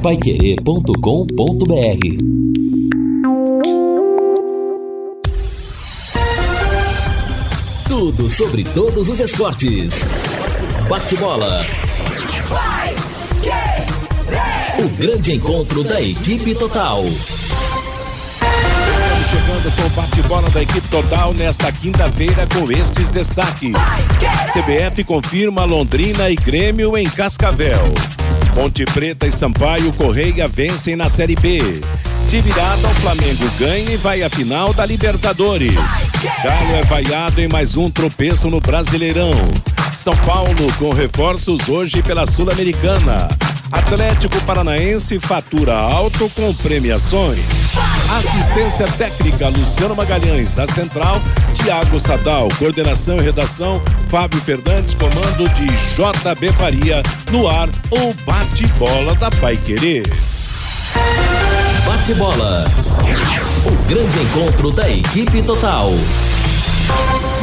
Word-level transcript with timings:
paiquerê.com.br 0.00 0.94
Tudo 7.86 8.30
sobre 8.30 8.64
todos 8.64 9.08
os 9.08 9.20
esportes. 9.20 10.06
Bate-bola. 10.88 11.66
O 14.78 14.88
grande 14.96 15.32
encontro 15.32 15.84
da 15.84 16.00
equipe 16.00 16.54
total 16.54 17.04
chegando 19.30 19.76
com 19.76 19.82
o 19.86 19.90
bate-bola 19.90 20.50
da 20.50 20.62
equipe 20.62 20.88
total 20.88 21.32
nesta 21.34 21.70
quinta-feira 21.70 22.48
com 22.48 22.72
estes 22.72 23.10
destaques. 23.10 23.70
CBF 24.52 25.04
confirma 25.04 25.64
Londrina 25.64 26.28
e 26.28 26.34
Grêmio 26.34 26.98
em 26.98 27.08
Cascavel. 27.08 27.84
Ponte 28.54 28.84
Preta 28.84 29.26
e 29.26 29.30
Sampaio 29.32 29.92
Correia 29.92 30.48
vencem 30.48 30.96
na 30.96 31.08
Série 31.08 31.34
B. 31.36 31.60
De 32.28 32.40
virada, 32.40 32.86
o 32.86 32.94
Flamengo 32.96 33.44
ganha 33.58 33.92
e 33.92 33.96
vai 33.96 34.22
à 34.22 34.30
final 34.30 34.72
da 34.72 34.84
Libertadores. 34.84 35.74
Galo 36.44 36.74
é 36.76 36.82
vaiado 36.82 37.40
em 37.40 37.48
mais 37.48 37.76
um 37.76 37.90
tropeço 37.90 38.48
no 38.50 38.60
Brasileirão. 38.60 39.30
São 39.92 40.16
Paulo 40.18 40.72
com 40.78 40.90
reforços 40.90 41.68
hoje 41.68 42.02
pela 42.02 42.26
Sul-Americana. 42.26 43.28
Atlético 43.72 44.40
Paranaense 44.44 45.18
fatura 45.20 45.76
alto 45.76 46.28
com 46.30 46.52
premiações. 46.54 47.44
Assistência 48.18 48.86
técnica 48.98 49.48
Luciano 49.48 49.94
Magalhães, 49.94 50.52
da 50.52 50.66
Central, 50.66 51.20
Tiago 51.54 52.00
Sadal, 52.00 52.48
coordenação 52.58 53.16
e 53.18 53.22
redação 53.22 53.80
Fábio 54.08 54.40
Fernandes, 54.40 54.94
comando 54.94 55.48
de 55.54 55.66
JB 55.66 56.52
Faria, 56.58 57.02
no 57.30 57.48
ar, 57.48 57.68
o 57.90 58.12
bate-bola 58.24 59.14
da 59.14 59.30
Pai 59.30 59.56
Querer. 59.56 60.02
Bate-bola. 61.86 62.64
O 63.66 63.88
grande 63.88 64.18
encontro 64.18 64.72
da 64.72 64.90
equipe 64.90 65.42
total. 65.42 65.90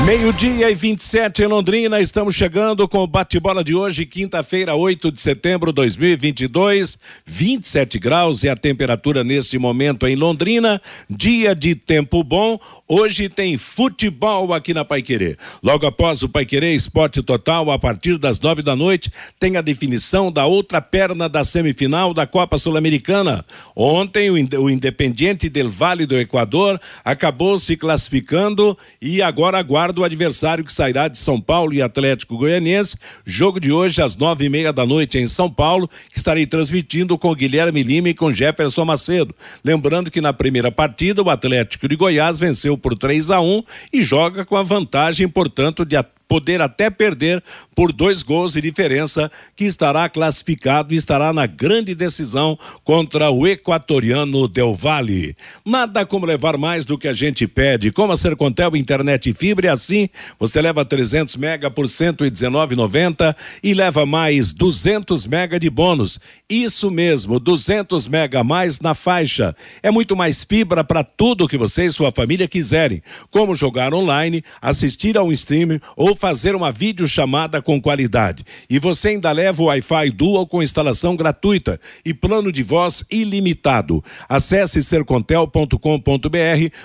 Meio-dia 0.05 0.69
e 0.69 0.75
27 0.75 1.43
em 1.43 1.47
Londrina, 1.47 1.99
estamos 1.99 2.35
chegando 2.35 2.87
com 2.87 2.99
o 2.99 3.07
bate-bola 3.07 3.63
de 3.63 3.75
hoje, 3.75 4.05
quinta-feira, 4.05 4.75
8 4.75 5.11
de 5.11 5.19
setembro 5.19 5.71
de 5.71 5.75
2022, 5.75 6.97
27 7.25 7.99
graus 7.99 8.43
e 8.43 8.49
a 8.49 8.55
temperatura 8.55 9.23
neste 9.23 9.57
momento 9.57 10.07
em 10.07 10.15
Londrina, 10.15 10.81
dia 11.09 11.53
de 11.53 11.75
tempo 11.75 12.23
bom. 12.23 12.59
Hoje 12.89 13.27
tem 13.27 13.57
futebol 13.57 14.53
aqui 14.53 14.73
na 14.73 14.85
Paiquerê. 14.85 15.35
Logo 15.61 15.85
após 15.85 16.23
o 16.23 16.30
Paiquerê 16.30 16.73
Esporte 16.73 17.21
Total, 17.21 17.69
a 17.69 17.77
partir 17.77 18.17
das 18.17 18.39
nove 18.39 18.61
da 18.61 18.77
noite, 18.77 19.11
tem 19.38 19.57
a 19.57 19.61
definição 19.61 20.31
da 20.31 20.45
outra 20.45 20.80
perna 20.80 21.27
da 21.27 21.43
semifinal 21.43 22.13
da 22.13 22.25
Copa 22.25 22.58
Sul-Americana. 22.58 23.43
Ontem, 23.75 24.30
o 24.30 24.69
Independiente 24.69 25.49
del 25.49 25.69
Vale 25.69 26.05
do 26.05 26.17
Equador 26.17 26.80
acabou 27.03 27.59
se 27.59 27.75
classificando 27.75 28.77
e 29.02 29.21
agora 29.21 29.58
aguarda 29.58 29.97
do 29.97 30.05
adversário 30.05 30.63
que 30.63 30.71
sairá 30.71 31.09
de 31.09 31.17
São 31.17 31.41
Paulo 31.41 31.73
e 31.73 31.81
Atlético 31.81 32.38
Goianiense. 32.38 32.95
Jogo 33.25 33.59
de 33.59 33.69
hoje 33.69 34.02
às 34.02 34.15
nove 34.15 34.45
e 34.45 34.49
meia 34.49 34.71
da 34.71 34.85
noite 34.85 35.17
em 35.17 35.27
São 35.27 35.49
Paulo, 35.49 35.89
que 36.09 36.17
estarei 36.17 36.45
transmitindo 36.45 37.17
com 37.17 37.35
Guilherme 37.35 37.83
Lima 37.83 38.08
e 38.08 38.13
com 38.13 38.31
Jefferson 38.31 38.85
Macedo. 38.85 39.35
Lembrando 39.61 40.09
que 40.09 40.21
na 40.21 40.31
primeira 40.31 40.71
partida 40.71 41.21
o 41.21 41.30
Atlético 41.30 41.89
de 41.89 41.97
Goiás 41.97 42.39
venceu 42.39 42.77
por 42.78 42.97
3 42.97 43.31
a 43.31 43.42
1 43.42 43.64
e 43.92 44.02
joga 44.02 44.45
com 44.45 44.56
a 44.56 44.64
vantagem, 44.64 45.28
portanto, 45.28 45.86
de 45.86 45.95
poder 46.28 46.61
até 46.61 46.89
perder 46.89 47.44
por 47.75 47.94
dois 47.94 48.23
gols 48.23 48.53
de 48.53 48.61
diferença, 48.61 49.31
que 49.56 49.66
estará 49.66 50.09
classificado 50.09 50.94
e 50.94 50.97
estará 50.97 51.31
na 51.31 51.45
grande 51.45 51.94
decisão 51.94 52.58
contra 52.83 53.30
o 53.30 53.47
equatoriano 53.47 54.48
Del 54.48 54.73
Valle. 54.73 55.36
Nada 55.64 56.05
como 56.05 56.25
levar 56.25 56.58
mais 56.58 56.86
do 56.86 56.98
que 56.98 57.08
a 57.08 57.14
gente 57.14 57.48
pede. 57.48 57.92
Como 57.92 58.11
a 58.11 58.17
Sercontel 58.17 58.75
Internet 58.75 59.30
e 59.30 59.33
Fibra, 59.33 59.71
assim 59.71 60.10
você 60.39 60.61
leva 60.61 60.83
300 60.83 61.36
mega 61.36 61.70
por 61.70 61.86
119,90 61.86 63.36
e 63.64 63.73
leva 63.73 64.05
mais 64.05 64.52
200 64.52 65.26
mega 65.27 65.60
de 65.60 65.70
bônus. 65.70 66.20
Isso 66.49 66.89
mesmo, 66.89 67.39
200 67.39 68.08
mega 68.08 68.39
a 68.39 68.43
mais 68.43 68.82
na 68.82 68.93
faixa. 68.93 69.55
É 69.83 69.92
muito 69.92 70.16
mais 70.16 70.43
fibra 70.43 70.83
para 70.83 71.04
tudo 71.04 71.48
que 71.48 71.58
você 71.58 71.86
e 71.86 71.92
sua 71.92 72.11
família 72.11 72.48
quiserem, 72.48 73.02
como 73.30 73.55
jogar 73.55 73.93
online, 73.93 74.43
assistir 74.61 75.17
ao 75.17 75.32
stream 75.32 75.80
ou 75.95 76.16
fazer 76.17 76.55
uma 76.55 76.72
videochamada 76.72 77.61
com 77.61 77.82
qualidade. 77.82 78.44
E 78.70 78.80
você 78.80 79.10
ainda 79.10 79.32
leva 79.32 79.61
o 79.61 79.67
Wi-Fi 79.67 80.10
Dual 80.11 80.45
com 80.45 80.61
instalação 80.61 81.16
gratuita 81.16 81.80
e 82.04 82.14
plano 82.14 82.52
de 82.52 82.64
voz 82.64 83.05
ilimitado. 83.10 84.04
Acesse 84.28 84.83
sercontel.com.br 84.83 85.78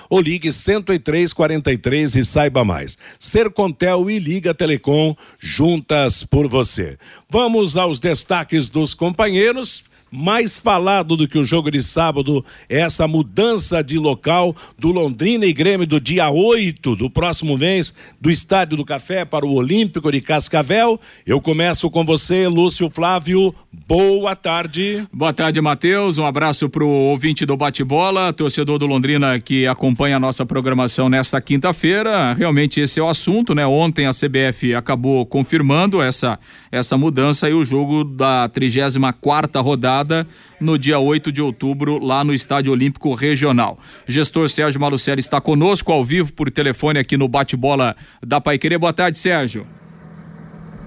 ou 0.09 0.21
ligue 0.21 0.49
10343 0.49 2.15
e 2.15 2.23
saiba 2.23 2.63
mais. 2.63 2.97
Sercontel 3.19 4.09
e 4.09 4.19
Liga 4.19 4.53
Telecom 4.53 5.15
juntas 5.39 6.23
por 6.23 6.47
você. 6.47 6.97
Vamos 7.29 7.75
aos 7.75 7.99
destaques 7.99 8.69
dos 8.69 8.93
companheiros 8.93 9.83
mais 10.13 10.59
falado 10.59 11.17
do 11.17 11.27
que 11.27 11.37
o 11.37 11.43
jogo 11.43 11.71
de 11.71 11.81
sábado 11.81 12.45
é 12.69 12.81
essa 12.81 13.07
mudança 13.07 13.83
de 13.83 13.97
local 13.97 14.55
do 14.77 14.91
Londrina 14.91 15.45
e 15.45 15.53
Grêmio 15.53 15.87
do 15.87 15.99
dia 15.99 16.29
8 16.29 16.95
do 16.95 17.09
próximo 17.09 17.57
mês 17.57 17.93
do 18.21 18.29
Estádio 18.29 18.77
do 18.77 18.85
Café 18.85 19.25
para 19.25 19.45
o 19.45 19.53
Olímpico 19.53 20.11
de 20.11 20.21
Cascavel. 20.21 20.99
Eu 21.25 21.41
começo 21.41 21.89
com 21.89 22.05
você, 22.05 22.47
Lúcio 22.47 22.89
Flávio. 22.89 23.55
Boa 23.87 24.35
tarde. 24.35 25.07
Boa 25.11 25.33
tarde, 25.33 25.59
Matheus. 25.59 26.17
Um 26.17 26.25
abraço 26.25 26.69
para 26.69 26.83
o 26.83 26.89
ouvinte 26.89 27.45
do 27.45 27.57
Bate-Bola, 27.57 28.31
torcedor 28.33 28.77
do 28.77 28.85
Londrina 28.85 29.39
que 29.39 29.65
acompanha 29.65 30.17
a 30.17 30.19
nossa 30.19 30.45
programação 30.45 31.09
nesta 31.09 31.41
quinta-feira. 31.41 32.33
Realmente 32.33 32.79
esse 32.79 32.99
é 32.99 33.03
o 33.03 33.09
assunto, 33.09 33.55
né? 33.55 33.65
Ontem 33.65 34.05
a 34.05 34.11
CBF 34.11 34.75
acabou 34.75 35.25
confirmando 35.25 36.01
essa, 36.01 36.37
essa 36.71 36.97
mudança 36.97 37.49
e 37.49 37.53
o 37.53 37.65
jogo 37.65 38.03
da 38.03 38.47
34 38.49 39.13
quarta 39.23 39.61
rodada 39.61 40.02
rodada 40.03 40.27
no 40.59 40.77
dia 40.77 40.99
8 40.99 41.31
de 41.31 41.41
outubro, 41.41 41.97
lá 41.97 42.23
no 42.23 42.33
Estádio 42.33 42.71
Olímpico 42.71 43.13
Regional. 43.13 43.79
O 44.07 44.11
gestor 44.11 44.49
Sérgio 44.49 44.79
Malucelli 44.79 45.21
está 45.21 45.41
conosco 45.41 45.91
ao 45.91 46.03
vivo 46.03 46.31
por 46.33 46.51
telefone 46.51 46.99
aqui 46.99 47.17
no 47.17 47.27
bate-bola 47.27 47.95
da 48.21 48.39
Paiquerê. 48.39 48.77
Boa 48.77 48.93
tarde, 48.93 49.17
Sérgio. 49.17 49.65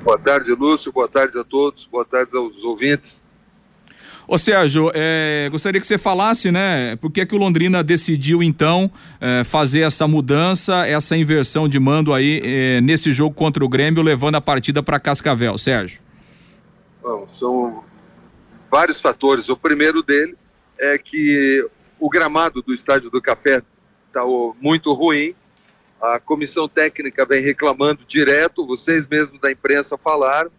Boa 0.04 0.18
tarde, 0.18 0.52
Lúcio. 0.52 0.92
Boa 0.92 1.08
tarde 1.08 1.38
a 1.38 1.42
todos. 1.42 1.86
Boa 1.86 2.04
tarde 2.04 2.36
aos 2.36 2.62
ouvintes. 2.62 3.20
Ô 4.28 4.36
Sérgio, 4.36 4.90
é, 4.92 5.48
gostaria 5.52 5.80
que 5.80 5.86
você 5.86 5.96
falasse, 5.96 6.50
né, 6.50 6.96
por 6.96 7.12
que, 7.12 7.24
que 7.24 7.34
o 7.34 7.38
Londrina 7.38 7.80
decidiu 7.84 8.42
então 8.42 8.90
é, 9.20 9.44
fazer 9.44 9.82
essa 9.82 10.08
mudança, 10.08 10.84
essa 10.84 11.16
inversão 11.16 11.68
de 11.68 11.78
mando 11.78 12.12
aí 12.12 12.40
é, 12.42 12.80
nesse 12.80 13.12
jogo 13.12 13.36
contra 13.36 13.64
o 13.64 13.68
Grêmio, 13.68 14.02
levando 14.02 14.34
a 14.34 14.40
partida 14.40 14.82
para 14.82 14.98
Cascavel, 14.98 15.56
Sérgio? 15.56 16.00
Bom, 17.00 17.24
são 17.28 17.84
vários 18.70 19.00
fatores. 19.00 19.48
O 19.48 19.56
primeiro 19.56 20.02
dele 20.02 20.36
é 20.78 20.98
que 20.98 21.68
o 21.98 22.08
gramado 22.08 22.62
do 22.62 22.72
Estádio 22.74 23.10
do 23.10 23.22
Café 23.22 23.62
está 24.06 24.22
muito 24.60 24.92
ruim. 24.92 25.34
A 26.00 26.20
comissão 26.20 26.68
técnica 26.68 27.24
vem 27.24 27.42
reclamando 27.42 28.04
direto, 28.04 28.66
vocês 28.66 29.06
mesmos 29.06 29.40
da 29.40 29.50
imprensa 29.50 29.96
falaram. 29.96 30.50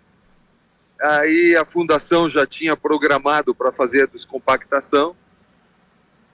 Aí 1.00 1.56
a 1.56 1.64
fundação 1.64 2.28
já 2.28 2.46
tinha 2.46 2.76
programado 2.76 3.54
para 3.54 3.72
fazer 3.72 4.04
a 4.04 4.08
descompactação. 4.08 5.16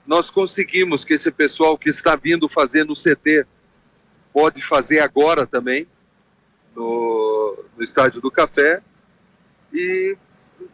Nós 0.05 0.29
conseguimos 0.29 1.03
que 1.03 1.13
esse 1.13 1.31
pessoal 1.31 1.78
que 1.78 1.90
está 1.90 2.16
vindo 2.16 2.47
fazer 2.47 2.85
no 2.85 2.94
CT 2.94 3.45
pode 4.34 4.61
fazer 4.61 5.00
agora 5.00 5.45
também, 5.45 5.88
no, 6.75 7.66
no 7.78 7.84
Estádio 7.84 8.22
do 8.22 8.31
Café. 8.31 8.81
E 9.73 10.17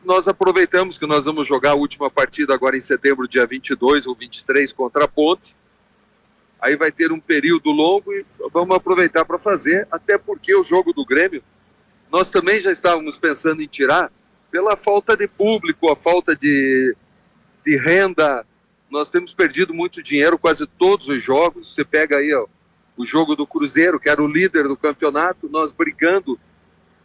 nós 0.04 0.28
aproveitamos 0.28 0.98
que 0.98 1.06
nós 1.06 1.26
vamos 1.26 1.48
jogar 1.48 1.72
a 1.72 1.76
última 1.76 2.10
partida 2.10 2.54
agora 2.54 2.78
em 2.78 2.82
setembro, 2.82 3.28
dia 3.28 3.46
22 3.46 4.08
ou 4.08 4.16
23, 4.16 4.72
contra 4.74 5.06
a 5.06 5.08
Ponte. 5.08 5.56
Aí 6.62 6.76
vai 6.76 6.92
ter 6.92 7.12
um 7.12 7.20
período 7.20 7.72
longo 7.72 8.12
e 8.12 8.26
vamos 8.52 8.76
aproveitar 8.76 9.24
para 9.26 9.40
fazer, 9.40 9.88
até 9.92 10.18
porque 10.18 10.56
o 10.56 10.64
jogo 10.64 10.92
do 10.92 11.06
Grêmio, 11.06 11.44
nós 12.12 12.30
também 12.30 12.62
já 12.62 12.72
estávamos 12.72 13.18
pensando 13.18 13.62
em 13.62 13.68
tirar 13.68 14.12
pela 14.52 14.76
falta 14.76 15.16
de 15.16 15.28
público, 15.28 15.92
a 15.92 15.96
falta 15.96 16.36
de, 16.36 16.96
de 17.66 17.78
renda. 17.78 18.46
Nós 18.90 19.10
temos 19.10 19.34
perdido 19.34 19.74
muito 19.74 20.04
dinheiro 20.04 20.38
quase 20.38 20.66
todos 20.66 21.08
os 21.08 21.22
jogos. 21.22 21.74
Você 21.74 21.86
pega 21.86 22.18
aí 22.18 22.34
ó, 22.34 22.46
o 22.98 23.06
jogo 23.06 23.36
do 23.36 23.48
Cruzeiro, 23.48 24.00
que 24.00 24.10
era 24.10 24.22
o 24.22 24.28
líder 24.28 24.68
do 24.68 24.76
campeonato, 24.76 25.48
nós 25.50 25.72
brigando 25.72 26.38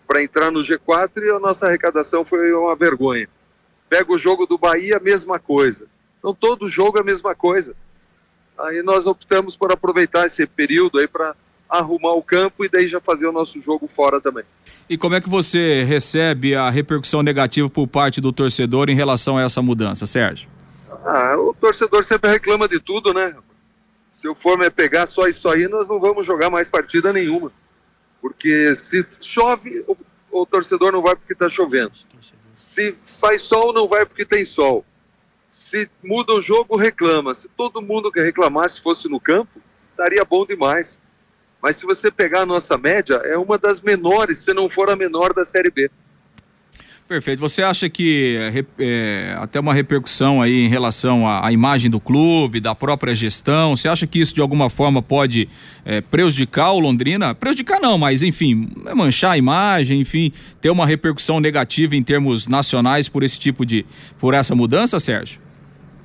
para 0.07 0.23
entrar 0.23 0.51
no 0.51 0.61
G4 0.61 1.23
e 1.23 1.31
a 1.31 1.39
nossa 1.39 1.67
arrecadação 1.67 2.25
foi 2.25 2.53
uma 2.53 2.77
vergonha. 2.77 3.29
Pega 3.89 4.13
o 4.13 4.19
jogo 4.19 4.47
do 4.47 4.59
Bahia, 4.59 5.01
mesma 5.01 5.39
coisa. 5.39 5.87
Então 6.19 6.35
todo 6.35 6.69
jogo 6.69 6.99
é 6.99 7.01
a 7.01 7.05
mesma 7.05 7.35
coisa. 7.35 7.75
Aí 8.59 8.83
nós 8.83 9.07
optamos 9.07 9.57
por 9.57 9.73
aproveitar 9.73 10.27
esse 10.27 10.47
período 10.47 10.99
aí 10.99 11.09
para 11.09 11.35
arrumar 11.69 12.13
o 12.13 12.23
campo 12.23 12.65
e 12.65 12.69
daí 12.69 12.87
já 12.87 13.01
fazer 13.01 13.27
o 13.27 13.33
nosso 13.33 13.61
jogo 13.61 13.89
fora 13.89 14.21
também. 14.21 14.45
E 14.89 14.97
como 14.97 15.15
é 15.15 15.21
que 15.21 15.29
você 15.29 15.83
recebe 15.85 16.55
a 16.55 16.71
repercussão 16.71 17.23
negativa 17.23 17.69
por 17.69 17.87
parte 17.87 18.21
do 18.21 18.33
torcedor 18.33 18.89
em 18.89 18.95
relação 18.95 19.37
a 19.39 19.43
essa 19.43 19.61
mudança, 19.61 20.07
Sérgio? 20.07 20.49
Ah, 21.05 21.37
o 21.39 21.55
torcedor 21.55 22.03
sempre 22.05 22.31
reclama 22.31 22.69
de 22.69 22.79
tudo, 22.79 23.13
né? 23.13 23.35
Se 24.11 24.29
eu 24.29 24.35
for 24.35 24.57
me 24.57 24.71
pegar 24.71 25.07
só 25.07 25.27
isso 25.27 25.49
aí, 25.49 25.67
nós 25.69 25.89
não 25.89 25.99
vamos 25.99 26.25
jogar 26.25 26.49
mais 26.49 26.71
partida 26.71 27.13
nenhuma. 27.13 27.51
Porque 28.25 28.75
se 28.75 29.07
chove, 29.21 29.85
o, 29.87 29.95
o 30.31 30.47
torcedor 30.47 30.91
não 30.91 31.03
vai 31.03 31.15
porque 31.15 31.35
está 31.35 31.47
chovendo. 31.47 31.93
Se 32.55 32.91
faz 33.21 33.43
sol, 33.43 33.71
não 33.75 33.87
vai 33.87 34.07
porque 34.07 34.25
tem 34.25 34.47
sol. 34.47 34.83
Se 35.51 35.91
muda 36.03 36.33
o 36.33 36.41
jogo, 36.41 36.75
reclama. 36.75 37.35
Se 37.35 37.49
todo 37.51 37.83
mundo 37.83 38.11
que 38.11 38.23
reclamasse 38.23 38.81
fosse 38.81 39.11
no 39.11 39.21
campo, 39.21 39.61
estaria 39.91 40.25
bom 40.25 40.47
demais. 40.47 41.03
Mas 41.61 41.77
se 41.77 41.85
você 41.85 42.11
pegar 42.11 42.41
a 42.41 42.47
nossa 42.47 42.79
média, 42.79 43.17
é 43.17 43.37
uma 43.37 43.59
das 43.59 43.83
menores, 43.83 44.39
se 44.39 44.55
não 44.55 44.71
for 44.71 44.89
a 44.89 44.97
menor 44.97 45.35
da 45.35 45.45
Série 45.45 45.71
B. 45.71 45.91
Perfeito. 47.07 47.39
Você 47.41 47.63
acha 47.63 47.87
que 47.91 48.39
é, 48.79 49.37
até 49.39 49.61
uma 49.61 49.75
repercussão 49.75 50.41
aí 50.41 50.65
em 50.65 50.69
relação 50.69 51.29
à, 51.29 51.47
à, 51.47 51.53
imagem 51.53 51.91
do 51.91 52.01
clube, 52.01 52.61
da 52.61 52.75
própria 52.75 53.15
gestão, 53.15 53.77
você 53.77 53.89
acha 53.89 54.07
que 54.07 54.19
isso 54.19 54.35
de 54.35 54.41
alguma 54.41 54.71
forma 54.71 55.03
pode 55.03 55.47
é, 55.85 56.01
prejudicar 56.01 56.73
o 56.73 56.81
Londrina? 56.81 57.35
Prejudicar 57.35 57.79
não, 57.79 57.99
mas 57.99 58.23
enfim, 58.23 58.73
manchar 58.95 59.33
a 59.33 59.39
imagem, 59.39 60.01
enfim, 60.01 60.33
ter 60.63 60.71
uma 60.71 60.87
repercussão 60.87 61.41
negativa 61.41 61.95
em 61.95 62.03
termos 62.03 62.49
nacionais 62.49 63.07
por 63.07 63.23
esse 63.23 63.39
tipo 63.39 63.67
de, 63.67 63.85
por 64.19 64.33
essa 64.33 64.55
mudança, 64.55 64.99
Sérgio? 64.99 65.43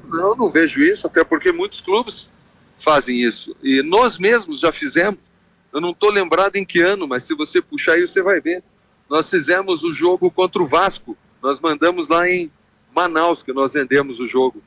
Não, 0.09 0.35
não 0.35 0.49
vejo 0.49 0.81
isso, 0.81 1.07
até 1.07 1.23
porque 1.23 1.53
muitos 1.53 1.79
clubes 1.79 2.29
fazem 2.75 3.21
isso. 3.21 3.55
E 3.63 3.81
nós 3.83 4.17
mesmos 4.17 4.59
já 4.59 4.71
fizemos. 4.73 5.17
Eu 5.71 5.79
não 5.79 5.91
estou 5.91 6.11
lembrado 6.11 6.57
em 6.57 6.65
que 6.65 6.81
ano, 6.81 7.07
mas 7.07 7.23
se 7.23 7.33
você 7.35 7.61
puxar 7.61 7.93
aí, 7.93 8.01
você 8.01 8.21
vai 8.21 8.41
ver 8.41 8.61
nós 9.09 9.29
fizemos 9.29 9.83
o 9.83 9.93
jogo 9.93 10.29
contra 10.29 10.61
o 10.61 10.67
Vasco. 10.67 11.17
Nós 11.41 11.59
mandamos 11.59 12.07
lá 12.07 12.29
em 12.29 12.51
Manaus 12.95 13.41
que 13.41 13.51
nós 13.51 13.73
vendemos 13.73 14.19
o 14.19 14.27
jogo. 14.27 14.61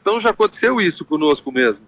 Então 0.00 0.20
já 0.20 0.30
aconteceu 0.30 0.80
isso 0.80 1.04
conosco 1.04 1.50
mesmo. 1.50 1.86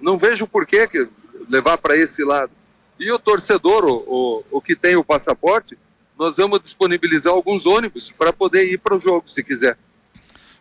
Não 0.00 0.18
vejo 0.18 0.46
por 0.46 0.66
que 0.66 1.08
levar 1.48 1.78
para 1.78 1.96
esse 1.96 2.24
lado. 2.24 2.50
E 2.98 3.10
o 3.12 3.18
torcedor, 3.18 3.84
o, 3.84 4.04
o, 4.06 4.44
o 4.58 4.60
que 4.60 4.74
tem 4.74 4.96
o 4.96 5.04
passaporte, 5.04 5.78
nós 6.18 6.36
vamos 6.36 6.60
disponibilizar 6.60 7.32
alguns 7.32 7.66
ônibus 7.66 8.10
para 8.10 8.32
poder 8.32 8.72
ir 8.72 8.78
para 8.78 8.96
o 8.96 9.00
jogo, 9.00 9.28
se 9.28 9.42
quiser. 9.42 9.76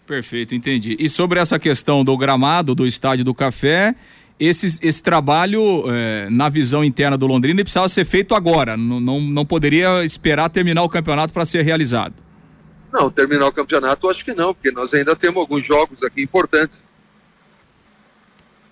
Perfeito, 0.05 0.53
entendi. 0.53 0.97
E 0.99 1.09
sobre 1.09 1.39
essa 1.39 1.57
questão 1.57 2.03
do 2.03 2.17
gramado 2.17 2.75
do 2.75 2.85
Estádio 2.85 3.23
do 3.23 3.33
Café, 3.33 3.95
esse, 4.39 4.79
esse 4.85 5.01
trabalho, 5.01 5.85
é, 5.87 6.29
na 6.29 6.49
visão 6.49 6.83
interna 6.83 7.17
do 7.17 7.27
Londrina, 7.27 7.61
precisava 7.61 7.87
ser 7.87 8.05
feito 8.05 8.35
agora. 8.35 8.75
Não, 8.75 8.99
não, 8.99 9.21
não 9.21 9.45
poderia 9.45 10.03
esperar 10.03 10.49
terminar 10.49 10.83
o 10.83 10.89
campeonato 10.89 11.33
para 11.33 11.45
ser 11.45 11.63
realizado. 11.63 12.13
Não, 12.91 13.09
terminar 13.09 13.47
o 13.47 13.51
campeonato, 13.51 14.09
acho 14.09 14.23
que 14.23 14.33
não, 14.33 14.53
porque 14.53 14.71
nós 14.71 14.93
ainda 14.93 15.15
temos 15.15 15.39
alguns 15.41 15.65
jogos 15.65 16.03
aqui 16.03 16.21
importantes. 16.21 16.83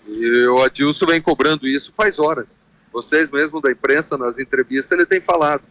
E 0.08 0.46
o 0.48 0.62
Adilson 0.62 1.06
vem 1.06 1.22
cobrando 1.22 1.68
isso 1.68 1.92
faz 1.96 2.19
horas. 2.19 2.58
Vocês 2.92 3.31
mesmo 3.31 3.62
da 3.62 3.72
imprensa, 3.72 4.18
nas 4.18 4.38
entrevistas, 4.38 4.92
ele 4.92 5.06
tem 5.06 5.22
falado 5.22 5.63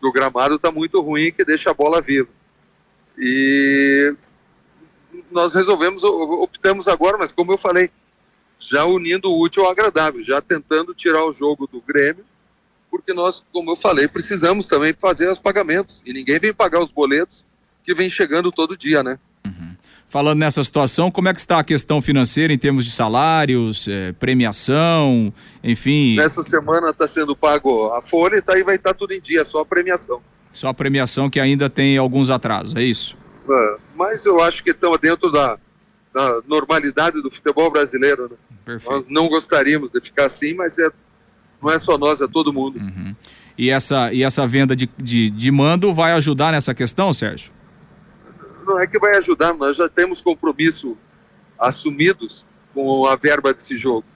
que 0.00 0.06
o 0.06 0.12
gramado 0.12 0.56
está 0.56 0.72
muito 0.72 1.00
ruim 1.00 1.30
que 1.30 1.44
deixa 1.44 1.70
a 1.70 1.74
bola 1.74 2.00
viva. 2.00 2.28
E 3.18 4.14
nós 5.30 5.54
resolvemos, 5.54 6.02
optamos 6.02 6.88
agora, 6.88 7.16
mas 7.18 7.32
como 7.32 7.52
eu 7.52 7.58
falei, 7.58 7.90
já 8.58 8.84
unindo 8.84 9.30
o 9.30 9.40
útil 9.40 9.64
ao 9.64 9.70
agradável, 9.70 10.22
já 10.22 10.40
tentando 10.40 10.94
tirar 10.94 11.24
o 11.24 11.32
jogo 11.32 11.66
do 11.66 11.80
Grêmio, 11.80 12.24
porque 12.90 13.12
nós, 13.12 13.44
como 13.52 13.72
eu 13.72 13.76
falei, 13.76 14.08
precisamos 14.08 14.66
também 14.66 14.92
fazer 14.92 15.30
os 15.30 15.38
pagamentos 15.38 16.02
e 16.06 16.12
ninguém 16.12 16.38
vem 16.38 16.54
pagar 16.54 16.80
os 16.80 16.90
boletos 16.90 17.44
que 17.82 17.94
vem 17.94 18.08
chegando 18.08 18.50
todo 18.50 18.76
dia, 18.76 19.02
né? 19.02 19.18
Uhum. 19.44 19.76
Falando 20.08 20.38
nessa 20.38 20.62
situação, 20.62 21.10
como 21.10 21.28
é 21.28 21.34
que 21.34 21.40
está 21.40 21.58
a 21.58 21.64
questão 21.64 22.00
financeira 22.00 22.52
em 22.52 22.58
termos 22.58 22.84
de 22.84 22.90
salários, 22.90 23.86
eh, 23.88 24.12
premiação, 24.12 25.32
enfim? 25.62 26.16
Nessa 26.16 26.42
semana 26.42 26.90
está 26.90 27.06
sendo 27.06 27.36
pago 27.36 27.92
a 27.92 28.00
folha 28.00 28.36
e 28.36 28.42
tá 28.42 28.54
aí 28.54 28.62
vai 28.62 28.76
estar 28.76 28.92
tá 28.92 28.98
tudo 28.98 29.12
em 29.12 29.20
dia, 29.20 29.44
só 29.44 29.60
a 29.60 29.66
premiação. 29.66 30.20
Só 30.52 30.68
a 30.68 30.74
premiação 30.74 31.28
que 31.28 31.38
ainda 31.38 31.68
tem 31.68 31.98
alguns 31.98 32.30
atrasos, 32.30 32.74
é 32.74 32.82
isso? 32.82 33.16
É, 33.48 33.76
mas 33.94 34.24
eu 34.24 34.40
acho 34.40 34.64
que 34.64 34.70
estamos 34.70 34.98
dentro 34.98 35.30
da, 35.30 35.58
da 36.16 36.40
normalidade 36.48 37.20
do 37.20 37.30
futebol 37.30 37.70
brasileiro. 37.70 38.30
Né? 38.30 38.36
Perfeito. 38.64 38.90
Nós 38.90 39.04
não 39.06 39.28
gostaríamos 39.28 39.90
de 39.90 40.00
ficar 40.00 40.24
assim, 40.24 40.54
mas 40.54 40.78
é, 40.78 40.88
não 41.62 41.70
é 41.70 41.78
só 41.78 41.98
nós, 41.98 42.22
é 42.22 42.26
todo 42.26 42.54
mundo. 42.54 42.78
Uhum. 42.78 43.14
E, 43.58 43.68
essa, 43.68 44.10
e 44.14 44.22
essa 44.22 44.46
venda 44.46 44.74
de, 44.74 44.88
de, 44.96 45.28
de 45.28 45.50
mando 45.50 45.92
vai 45.92 46.12
ajudar 46.12 46.52
nessa 46.52 46.74
questão, 46.74 47.12
Sérgio? 47.12 47.52
Não 48.66 48.80
é 48.80 48.86
que 48.86 48.98
vai 48.98 49.18
ajudar, 49.18 49.52
nós 49.52 49.76
já 49.76 49.90
temos 49.90 50.22
compromisso 50.22 50.96
assumidos 51.60 52.46
com 52.72 53.06
a 53.06 53.14
verba 53.14 53.52
desse 53.52 53.76
jogo. 53.76 54.06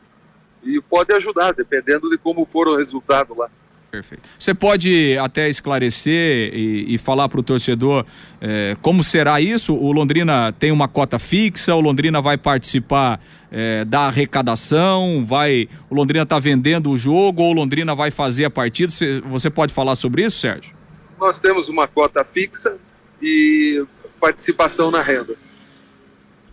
E 0.63 0.81
pode 0.81 1.13
ajudar, 1.13 1.53
dependendo 1.53 2.09
de 2.09 2.17
como 2.17 2.47
for 2.47 2.67
o 2.67 2.77
resultado 2.77 3.37
lá. 3.37 3.51
Perfeito. 3.91 4.29
Você 4.39 4.55
pode 4.55 5.19
até 5.19 5.49
esclarecer 5.49 6.55
e, 6.55 6.95
e 6.95 6.99
falar 6.99 7.29
para 7.29 7.41
o 7.41 7.43
torcedor 7.43 8.07
eh, 8.41 8.77
como 8.81 9.03
será 9.03 9.41
isso? 9.41 9.75
O 9.75 9.91
Londrina 9.91 10.53
tem 10.53 10.71
uma 10.71 10.87
cota 10.87 11.19
fixa, 11.19 11.75
o 11.75 11.81
Londrina 11.81 12.23
vai 12.23 12.39
participar 12.39 13.21
eh, 13.51 13.85
da 13.85 14.03
arrecadação, 14.03 15.25
vai. 15.27 15.69
O 15.89 15.95
Londrina 15.95 16.23
está 16.23 16.39
vendendo 16.39 16.91
o 16.91 16.97
jogo 16.97 17.43
ou 17.43 17.51
o 17.51 17.53
Londrina 17.53 17.93
vai 17.95 18.13
fazer 18.13 18.45
a 18.45 18.51
partida? 18.51 18.93
Você, 18.93 19.21
você 19.23 19.51
pode 19.51 19.75
falar 19.75 19.97
sobre 19.97 20.23
isso, 20.23 20.39
Sérgio? 20.39 20.73
Nós 21.19 21.41
temos 21.41 21.69
uma 21.69 21.89
cota 21.89 22.25
fixa 22.25 22.79
e 23.21 23.85
participação 24.21 24.93
na 24.93 25.03
renda. 25.03 25.35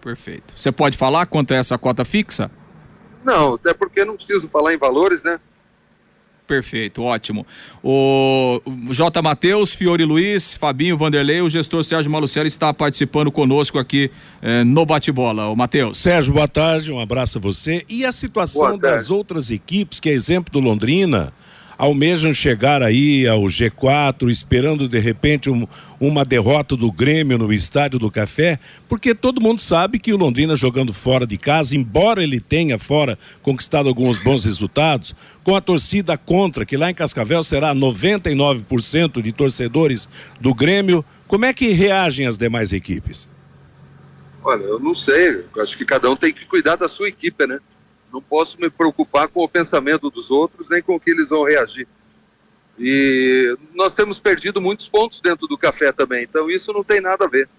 Perfeito. 0.02 0.54
Você 0.56 0.72
pode 0.72 0.98
falar 0.98 1.28
quanto 1.28 1.54
é 1.54 1.58
essa 1.58 1.78
cota 1.78 2.04
fixa? 2.04 2.50
Não, 3.24 3.56
até 3.56 3.74
porque 3.74 4.04
não 4.04 4.16
preciso 4.16 4.50
falar 4.50 4.74
em 4.74 4.78
valores, 4.78 5.24
né? 5.24 5.40
Perfeito, 6.48 7.04
ótimo. 7.04 7.46
O 7.84 8.62
J. 8.90 9.22
Matheus, 9.22 9.74
Fiore 9.74 10.06
Luiz, 10.06 10.54
Fabinho 10.54 10.98
Vanderlei, 10.98 11.42
o 11.42 11.50
gestor 11.50 11.84
Sérgio 11.84 12.10
Malucelli 12.10 12.48
está 12.48 12.74
participando 12.74 13.30
conosco 13.30 13.78
aqui 13.78 14.10
eh, 14.42 14.64
no 14.64 14.86
bate-bola. 14.86 15.48
O 15.50 15.56
Matheus. 15.58 15.98
Sérgio, 15.98 16.34
boa 16.34 16.48
tarde, 16.48 16.90
um 16.90 17.02
abraço 17.02 17.38
a 17.38 17.42
você. 17.42 17.84
E 17.90 18.06
a 18.06 18.14
situação 18.14 18.78
das 18.78 19.12
outras 19.12 19.52
equipes, 19.52 20.00
que 20.00 20.10
é 20.10 20.14
exemplo 20.14 20.50
do 20.54 20.62
Londrina, 20.62 21.34
almejam 21.78 22.34
chegar 22.34 22.82
aí 22.82 23.28
ao 23.28 23.44
G4, 23.44 24.30
esperando 24.30 24.88
de 24.88 25.00
repente 25.00 25.50
um, 25.50 25.68
uma 26.00 26.26
derrota 26.26 26.76
do 26.76 26.92
Grêmio 26.92 27.38
no 27.38 27.54
Estádio 27.54 28.00
do 28.00 28.10
Café, 28.10 28.60
porque 28.90 29.14
todo 29.14 29.42
mundo 29.42 29.62
sabe 29.62 30.00
que 30.00 30.12
o 30.12 30.18
Londrina 30.18 30.56
jogando 30.56 30.92
fora 30.92 31.28
de 31.28 31.38
casa, 31.38 31.76
embora 31.76 32.24
ele 32.24 32.40
tenha 32.40 32.80
fora 32.80 33.18
conquistado 33.42 33.88
alguns 33.88 34.18
bons 34.18 34.44
resultados, 34.44 35.16
com 35.44 35.56
a 35.56 35.62
torcida 35.62 36.18
contra, 36.18 36.66
que 36.66 36.76
lá 36.76 36.90
em 36.90 36.96
Cascavel 36.96 37.44
será 37.44 37.76
99% 37.76 39.22
de 39.22 39.32
torcedores 39.32 40.10
do 40.42 40.54
Grêmio, 40.54 41.06
como 41.28 41.46
é 41.46 41.54
que 41.54 41.70
reagem 41.70 42.26
as 42.26 42.38
demais 42.38 42.74
equipes? 42.74 43.30
Olha, 44.44 44.64
eu 44.64 44.80
não 44.80 44.96
sei, 44.96 45.46
eu 45.56 45.62
acho 45.62 45.78
que 45.78 45.86
cada 45.86 46.10
um 46.10 46.16
tem 46.16 46.34
que 46.34 46.46
cuidar 46.46 46.78
da 46.78 46.88
sua 46.88 47.10
equipe, 47.10 47.46
né? 47.46 47.60
Não 48.12 48.22
posso 48.22 48.60
me 48.60 48.70
preocupar 48.70 49.28
com 49.28 49.44
o 49.44 49.50
pensamento 49.50 50.10
dos 50.10 50.32
outros, 50.32 50.70
nem 50.70 50.82
com 50.82 50.96
o 50.96 51.00
que 51.00 51.12
eles 51.12 51.30
vão 51.30 51.44
reagir. 51.44 51.88
E 52.80 53.58
nós 53.74 53.94
temos 53.94 54.20
perdido 54.20 54.62
muitos 54.62 54.88
pontos 54.88 55.20
dentro 55.20 55.48
do 55.48 55.58
café 55.58 55.92
também, 55.92 56.24
então 56.24 56.50
isso 56.50 56.72
não 56.72 56.84
tem 56.84 57.02
nada 57.02 57.26
a 57.26 57.28
ver. 57.28 57.50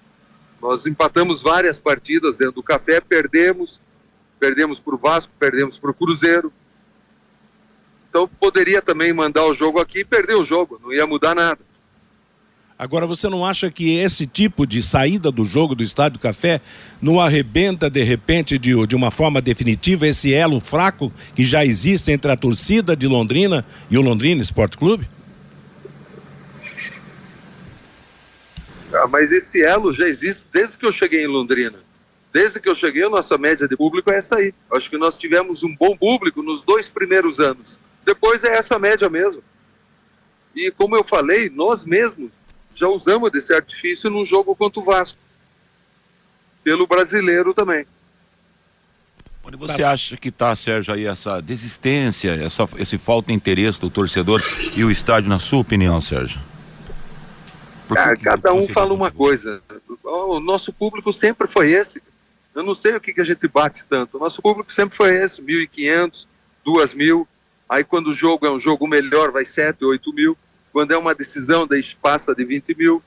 Nós 0.61 0.87
empatamos 0.87 1.43
várias 1.43 1.79
partidas 1.79 2.37
dentro 2.37 2.55
do 2.55 2.63
café, 2.63 3.01
perdemos, 3.01 3.81
perdemos 4.39 4.79
para 4.81 4.95
o 4.95 4.99
Vasco, 4.99 5.33
perdemos 5.39 5.79
para 5.79 5.91
o 5.91 5.95
Cruzeiro. 5.95 6.53
Então 8.09 8.29
poderia 8.29 8.81
também 8.81 9.13
mandar 9.13 9.45
o 9.45 9.55
jogo 9.55 9.81
aqui 9.81 10.01
e 10.01 10.05
perder 10.05 10.35
o 10.35 10.45
jogo, 10.45 10.81
não 10.83 10.93
ia 10.93 11.07
mudar 11.07 11.35
nada. 11.35 11.68
Agora, 12.79 13.09
você 13.09 13.29
não 13.29 13.45
acha 13.45 13.73
que 13.73 13.97
esse 13.97 14.25
tipo 14.25 14.65
de 14.65 14.81
saída 14.85 15.33
do 15.33 15.45
jogo 15.45 15.75
do 15.75 15.83
Estádio 15.83 16.21
Café 16.21 16.61
não 17.03 17.19
arrebenta, 17.19 17.91
de 17.91 18.05
repente, 18.05 18.57
de, 18.57 18.87
de 18.87 18.95
uma 18.95 19.11
forma 19.11 19.43
definitiva, 19.43 20.07
esse 20.07 20.33
elo 20.33 20.61
fraco 20.61 21.13
que 21.35 21.43
já 21.43 21.65
existe 21.67 22.13
entre 22.13 22.31
a 22.31 22.37
torcida 22.37 22.95
de 22.95 23.09
Londrina 23.09 23.67
e 23.91 23.99
o 23.99 24.01
Londrina 24.01 24.41
Esporte 24.41 24.79
Clube? 24.79 25.09
Ah, 28.95 29.09
mas 29.09 29.33
esse 29.33 29.61
elo 29.61 29.93
já 29.93 30.07
existe 30.07 30.47
desde 30.53 30.79
que 30.79 30.87
eu 30.87 30.93
cheguei 30.93 31.25
em 31.25 31.29
Londrina. 31.29 31.79
Desde 32.33 32.61
que 32.61 32.69
eu 32.69 32.77
cheguei, 32.77 33.03
a 33.03 33.11
nossa 33.11 33.37
média 33.37 33.67
de 33.67 33.77
público 33.77 34.09
é 34.13 34.19
essa 34.19 34.37
aí. 34.37 34.55
Acho 34.73 34.89
que 34.89 34.97
nós 34.97 35.19
tivemos 35.19 35.65
um 35.65 35.75
bom 35.75 35.97
público 35.97 36.45
nos 36.45 36.63
dois 36.63 36.89
primeiros 36.89 37.41
anos. 37.41 37.81
Depois 38.05 38.45
é 38.45 38.57
essa 38.57 38.79
média 38.79 39.09
mesmo. 39.11 39.43
E 40.55 40.71
como 40.71 40.95
eu 40.95 41.03
falei, 41.03 41.51
nós 41.51 41.85
mesmos 41.85 42.31
já 42.73 42.89
usamos 42.89 43.31
desse 43.31 43.53
artifício 43.53 44.11
num 44.11 44.25
jogo 44.25 44.55
contra 44.55 44.81
o 44.81 44.85
Vasco. 44.85 45.19
Pelo 46.63 46.87
brasileiro 46.87 47.55
também. 47.55 47.87
Onde 49.45 49.57
você 49.57 49.83
acha 49.83 50.17
que 50.17 50.29
está, 50.29 50.55
Sérgio, 50.55 50.93
aí 50.93 51.07
essa 51.07 51.41
desistência, 51.41 52.33
essa, 52.33 52.69
esse 52.77 52.99
falta 52.99 53.29
de 53.29 53.33
interesse 53.33 53.81
do 53.81 53.89
torcedor 53.89 54.43
e 54.77 54.85
o 54.85 54.91
estádio, 54.91 55.31
na 55.31 55.39
sua 55.39 55.61
opinião, 55.61 56.03
Sérgio? 56.03 56.39
Cara, 57.89 58.15
cada 58.17 58.53
um 58.53 58.69
fala 58.69 58.93
uma 58.93 59.11
coisa. 59.11 59.63
O 60.05 60.39
nosso 60.41 60.71
público 60.73 61.11
sempre 61.13 61.49
foi 61.49 61.71
esse. 61.71 62.03
Eu 62.55 62.63
não 62.63 62.75
sei 62.75 62.97
o 62.97 63.01
que, 63.01 63.13
que 63.15 63.21
a 63.23 63.25
gente 63.25 63.49
bate 63.49 63.87
tanto. 63.87 64.19
O 64.19 64.21
nosso 64.21 64.43
público 64.43 64.71
sempre 64.71 64.95
foi 64.95 65.15
esse, 65.15 65.41
1.500, 65.41 66.27
2.000. 66.67 67.27
Aí 67.69 67.85
quando 67.85 68.09
o 68.09 68.15
jogo 68.15 68.47
é 68.47 68.51
um 68.51 68.61
jogo 68.61 68.87
melhor, 68.87 69.31
vai 69.31 69.45
7, 69.45 69.83
8 69.85 70.13
mil. 70.13 70.37
Quando 70.73 70.93
é 70.93 70.99
uma 70.99 71.15
decisão, 71.15 71.67
daí 71.67 71.83
passa 72.01 72.35
de 72.35 72.45
20 72.45 72.77
mil. 72.77 73.03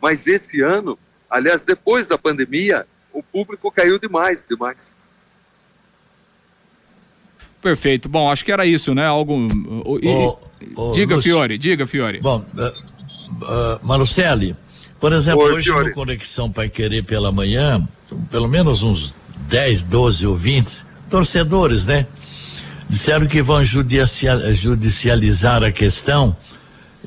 Mas 0.00 0.26
esse 0.26 0.62
ano, 0.62 0.98
aliás, 1.28 1.62
depois 1.64 2.06
da 2.06 2.16
pandemia, 2.16 2.86
o 3.12 3.22
público 3.22 3.70
caiu 3.70 3.98
demais, 3.98 4.46
demais. 4.48 4.94
Perfeito. 7.60 8.08
Bom, 8.08 8.30
acho 8.30 8.44
que 8.44 8.52
era 8.52 8.64
isso, 8.64 8.94
né? 8.94 9.06
Algo. 9.06 9.48
diga, 10.92 11.16
Lúcio. 11.16 11.30
Fiore, 11.30 11.58
diga, 11.58 11.86
Fiore. 11.86 12.20
Bom, 12.20 12.44
uh, 12.54 13.44
uh, 13.44 13.86
Marucelli, 13.86 14.54
por 15.00 15.12
exemplo, 15.12 15.44
Oi, 15.44 15.52
hoje 15.54 15.64
Fiore. 15.64 15.88
no 15.88 15.94
Conexão 15.94 16.50
Pai 16.50 16.68
Querer 16.68 17.04
pela 17.04 17.32
manhã, 17.32 17.86
pelo 18.30 18.48
menos 18.48 18.82
uns 18.82 19.12
10, 19.48 19.82
12 19.84 20.26
ouvintes, 20.26 20.84
torcedores, 21.10 21.84
né? 21.84 22.06
Disseram 22.88 23.26
que 23.26 23.42
vão 23.42 23.62
judicializar 23.62 25.62
a 25.62 25.70
questão 25.70 26.34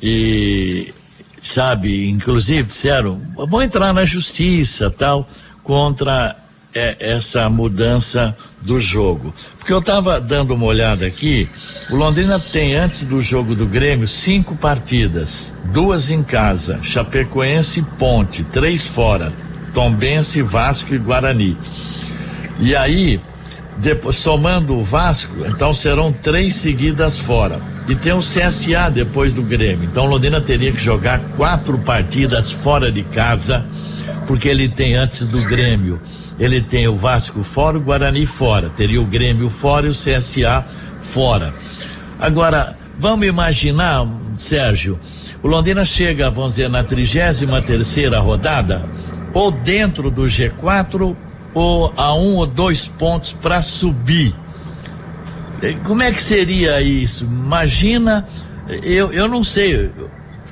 e, 0.00 0.92
sabe, 1.40 2.08
inclusive 2.08 2.64
disseram, 2.64 3.20
vão 3.48 3.62
entrar 3.62 3.92
na 3.92 4.04
justiça 4.04 4.90
tal 4.90 5.28
contra 5.62 6.36
é, 6.74 6.96
essa 6.98 7.48
mudança 7.50 8.36
do 8.60 8.80
jogo. 8.80 9.34
Porque 9.58 9.72
eu 9.72 9.80
estava 9.80 10.20
dando 10.20 10.54
uma 10.54 10.66
olhada 10.66 11.06
aqui, 11.06 11.48
o 11.90 11.96
Londrina 11.96 12.38
tem, 12.38 12.74
antes 12.74 13.02
do 13.02 13.20
jogo 13.20 13.54
do 13.54 13.66
Grêmio, 13.66 14.06
cinco 14.06 14.56
partidas, 14.56 15.54
duas 15.72 16.10
em 16.10 16.22
casa, 16.22 16.80
Chapecoense 16.82 17.80
e 17.80 17.82
Ponte, 17.82 18.44
três 18.44 18.82
fora, 18.82 19.32
Tombense, 19.74 20.42
Vasco 20.42 20.94
e 20.94 20.98
Guarani. 20.98 21.56
E 22.60 22.74
aí, 22.74 23.20
depois, 23.78 24.16
somando 24.16 24.76
o 24.76 24.84
Vasco, 24.84 25.34
então 25.46 25.72
serão 25.72 26.12
três 26.12 26.56
seguidas 26.56 27.18
fora. 27.18 27.60
E 27.88 27.94
tem 27.94 28.12
o 28.12 28.20
CSA 28.20 28.90
depois 28.92 29.32
do 29.32 29.42
Grêmio. 29.42 29.88
Então 29.90 30.06
Londrina 30.06 30.40
teria 30.40 30.72
que 30.72 30.80
jogar 30.80 31.20
quatro 31.36 31.76
partidas 31.78 32.52
fora 32.52 32.92
de 32.92 33.02
casa 33.02 33.64
porque 34.26 34.48
ele 34.48 34.68
tem 34.68 34.94
antes 34.94 35.26
do 35.26 35.42
Grêmio, 35.48 36.00
ele 36.38 36.60
tem 36.60 36.88
o 36.88 36.96
Vasco 36.96 37.42
fora, 37.42 37.76
o 37.76 37.80
Guarani 37.80 38.26
fora, 38.26 38.70
teria 38.70 39.00
o 39.00 39.04
Grêmio 39.04 39.50
fora 39.50 39.86
e 39.86 39.90
o 39.90 39.92
CSA 39.92 40.64
fora. 41.00 41.52
Agora, 42.18 42.76
vamos 42.98 43.26
imaginar, 43.26 44.06
Sérgio, 44.36 44.98
o 45.42 45.48
Londrina 45.48 45.84
chega, 45.84 46.30
vamos 46.30 46.52
dizer, 46.52 46.68
na 46.68 46.84
33 46.84 47.66
terceira 47.66 48.20
rodada, 48.20 48.84
ou 49.34 49.50
dentro 49.50 50.10
do 50.10 50.22
G4, 50.22 51.16
ou 51.54 51.92
a 51.96 52.14
um 52.14 52.36
ou 52.36 52.46
dois 52.46 52.86
pontos 52.86 53.32
para 53.32 53.62
subir. 53.62 54.34
Como 55.86 56.02
é 56.02 56.10
que 56.10 56.22
seria 56.22 56.80
isso? 56.80 57.24
Imagina, 57.24 58.26
eu, 58.82 59.12
eu 59.12 59.28
não 59.28 59.44
sei, 59.44 59.90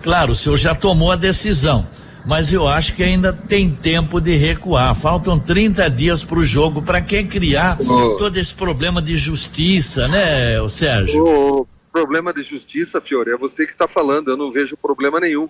claro, 0.03 0.33
o 0.33 0.37
senhor 0.37 0.57
já 0.57 0.75
tomou 0.75 1.11
a 1.11 1.17
decisão 1.17 1.87
mas 2.25 2.53
eu 2.53 2.69
acho 2.69 2.95
que 2.95 3.03
ainda 3.03 3.33
tem 3.33 3.71
tempo 3.71 4.21
de 4.21 4.37
recuar. 4.37 4.95
Faltam 4.95 5.39
30 5.39 5.89
dias 5.91 6.23
para 6.23 6.39
o 6.39 6.45
jogo. 6.45 6.83
Para 6.83 7.01
que 7.01 7.25
criar 7.25 7.79
oh. 7.81 8.17
todo 8.19 8.37
esse 8.37 8.55
problema 8.55 9.01
de 9.01 9.17
justiça, 9.17 10.07
né, 10.09 10.57
Sérgio? 10.69 11.25
O 11.25 11.67
problema 11.93 12.33
de 12.33 12.43
justiça, 12.43 13.01
Fiore, 13.01 13.31
é 13.31 13.37
você 13.37 13.65
que 13.65 13.73
está 13.73 13.89
falando. 13.89 14.31
Eu 14.31 14.37
não 14.37 14.51
vejo 14.51 14.77
problema 14.77 15.19
nenhum. 15.21 15.49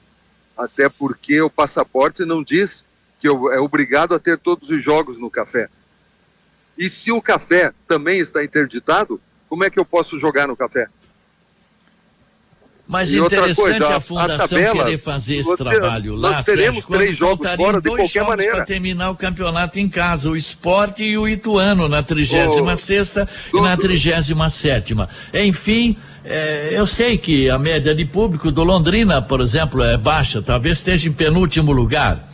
Até 0.56 0.88
porque 0.88 1.40
o 1.40 1.50
passaporte 1.50 2.24
não 2.24 2.42
diz 2.42 2.84
que 3.20 3.28
eu, 3.28 3.52
é 3.52 3.60
obrigado 3.60 4.14
a 4.14 4.18
ter 4.18 4.38
todos 4.38 4.70
os 4.70 4.82
jogos 4.82 5.18
no 5.18 5.30
café. 5.30 5.68
E 6.76 6.88
se 6.88 7.12
o 7.12 7.20
café 7.20 7.72
também 7.86 8.18
está 8.18 8.42
interditado, 8.42 9.20
como 9.48 9.62
é 9.62 9.70
que 9.70 9.78
eu 9.78 9.84
posso 9.84 10.18
jogar 10.18 10.48
no 10.48 10.56
café? 10.56 10.88
Mas 12.88 13.12
e 13.12 13.18
interessante 13.18 13.54
coisa, 13.54 13.86
a, 13.86 13.96
a 13.98 14.00
fundação 14.00 14.34
a 14.34 14.48
tabela, 14.48 14.84
querer 14.84 14.98
fazer 14.98 15.36
esse 15.36 15.48
você, 15.48 15.62
trabalho 15.62 16.16
lá. 16.16 16.32
Nós 16.32 16.44
teremos 16.44 16.84
Sérgio, 16.84 16.98
três 16.98 17.16
jogos 17.16 17.48
fora 17.52 17.80
de 17.80 17.88
qualquer 17.88 18.24
maneira. 18.24 18.56
para 18.56 18.64
terminar 18.64 19.10
o 19.10 19.16
campeonato 19.16 19.78
em 19.78 19.88
casa, 19.88 20.28
o 20.28 20.36
Esporte 20.36 21.04
e 21.04 21.16
o 21.16 21.28
Ituano 21.28 21.88
na 21.88 22.02
36 22.02 22.50
oh, 22.50 22.76
sexta 22.76 23.28
e 23.54 23.60
na 23.60 23.76
37 23.76 24.34
Enfim, 25.34 25.96
é, 26.24 26.70
eu 26.72 26.84
sei 26.84 27.16
que 27.16 27.48
a 27.48 27.58
média 27.58 27.94
de 27.94 28.04
público 28.04 28.50
do 28.50 28.64
Londrina, 28.64 29.22
por 29.22 29.40
exemplo, 29.40 29.84
é 29.84 29.96
baixa, 29.96 30.42
talvez 30.42 30.78
esteja 30.78 31.08
em 31.08 31.12
penúltimo 31.12 31.70
lugar 31.70 32.29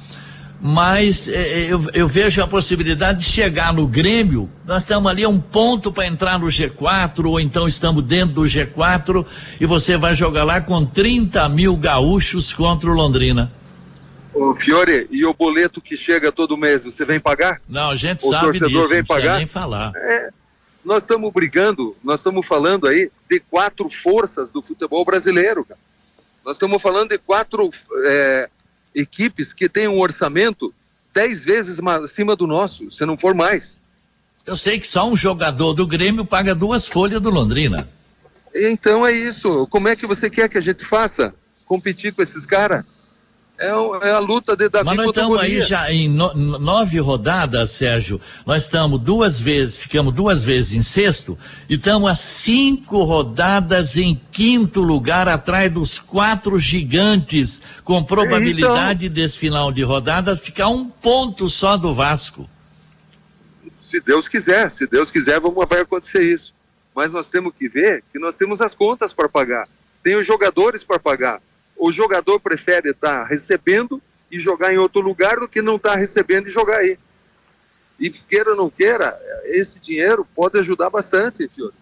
mas 0.60 1.28
é, 1.28 1.34
é, 1.34 1.72
eu, 1.72 1.90
eu, 1.92 2.08
vejo 2.08 2.42
a 2.42 2.46
possibilidade 2.46 3.20
de 3.20 3.30
chegar 3.30 3.72
no 3.72 3.86
Grêmio. 3.86 4.50
Nós 4.64 4.82
estamos 4.82 5.10
ali 5.10 5.24
a 5.24 5.28
um 5.28 5.40
ponto 5.40 5.92
para 5.92 6.06
entrar 6.06 6.38
no 6.38 6.46
G4, 6.46 7.26
ou 7.26 7.38
então 7.38 7.68
estamos 7.68 8.02
dentro 8.02 8.36
do 8.36 8.42
G4, 8.42 9.24
e 9.60 9.66
você 9.66 9.96
vai 9.96 10.14
jogar 10.14 10.44
lá 10.44 10.60
com 10.60 10.84
30 10.84 11.48
mil 11.48 11.76
gaúchos 11.76 12.54
contra 12.54 12.90
o 12.90 12.94
Londrina. 12.94 13.52
Ô, 14.32 14.54
Fiore, 14.54 15.06
e 15.10 15.24
o 15.24 15.32
boleto 15.32 15.80
que 15.80 15.96
chega 15.96 16.30
todo 16.32 16.56
mês, 16.56 16.84
você 16.84 17.04
vem 17.04 17.20
pagar? 17.20 17.60
Não, 17.68 17.90
a 17.90 17.96
gente 17.96 18.24
o 18.24 18.30
sabe 18.30 18.44
torcedor 18.44 18.70
disso, 18.70 18.88
vem 18.88 19.04
pagar? 19.04 19.38
nem 19.38 19.46
falar. 19.46 19.92
É, 19.94 20.30
nós 20.84 21.02
estamos 21.02 21.30
brigando, 21.32 21.96
nós 22.02 22.20
estamos 22.20 22.46
falando 22.46 22.86
aí 22.86 23.10
de 23.28 23.40
quatro 23.40 23.88
forças 23.88 24.52
do 24.52 24.62
futebol 24.62 25.04
brasileiro, 25.04 25.64
cara. 25.64 25.80
Nós 26.44 26.56
estamos 26.56 26.80
falando 26.80 27.08
de 27.08 27.18
quatro 27.18 27.68
é, 28.04 28.48
equipes 28.96 29.52
que 29.52 29.68
têm 29.68 29.86
um 29.86 30.00
orçamento 30.00 30.74
dez 31.12 31.44
vezes 31.44 31.78
acima 31.80 32.34
do 32.34 32.46
nosso, 32.46 32.90
se 32.90 33.04
não 33.04 33.16
for 33.16 33.34
mais. 33.34 33.78
Eu 34.46 34.56
sei 34.56 34.80
que 34.80 34.88
só 34.88 35.08
um 35.08 35.16
jogador 35.16 35.74
do 35.74 35.86
Grêmio 35.86 36.24
paga 36.24 36.54
duas 36.54 36.86
folhas 36.86 37.20
do 37.20 37.30
Londrina. 37.30 37.88
Então 38.54 39.06
é 39.06 39.12
isso. 39.12 39.66
Como 39.68 39.88
é 39.88 39.94
que 39.94 40.06
você 40.06 40.30
quer 40.30 40.48
que 40.48 40.56
a 40.56 40.62
gente 40.62 40.84
faça? 40.84 41.34
Competir 41.66 42.12
com 42.14 42.22
esses 42.22 42.46
caras? 42.46 42.84
É, 43.58 43.68
é, 43.68 44.12
a 44.12 44.18
luta 44.18 44.54
de 44.54 44.68
Davi 44.68 44.84
Mas 44.84 44.96
nós 44.96 45.06
estamos 45.06 45.38
aí 45.38 45.62
já 45.62 45.90
em 45.90 46.08
no, 46.10 46.34
nove 46.34 46.98
rodadas, 46.98 47.70
Sérgio. 47.70 48.20
Nós 48.44 48.64
estamos 48.64 49.00
duas 49.00 49.40
vezes, 49.40 49.76
ficamos 49.76 50.12
duas 50.12 50.44
vezes 50.44 50.74
em 50.74 50.82
sexto 50.82 51.38
e 51.66 51.74
estamos 51.74 52.10
a 52.10 52.14
cinco 52.14 53.02
rodadas 53.02 53.96
em 53.96 54.20
quinto 54.30 54.82
lugar, 54.82 55.26
atrás 55.26 55.72
dos 55.72 55.98
quatro 55.98 56.58
gigantes, 56.58 57.62
com 57.86 58.04
probabilidade 58.04 59.06
então, 59.06 59.14
desse 59.14 59.38
final 59.38 59.72
de 59.72 59.82
rodada 59.82 60.36
ficar 60.36 60.68
um 60.68 60.90
ponto 60.90 61.48
só 61.48 61.78
do 61.78 61.94
Vasco. 61.94 62.46
Se 63.70 63.98
Deus 64.00 64.28
quiser, 64.28 64.70
se 64.70 64.86
Deus 64.86 65.10
quiser, 65.10 65.40
vamos, 65.40 65.66
vai 65.66 65.80
acontecer 65.80 66.22
isso. 66.22 66.52
Mas 66.94 67.10
nós 67.12 67.30
temos 67.30 67.54
que 67.54 67.66
ver 67.66 68.04
que 68.12 68.18
nós 68.18 68.36
temos 68.36 68.60
as 68.60 68.74
contas 68.74 69.14
para 69.14 69.28
pagar, 69.28 69.66
tem 70.02 70.16
os 70.16 70.26
jogadores 70.26 70.84
para 70.84 70.98
pagar 70.98 71.40
o 71.76 71.92
jogador 71.92 72.40
prefere 72.40 72.90
estar 72.90 73.22
tá 73.22 73.24
recebendo 73.24 74.00
e 74.30 74.38
jogar 74.38 74.72
em 74.72 74.78
outro 74.78 75.00
lugar 75.00 75.38
do 75.38 75.48
que 75.48 75.60
não 75.60 75.76
estar 75.76 75.92
tá 75.92 75.96
recebendo 75.96 76.48
e 76.48 76.50
jogar 76.50 76.78
aí. 76.78 76.98
E 78.00 78.10
queira 78.10 78.50
ou 78.50 78.56
não 78.56 78.70
queira, 78.70 79.18
esse 79.44 79.80
dinheiro 79.80 80.26
pode 80.34 80.58
ajudar 80.58 80.90
bastante, 80.90 81.48
Fiore. 81.48 81.74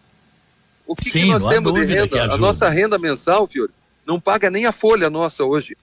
O 0.87 0.95
que, 0.95 1.11
Sim, 1.11 1.21
que 1.21 1.27
nós 1.27 1.47
temos 1.47 1.73
de 1.73 1.85
renda? 1.87 2.25
A 2.25 2.37
nossa 2.37 2.69
renda 2.69 2.99
mensal, 2.99 3.47
Fiore, 3.47 3.73
não 4.07 4.21
paga 4.21 4.51
nem 4.51 4.67
a 4.67 4.73
folha 4.73 5.09
nossa 5.09 5.45
hoje. 5.45 5.77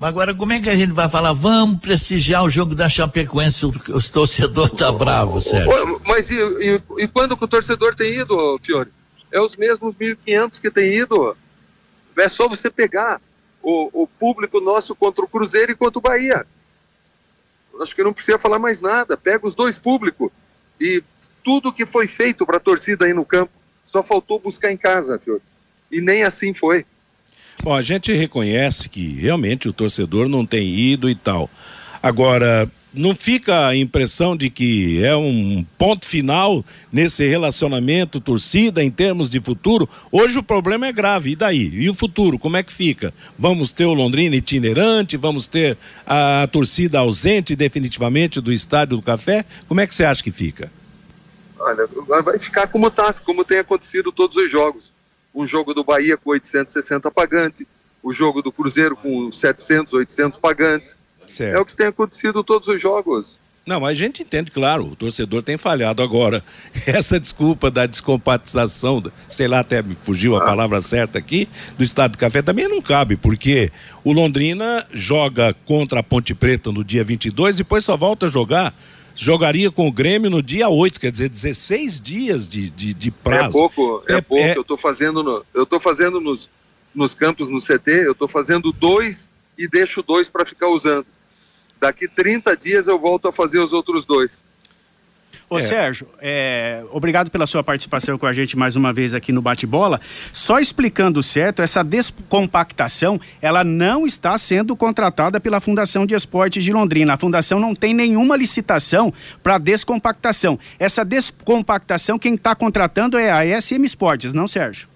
Agora, 0.00 0.34
como 0.34 0.52
é 0.52 0.60
que 0.60 0.68
a 0.68 0.76
gente 0.76 0.92
vai 0.92 1.08
falar? 1.08 1.32
Vamos 1.32 1.80
prestigiar 1.80 2.42
o 2.44 2.50
jogo 2.50 2.74
da 2.74 2.88
Chapecoense, 2.88 3.66
os 3.66 4.10
torcedores 4.10 4.72
tá 4.76 4.90
bravo, 4.90 5.40
Sérgio. 5.40 6.00
Mas 6.04 6.30
e, 6.30 6.34
e, 6.34 6.82
e, 6.98 7.08
quando 7.08 7.36
que 7.36 7.44
o 7.44 7.48
torcedor 7.48 7.94
tem 7.94 8.14
ido, 8.14 8.58
Fiore? 8.62 8.90
É 9.30 9.40
os 9.40 9.56
mesmos 9.56 9.94
1.500 9.94 10.60
que 10.60 10.70
tem 10.70 10.94
ido. 10.98 11.36
É 12.18 12.28
só 12.28 12.48
você 12.48 12.70
pegar 12.70 13.20
o, 13.62 14.02
o 14.02 14.06
público 14.06 14.60
nosso 14.60 14.94
contra 14.94 15.24
o 15.24 15.28
Cruzeiro 15.28 15.72
e 15.72 15.76
contra 15.76 15.98
o 15.98 16.02
Bahia. 16.02 16.44
Acho 17.80 17.94
que 17.94 18.02
não 18.02 18.12
precisa 18.12 18.38
falar 18.38 18.58
mais 18.58 18.80
nada. 18.80 19.16
Pega 19.16 19.46
os 19.46 19.54
dois 19.54 19.78
públicos 19.78 20.30
e 20.80 21.02
tudo 21.44 21.72
que 21.72 21.86
foi 21.86 22.06
feito 22.06 22.44
para 22.44 22.56
a 22.56 22.60
torcida 22.60 23.04
aí 23.04 23.14
no 23.14 23.24
campo, 23.24 23.52
só 23.84 24.02
faltou 24.02 24.38
buscar 24.38 24.70
em 24.70 24.76
casa, 24.76 25.18
Fiore. 25.18 25.42
E 25.90 26.00
nem 26.00 26.24
assim 26.24 26.52
foi. 26.52 26.84
Bom, 27.62 27.74
a 27.74 27.82
gente 27.82 28.12
reconhece 28.12 28.88
que 28.88 29.14
realmente 29.14 29.68
o 29.68 29.72
torcedor 29.72 30.28
não 30.28 30.46
tem 30.46 30.68
ido 30.68 31.10
e 31.10 31.14
tal. 31.14 31.50
Agora, 32.02 32.68
não 32.92 33.14
fica 33.14 33.68
a 33.68 33.76
impressão 33.76 34.36
de 34.36 34.50
que 34.50 35.02
é 35.02 35.16
um 35.16 35.64
ponto 35.78 36.04
final 36.04 36.64
nesse 36.90 37.26
relacionamento 37.26 38.20
torcida 38.20 38.82
em 38.82 38.90
termos 38.90 39.30
de 39.30 39.40
futuro? 39.40 39.88
Hoje 40.10 40.38
o 40.38 40.42
problema 40.42 40.86
é 40.86 40.92
grave, 40.92 41.30
e 41.30 41.36
daí? 41.36 41.70
E 41.72 41.88
o 41.88 41.94
futuro, 41.94 42.38
como 42.38 42.56
é 42.56 42.62
que 42.62 42.72
fica? 42.72 43.14
Vamos 43.38 43.72
ter 43.72 43.86
o 43.86 43.94
Londrina 43.94 44.36
itinerante? 44.36 45.16
Vamos 45.16 45.46
ter 45.46 45.78
a 46.06 46.46
torcida 46.52 46.98
ausente 46.98 47.56
definitivamente 47.56 48.40
do 48.40 48.52
Estádio 48.52 48.96
do 48.96 49.02
Café? 49.02 49.44
Como 49.66 49.80
é 49.80 49.86
que 49.86 49.94
você 49.94 50.04
acha 50.04 50.22
que 50.22 50.30
fica? 50.30 50.70
Olha, 51.58 51.88
vai 52.22 52.38
ficar 52.38 52.66
como 52.66 52.90
tá, 52.90 53.12
como 53.12 53.44
tem 53.44 53.58
acontecido 53.58 54.12
todos 54.12 54.36
os 54.36 54.50
jogos. 54.50 54.92
Um 55.34 55.46
jogo 55.46 55.72
do 55.74 55.82
Bahia 55.84 56.16
com 56.16 56.30
860 56.30 57.10
pagantes, 57.10 57.66
o 58.02 58.12
jogo 58.12 58.42
do 58.42 58.52
Cruzeiro 58.52 58.96
com 58.96 59.30
700, 59.30 59.92
800 59.92 60.38
pagantes. 60.38 60.98
Certo. 61.26 61.56
É 61.56 61.60
o 61.60 61.64
que 61.64 61.74
tem 61.74 61.86
acontecido 61.86 62.42
todos 62.42 62.68
os 62.68 62.80
jogos. 62.80 63.40
Não, 63.64 63.78
mas 63.78 63.90
a 63.90 63.94
gente 63.94 64.22
entende, 64.22 64.50
claro, 64.50 64.86
o 64.86 64.96
torcedor 64.96 65.40
tem 65.40 65.56
falhado 65.56 66.02
agora. 66.02 66.42
Essa 66.84 67.18
desculpa 67.18 67.70
da 67.70 67.86
descompatização, 67.86 69.02
sei 69.28 69.46
lá, 69.46 69.60
até 69.60 69.80
me 69.80 69.94
fugiu 69.94 70.34
a 70.34 70.38
ah. 70.42 70.44
palavra 70.44 70.80
certa 70.80 71.18
aqui, 71.18 71.48
do 71.78 71.84
Estado 71.84 72.12
do 72.12 72.18
Café 72.18 72.42
também 72.42 72.66
não 72.66 72.82
cabe, 72.82 73.16
porque 73.16 73.70
o 74.02 74.12
Londrina 74.12 74.84
joga 74.92 75.54
contra 75.64 76.00
a 76.00 76.02
Ponte 76.02 76.34
Preta 76.34 76.72
no 76.72 76.82
dia 76.82 77.04
22, 77.04 77.54
depois 77.54 77.84
só 77.84 77.96
volta 77.96 78.26
a 78.26 78.28
jogar 78.28 78.74
jogaria 79.14 79.70
com 79.70 79.86
o 79.88 79.92
Grêmio 79.92 80.30
no 80.30 80.42
dia 80.42 80.68
8, 80.68 81.00
quer 81.00 81.12
dizer, 81.12 81.28
16 81.28 82.00
dias 82.00 82.48
de, 82.48 82.70
de, 82.70 82.94
de 82.94 83.10
prazo. 83.10 83.48
É 83.48 83.52
pouco, 83.52 84.04
é, 84.08 84.12
é 84.14 84.20
pouco. 84.20 84.44
É... 84.44 84.56
Eu 84.56 84.62
estou 84.62 84.76
fazendo, 84.76 85.22
no, 85.22 85.44
eu 85.54 85.66
tô 85.66 85.78
fazendo 85.78 86.20
nos, 86.20 86.48
nos 86.94 87.14
campos 87.14 87.48
no 87.48 87.58
CT, 87.58 87.90
eu 88.06 88.12
estou 88.12 88.28
fazendo 88.28 88.72
dois 88.72 89.30
e 89.56 89.68
deixo 89.68 90.02
dois 90.02 90.28
para 90.28 90.44
ficar 90.44 90.68
usando. 90.68 91.06
Daqui 91.80 92.08
30 92.08 92.56
dias 92.56 92.86
eu 92.86 92.98
volto 92.98 93.28
a 93.28 93.32
fazer 93.32 93.58
os 93.58 93.72
outros 93.72 94.06
dois. 94.06 94.40
Ô, 95.52 95.58
é. 95.58 95.60
Sérgio, 95.60 96.08
é, 96.18 96.82
obrigado 96.90 97.30
pela 97.30 97.46
sua 97.46 97.62
participação 97.62 98.16
com 98.16 98.24
a 98.24 98.32
gente 98.32 98.56
mais 98.56 98.74
uma 98.74 98.90
vez 98.90 99.12
aqui 99.12 99.32
no 99.32 99.42
Bate-Bola. 99.42 100.00
Só 100.32 100.58
explicando 100.58 101.22
certo, 101.22 101.60
essa 101.60 101.84
descompactação, 101.84 103.20
ela 103.42 103.62
não 103.62 104.06
está 104.06 104.38
sendo 104.38 104.74
contratada 104.74 105.38
pela 105.38 105.60
Fundação 105.60 106.06
de 106.06 106.14
Esportes 106.14 106.64
de 106.64 106.72
Londrina. 106.72 107.12
A 107.12 107.16
Fundação 107.18 107.60
não 107.60 107.74
tem 107.74 107.92
nenhuma 107.92 108.34
licitação 108.34 109.12
para 109.42 109.58
descompactação. 109.58 110.58
Essa 110.78 111.04
descompactação, 111.04 112.18
quem 112.18 112.34
está 112.34 112.54
contratando 112.54 113.18
é 113.18 113.30
a 113.30 113.60
SM 113.60 113.84
Esportes, 113.84 114.32
não, 114.32 114.48
Sérgio? 114.48 114.88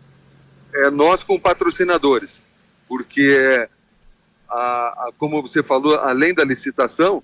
É 0.75 0.91
nós 0.91 1.23
com 1.23 1.39
patrocinadores, 1.39 2.47
porque, 2.89 3.69
a, 4.49 4.57
a, 4.57 5.11
como 5.19 5.43
você 5.43 5.63
falou, 5.63 5.97
além 5.97 6.33
da 6.33 6.45
licitação, 6.45 7.23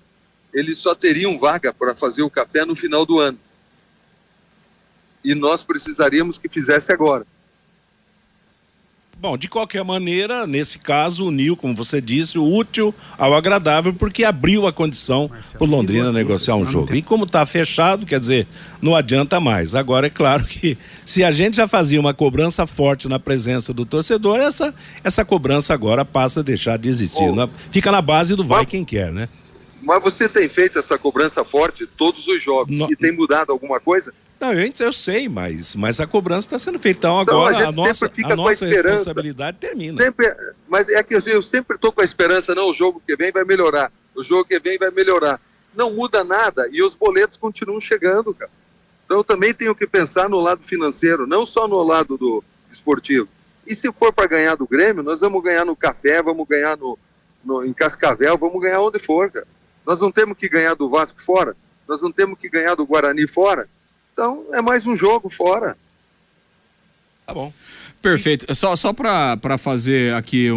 eles 0.53 0.77
só 0.77 0.93
teriam 0.93 1.37
vaga 1.37 1.73
para 1.73 1.95
fazer 1.95 2.21
o 2.21 2.29
café 2.29 2.63
no 2.65 2.75
final 2.75 3.05
do 3.05 3.19
ano. 3.19 3.39
E 5.23 5.33
nós 5.33 5.63
precisaríamos 5.63 6.37
que 6.37 6.49
fizesse 6.49 6.91
agora. 6.91 7.25
Bom, 9.23 9.37
de 9.37 9.47
qualquer 9.47 9.85
maneira, 9.85 10.45
nesse 10.45 10.77
caso, 10.77 11.27
uniu, 11.27 11.55
como 11.55 11.73
você 11.73 12.01
disse, 12.01 12.37
o 12.37 12.43
útil 12.43 12.93
ao 13.17 13.33
agradável, 13.33 13.93
porque 13.93 14.25
abriu 14.25 14.67
a 14.67 14.73
condição 14.73 15.31
para 15.53 15.63
o 15.63 15.65
Londrina 15.65 16.11
negociar 16.11 16.55
um 16.55 16.65
jogo. 16.65 16.93
E 16.93 17.01
como 17.01 17.23
está 17.23 17.45
fechado, 17.45 18.05
quer 18.05 18.19
dizer, 18.19 18.45
não 18.81 18.93
adianta 18.93 19.39
mais. 19.39 19.75
Agora, 19.75 20.07
é 20.07 20.09
claro 20.09 20.43
que 20.43 20.77
se 21.05 21.23
a 21.23 21.31
gente 21.31 21.55
já 21.55 21.69
fazia 21.69 22.01
uma 22.01 22.13
cobrança 22.13 22.67
forte 22.67 23.07
na 23.07 23.17
presença 23.17 23.73
do 23.73 23.85
torcedor, 23.85 24.39
essa, 24.39 24.75
essa 25.05 25.23
cobrança 25.23 25.73
agora 25.73 26.03
passa 26.03 26.41
a 26.41 26.43
deixar 26.43 26.77
de 26.77 26.89
existir. 26.89 27.23
Oh, 27.23 27.47
Fica 27.71 27.93
na 27.93 28.01
base 28.01 28.35
do 28.35 28.43
vai 28.43 28.65
quem 28.65 28.83
quer, 28.83 29.13
né? 29.13 29.29
Mas 29.83 30.01
você 30.01 30.29
tem 30.29 30.47
feito 30.47 30.79
essa 30.79 30.97
cobrança 30.97 31.43
forte 31.43 31.85
todos 31.85 32.25
os 32.27 32.41
jogos 32.41 32.79
no... 32.79 32.89
e 32.89 32.95
tem 32.95 33.11
mudado 33.11 33.51
alguma 33.51 33.79
coisa? 33.79 34.13
Não, 34.39 34.53
eu, 34.53 34.71
eu 34.79 34.93
sei, 34.93 35.27
mas, 35.27 35.75
mas 35.75 35.99
a 35.99 36.07
cobrança 36.07 36.47
está 36.47 36.59
sendo 36.59 36.79
feita. 36.79 36.99
Então, 36.99 37.21
então 37.21 37.45
agora 37.45 37.65
a, 37.65 37.69
a 37.69 37.71
nossa, 37.71 38.09
fica 38.09 38.33
a 38.33 38.35
nossa 38.35 38.65
a 38.65 38.69
responsabilidade 38.69 39.57
termina. 39.57 39.91
Sempre, 39.91 40.33
mas 40.67 40.87
é 40.89 41.03
que 41.03 41.15
eu 41.15 41.41
sempre 41.41 41.75
estou 41.75 41.91
com 41.91 42.01
a 42.01 42.03
esperança, 42.03 42.55
não, 42.55 42.69
o 42.69 42.73
jogo 42.73 43.01
que 43.05 43.15
vem 43.15 43.31
vai 43.31 43.43
melhorar. 43.43 43.91
O 44.15 44.23
jogo 44.23 44.45
que 44.45 44.59
vem 44.59 44.77
vai 44.77 44.89
melhorar. 44.89 45.39
Não 45.75 45.91
muda 45.91 46.23
nada 46.23 46.67
e 46.71 46.81
os 46.81 46.95
boletos 46.95 47.37
continuam 47.37 47.79
chegando, 47.81 48.33
cara. 48.33 48.51
Então 49.05 49.17
eu 49.17 49.23
também 49.23 49.53
tenho 49.53 49.75
que 49.75 49.85
pensar 49.85 50.29
no 50.29 50.39
lado 50.39 50.63
financeiro, 50.63 51.27
não 51.27 51.45
só 51.45 51.67
no 51.67 51.83
lado 51.83 52.17
do 52.17 52.43
esportivo. 52.71 53.27
E 53.67 53.75
se 53.75 53.91
for 53.91 54.13
para 54.13 54.27
ganhar 54.27 54.55
do 54.55 54.67
Grêmio, 54.67 55.03
nós 55.03 55.21
vamos 55.21 55.43
ganhar 55.43 55.65
no 55.65 55.75
café, 55.75 56.21
vamos 56.21 56.47
ganhar 56.47 56.77
no, 56.77 56.97
no, 57.43 57.65
em 57.65 57.73
Cascavel, 57.73 58.37
vamos 58.37 58.61
ganhar 58.61 58.81
onde 58.81 58.99
for, 58.99 59.29
cara. 59.29 59.47
Nós 59.85 60.01
não 60.01 60.11
temos 60.11 60.37
que 60.37 60.47
ganhar 60.47 60.75
do 60.75 60.89
Vasco 60.89 61.21
fora, 61.21 61.55
nós 61.87 62.01
não 62.01 62.11
temos 62.11 62.37
que 62.37 62.49
ganhar 62.49 62.75
do 62.75 62.85
Guarani 62.85 63.27
fora. 63.27 63.67
Então 64.13 64.45
é 64.53 64.61
mais 64.61 64.85
um 64.85 64.95
jogo 64.95 65.29
fora. 65.29 65.77
Tá 67.25 67.33
bom. 67.33 67.51
Perfeito. 68.01 68.53
Só, 68.53 68.75
só 68.75 68.91
para 68.91 69.57
fazer 69.57 70.13
aqui 70.13 70.49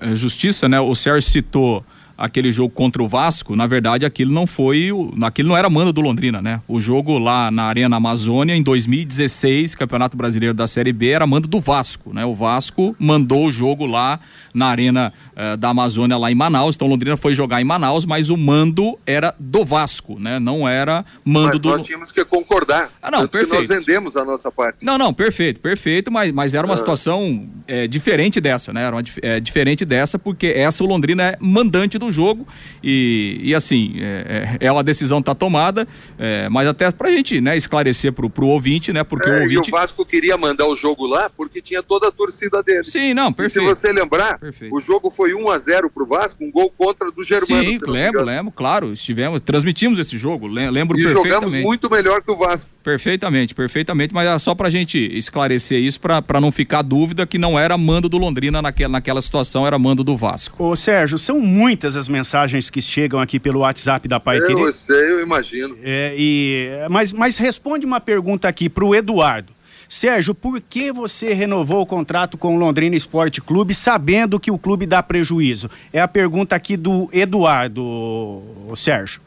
é, 0.00 0.14
justiça, 0.14 0.68
né? 0.68 0.80
O 0.80 0.94
Sérgio 0.94 1.30
citou 1.30 1.84
aquele 2.16 2.52
jogo 2.52 2.72
contra 2.72 3.02
o 3.02 3.08
Vasco, 3.08 3.56
na 3.56 3.66
verdade 3.66 4.06
aquilo 4.06 4.32
não 4.32 4.46
foi, 4.46 4.90
aquilo 5.22 5.48
não 5.48 5.56
era 5.56 5.68
manda 5.68 5.92
do 5.92 6.00
Londrina, 6.00 6.40
né? 6.40 6.60
O 6.68 6.80
jogo 6.80 7.18
lá 7.18 7.50
na 7.50 7.64
Arena 7.64 7.96
Amazônia 7.96 8.54
em 8.54 8.62
2016, 8.62 9.74
Campeonato 9.74 10.16
Brasileiro 10.16 10.54
da 10.54 10.66
Série 10.66 10.92
B, 10.92 11.08
era 11.08 11.26
manda 11.26 11.48
do 11.48 11.60
Vasco, 11.60 12.12
né? 12.12 12.24
O 12.24 12.34
Vasco 12.34 12.94
mandou 12.98 13.46
o 13.46 13.52
jogo 13.52 13.86
lá 13.86 14.20
na 14.52 14.66
Arena 14.66 15.12
eh, 15.34 15.56
da 15.56 15.70
Amazônia 15.70 16.16
lá 16.16 16.30
em 16.30 16.34
Manaus, 16.34 16.76
então 16.76 16.86
Londrina 16.86 17.16
foi 17.16 17.34
jogar 17.34 17.60
em 17.60 17.64
Manaus, 17.64 18.04
mas 18.06 18.30
o 18.30 18.36
mando 18.36 18.98
era 19.04 19.34
do 19.38 19.64
Vasco, 19.64 20.18
né? 20.18 20.38
Não 20.38 20.68
era 20.68 21.04
mando 21.24 21.48
mas 21.48 21.60
do 21.60 21.68
nós 21.70 21.82
tínhamos 21.82 22.12
que 22.12 22.24
concordar. 22.24 22.90
Ah, 23.02 23.10
não, 23.10 23.26
perfeito. 23.26 23.54
nós 23.54 23.66
vendemos 23.66 24.16
a 24.16 24.24
nossa 24.24 24.50
parte. 24.52 24.84
Não, 24.84 24.96
não, 24.96 25.12
perfeito, 25.12 25.60
perfeito, 25.60 26.12
mas, 26.12 26.30
mas 26.30 26.54
era 26.54 26.66
uma 26.66 26.74
ah. 26.74 26.76
situação 26.76 27.48
é, 27.66 27.88
diferente 27.88 28.40
dessa, 28.40 28.72
né? 28.72 28.84
Era 28.84 28.96
uma, 28.96 29.02
é, 29.22 29.40
diferente 29.40 29.84
dessa 29.84 30.18
porque 30.18 30.46
essa 30.46 30.84
o 30.84 30.86
Londrina 30.86 31.22
é 31.24 31.36
mandante 31.40 31.98
do 31.98 32.03
do 32.04 32.12
jogo 32.12 32.46
e, 32.82 33.40
e 33.42 33.54
assim, 33.54 33.94
é, 33.98 34.56
é, 34.60 34.66
é 34.66 34.72
uma 34.72 34.82
decisão 34.82 35.22
tá 35.22 35.34
tomada, 35.34 35.86
é, 36.18 36.48
mas 36.48 36.68
até 36.68 36.90
pra 36.90 37.10
gente, 37.10 37.40
né, 37.40 37.56
esclarecer 37.56 38.12
pro, 38.12 38.28
pro 38.28 38.46
ouvinte, 38.46 38.92
né, 38.92 39.02
porque 39.02 39.28
é, 39.28 39.32
o 39.32 39.42
ouvinte... 39.42 39.68
E 39.68 39.72
o 39.72 39.76
Vasco 39.76 40.04
queria 40.04 40.36
mandar 40.36 40.66
o 40.66 40.76
jogo 40.76 41.06
lá 41.06 41.30
porque 41.30 41.60
tinha 41.60 41.82
toda 41.82 42.08
a 42.08 42.10
torcida 42.10 42.62
dele. 42.62 42.84
Sim, 42.84 43.14
não, 43.14 43.32
perfeito. 43.32 43.64
E 43.64 43.74
se 43.74 43.82
você 43.82 43.92
lembrar, 43.92 44.38
perfeito. 44.38 44.74
o 44.74 44.80
jogo 44.80 45.10
foi 45.10 45.34
1 45.34 45.50
a 45.50 45.58
0 45.58 45.90
pro 45.90 46.06
Vasco, 46.06 46.44
um 46.44 46.50
gol 46.50 46.70
contra 46.70 47.10
do 47.10 47.22
Germano. 47.22 47.64
Sim, 47.64 47.78
lembro, 47.86 48.22
lembro, 48.22 48.52
claro, 48.52 48.92
estivemos, 48.92 49.40
transmitimos 49.40 49.98
esse 49.98 50.18
jogo, 50.18 50.46
lembro 50.46 50.98
e 50.98 51.02
perfeitamente. 51.02 51.28
E 51.28 51.32
jogamos 51.32 51.54
muito 51.54 51.90
melhor 51.90 52.22
que 52.22 52.30
o 52.30 52.36
Vasco. 52.36 52.70
Perfeitamente, 52.82 53.54
perfeitamente, 53.54 54.12
mas 54.12 54.26
era 54.26 54.38
só 54.38 54.54
pra 54.54 54.68
gente 54.68 54.98
esclarecer 55.16 55.80
isso, 55.80 55.98
pra, 55.98 56.20
pra 56.20 56.40
não 56.40 56.52
ficar 56.52 56.82
dúvida 56.82 57.26
que 57.26 57.38
não 57.38 57.58
era 57.58 57.78
mando 57.78 58.08
do 58.08 58.18
Londrina 58.18 58.60
naquela, 58.60 58.92
naquela 58.92 59.22
situação, 59.22 59.66
era 59.66 59.78
mando 59.78 60.04
do 60.04 60.16
Vasco. 60.16 60.62
Ô 60.62 60.76
Sérgio, 60.76 61.16
são 61.16 61.40
muitas 61.40 61.93
as 61.96 62.08
mensagens 62.08 62.70
que 62.70 62.80
chegam 62.80 63.20
aqui 63.20 63.38
pelo 63.38 63.60
WhatsApp 63.60 64.06
da 64.08 64.18
Pai 64.18 64.40
Querer. 64.40 64.58
Eu 64.58 64.72
sei, 64.72 65.12
eu 65.12 65.20
imagino. 65.20 65.76
É, 65.82 66.14
e, 66.16 66.68
mas, 66.90 67.12
mas 67.12 67.38
responde 67.38 67.86
uma 67.86 68.00
pergunta 68.00 68.48
aqui 68.48 68.68
pro 68.68 68.94
Eduardo. 68.94 69.52
Sérgio, 69.88 70.34
por 70.34 70.60
que 70.60 70.90
você 70.90 71.34
renovou 71.34 71.82
o 71.82 71.86
contrato 71.86 72.38
com 72.38 72.56
o 72.56 72.58
Londrina 72.58 72.96
Esporte 72.96 73.40
Clube 73.40 73.74
sabendo 73.74 74.40
que 74.40 74.50
o 74.50 74.58
clube 74.58 74.86
dá 74.86 75.02
prejuízo? 75.02 75.70
É 75.92 76.00
a 76.00 76.08
pergunta 76.08 76.56
aqui 76.56 76.76
do 76.76 77.08
Eduardo, 77.12 78.42
Sérgio. 78.76 79.20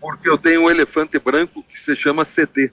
Porque 0.00 0.28
eu 0.28 0.38
tenho 0.38 0.62
um 0.62 0.70
elefante 0.70 1.18
branco 1.18 1.64
que 1.68 1.78
se 1.78 1.96
chama 1.96 2.24
CT 2.24 2.72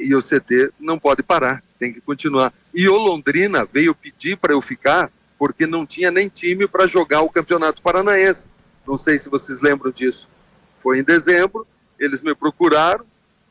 e 0.00 0.14
o 0.14 0.20
CT 0.20 0.72
não 0.80 0.98
pode 0.98 1.22
parar, 1.22 1.62
tem 1.78 1.92
que 1.92 2.00
continuar. 2.00 2.52
E 2.74 2.88
o 2.88 2.96
Londrina 2.96 3.64
veio 3.64 3.94
pedir 3.94 4.36
para 4.36 4.52
eu 4.52 4.60
ficar 4.60 5.10
porque 5.40 5.66
não 5.66 5.86
tinha 5.86 6.10
nem 6.10 6.28
time 6.28 6.68
para 6.68 6.86
jogar 6.86 7.22
o 7.22 7.30
Campeonato 7.30 7.80
Paranaense. 7.80 8.46
Não 8.86 8.98
sei 8.98 9.18
se 9.18 9.30
vocês 9.30 9.62
lembram 9.62 9.90
disso. 9.90 10.28
Foi 10.76 10.98
em 10.98 11.02
dezembro, 11.02 11.66
eles 11.98 12.20
me 12.20 12.34
procuraram, 12.34 13.06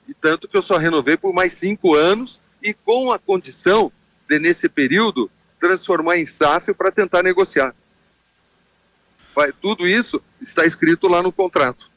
e 0.08 0.14
tanto 0.14 0.48
que 0.48 0.56
eu 0.56 0.62
só 0.62 0.78
renovei 0.78 1.18
por 1.18 1.34
mais 1.34 1.54
cinco 1.54 1.96
anos 1.96 2.40
e 2.62 2.76
com 2.76 3.12
a 3.12 3.18
condição 3.18 3.92
de, 4.28 4.38
nesse 4.38 4.70
período, 4.70 5.32
transformar 5.60 6.20
em 6.20 6.28
SAF 6.28 6.76
para 6.76 6.92
tentar 6.92 7.24
negociar. 7.24 7.74
Tudo 9.60 9.88
isso 9.88 10.22
está 10.40 10.68
escrito 10.68 11.08
lá 11.08 11.24
no 11.24 11.32
contrato. 11.32 11.90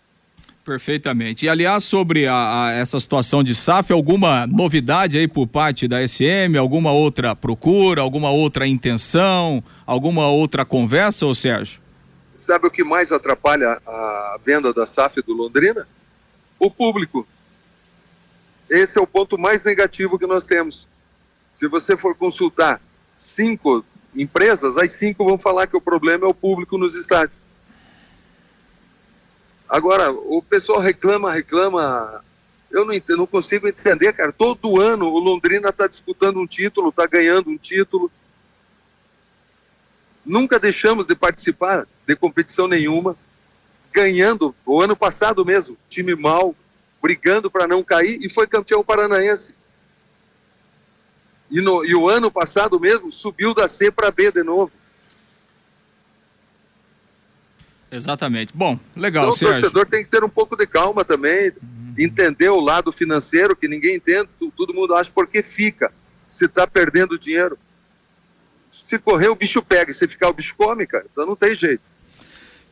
Perfeitamente. 0.64 1.44
E 1.44 1.48
aliás, 1.48 1.82
sobre 1.82 2.26
a, 2.28 2.66
a, 2.66 2.70
essa 2.70 2.98
situação 3.00 3.42
de 3.42 3.52
SAF, 3.52 3.92
alguma 3.92 4.46
novidade 4.46 5.18
aí 5.18 5.26
por 5.26 5.48
parte 5.48 5.88
da 5.88 6.06
SM, 6.06 6.56
alguma 6.56 6.92
outra 6.92 7.34
procura, 7.34 8.00
alguma 8.00 8.30
outra 8.30 8.66
intenção, 8.66 9.62
alguma 9.84 10.28
outra 10.28 10.64
conversa, 10.64 11.26
ô 11.26 11.34
Sérgio? 11.34 11.80
Sabe 12.38 12.68
o 12.68 12.70
que 12.70 12.84
mais 12.84 13.10
atrapalha 13.10 13.80
a 13.84 14.38
venda 14.44 14.72
da 14.72 14.86
SAF 14.86 15.20
do 15.22 15.32
Londrina? 15.32 15.86
O 16.60 16.70
público. 16.70 17.26
Esse 18.70 18.98
é 18.98 19.02
o 19.02 19.06
ponto 19.06 19.36
mais 19.36 19.64
negativo 19.64 20.18
que 20.18 20.26
nós 20.26 20.44
temos. 20.44 20.88
Se 21.50 21.66
você 21.66 21.96
for 21.96 22.14
consultar 22.14 22.80
cinco 23.16 23.84
empresas, 24.14 24.76
as 24.76 24.92
cinco 24.92 25.24
vão 25.24 25.36
falar 25.36 25.66
que 25.66 25.76
o 25.76 25.80
problema 25.80 26.24
é 26.24 26.28
o 26.28 26.34
público 26.34 26.78
nos 26.78 26.94
estádios. 26.94 27.41
Agora, 29.72 30.12
o 30.12 30.42
pessoal 30.42 30.80
reclama, 30.80 31.32
reclama. 31.32 32.22
Eu 32.70 32.84
não, 32.84 32.92
entendo, 32.92 33.20
não 33.20 33.26
consigo 33.26 33.66
entender, 33.66 34.12
cara. 34.12 34.30
Todo 34.30 34.78
ano 34.78 35.06
o 35.06 35.18
Londrina 35.18 35.70
está 35.70 35.86
disputando 35.86 36.36
um 36.36 36.46
título, 36.46 36.90
está 36.90 37.06
ganhando 37.06 37.48
um 37.48 37.56
título. 37.56 38.12
Nunca 40.26 40.60
deixamos 40.60 41.06
de 41.06 41.14
participar 41.14 41.88
de 42.06 42.14
competição 42.14 42.68
nenhuma. 42.68 43.16
Ganhando, 43.90 44.54
o 44.66 44.78
ano 44.78 44.94
passado 44.94 45.42
mesmo, 45.42 45.74
time 45.88 46.14
mal, 46.14 46.54
brigando 47.00 47.50
para 47.50 47.66
não 47.66 47.82
cair 47.82 48.22
e 48.22 48.28
foi 48.28 48.46
campeão 48.46 48.84
paranaense. 48.84 49.54
E, 51.50 51.62
no, 51.62 51.82
e 51.82 51.94
o 51.94 52.10
ano 52.10 52.30
passado 52.30 52.78
mesmo 52.78 53.10
subiu 53.10 53.54
da 53.54 53.66
C 53.68 53.90
para 53.90 54.10
B 54.10 54.30
de 54.30 54.42
novo. 54.42 54.70
Exatamente. 57.92 58.52
Bom, 58.54 58.80
legal, 58.96 59.24
então, 59.24 59.36
Sérgio. 59.36 59.58
O 59.58 59.60
torcedor 59.60 59.86
tem 59.86 60.02
que 60.02 60.08
ter 60.08 60.24
um 60.24 60.28
pouco 60.28 60.56
de 60.56 60.66
calma 60.66 61.04
também, 61.04 61.50
uhum. 61.50 61.94
entender 61.98 62.48
o 62.48 62.58
lado 62.58 62.90
financeiro, 62.90 63.54
que 63.54 63.68
ninguém 63.68 63.96
entende, 63.96 64.28
todo 64.56 64.72
mundo 64.72 64.94
acha 64.94 65.10
porque 65.14 65.42
fica, 65.42 65.92
se 66.26 66.46
está 66.46 66.66
perdendo 66.66 67.18
dinheiro. 67.18 67.58
Se 68.70 68.98
correr, 68.98 69.28
o 69.28 69.36
bicho 69.36 69.60
pega, 69.60 69.90
e 69.90 69.94
se 69.94 70.08
ficar, 70.08 70.30
o 70.30 70.32
bicho 70.32 70.54
come, 70.56 70.86
cara. 70.86 71.04
Então 71.12 71.26
não 71.26 71.36
tem 71.36 71.54
jeito. 71.54 71.82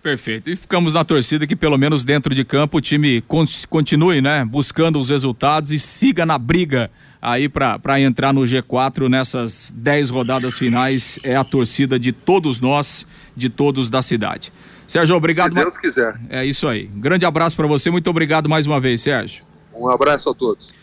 Perfeito. 0.02 0.48
E 0.48 0.56
ficamos 0.56 0.94
na 0.94 1.04
torcida 1.04 1.46
que, 1.46 1.54
pelo 1.54 1.76
menos 1.76 2.04
dentro 2.04 2.35
de 2.35 2.42
campo, 2.42 2.78
o 2.78 2.80
time 2.80 3.22
continue, 3.68 4.22
né? 4.22 4.42
Buscando 4.46 4.98
os 4.98 5.11
resultados 5.11 5.72
e 5.72 5.78
siga 5.78 6.24
na 6.24 6.38
briga 6.38 6.90
aí 7.20 7.50
para 7.50 8.00
entrar 8.00 8.33
no 8.33 8.40
G4 8.40 9.11
nessas 9.11 9.70
10 9.76 10.09
rodadas 10.09 10.56
finais. 10.56 11.18
É 11.22 11.37
a 11.37 11.44
torcida 11.44 11.98
de 11.98 12.12
todos 12.12 12.62
nós, 12.62 13.06
de 13.37 13.50
todos 13.50 13.90
da 13.90 14.00
cidade. 14.00 14.50
Sérgio, 14.90 15.14
obrigado. 15.14 15.50
Se 15.53 15.55
Deus 15.55 15.79
quiser. 15.79 16.20
É 16.29 16.44
isso 16.44 16.66
aí. 16.66 16.87
Grande 16.87 17.24
abraço 17.24 17.55
para 17.55 17.68
você. 17.68 17.92
Muito 17.92 18.11
obrigado 18.11 18.48
mais 18.48 18.66
uma 18.66 18.81
vez, 18.81 19.00
Sérgio. 19.00 19.44
Um 19.72 19.88
abraço 19.88 20.29
a 20.29 20.35
todos. 20.35 20.74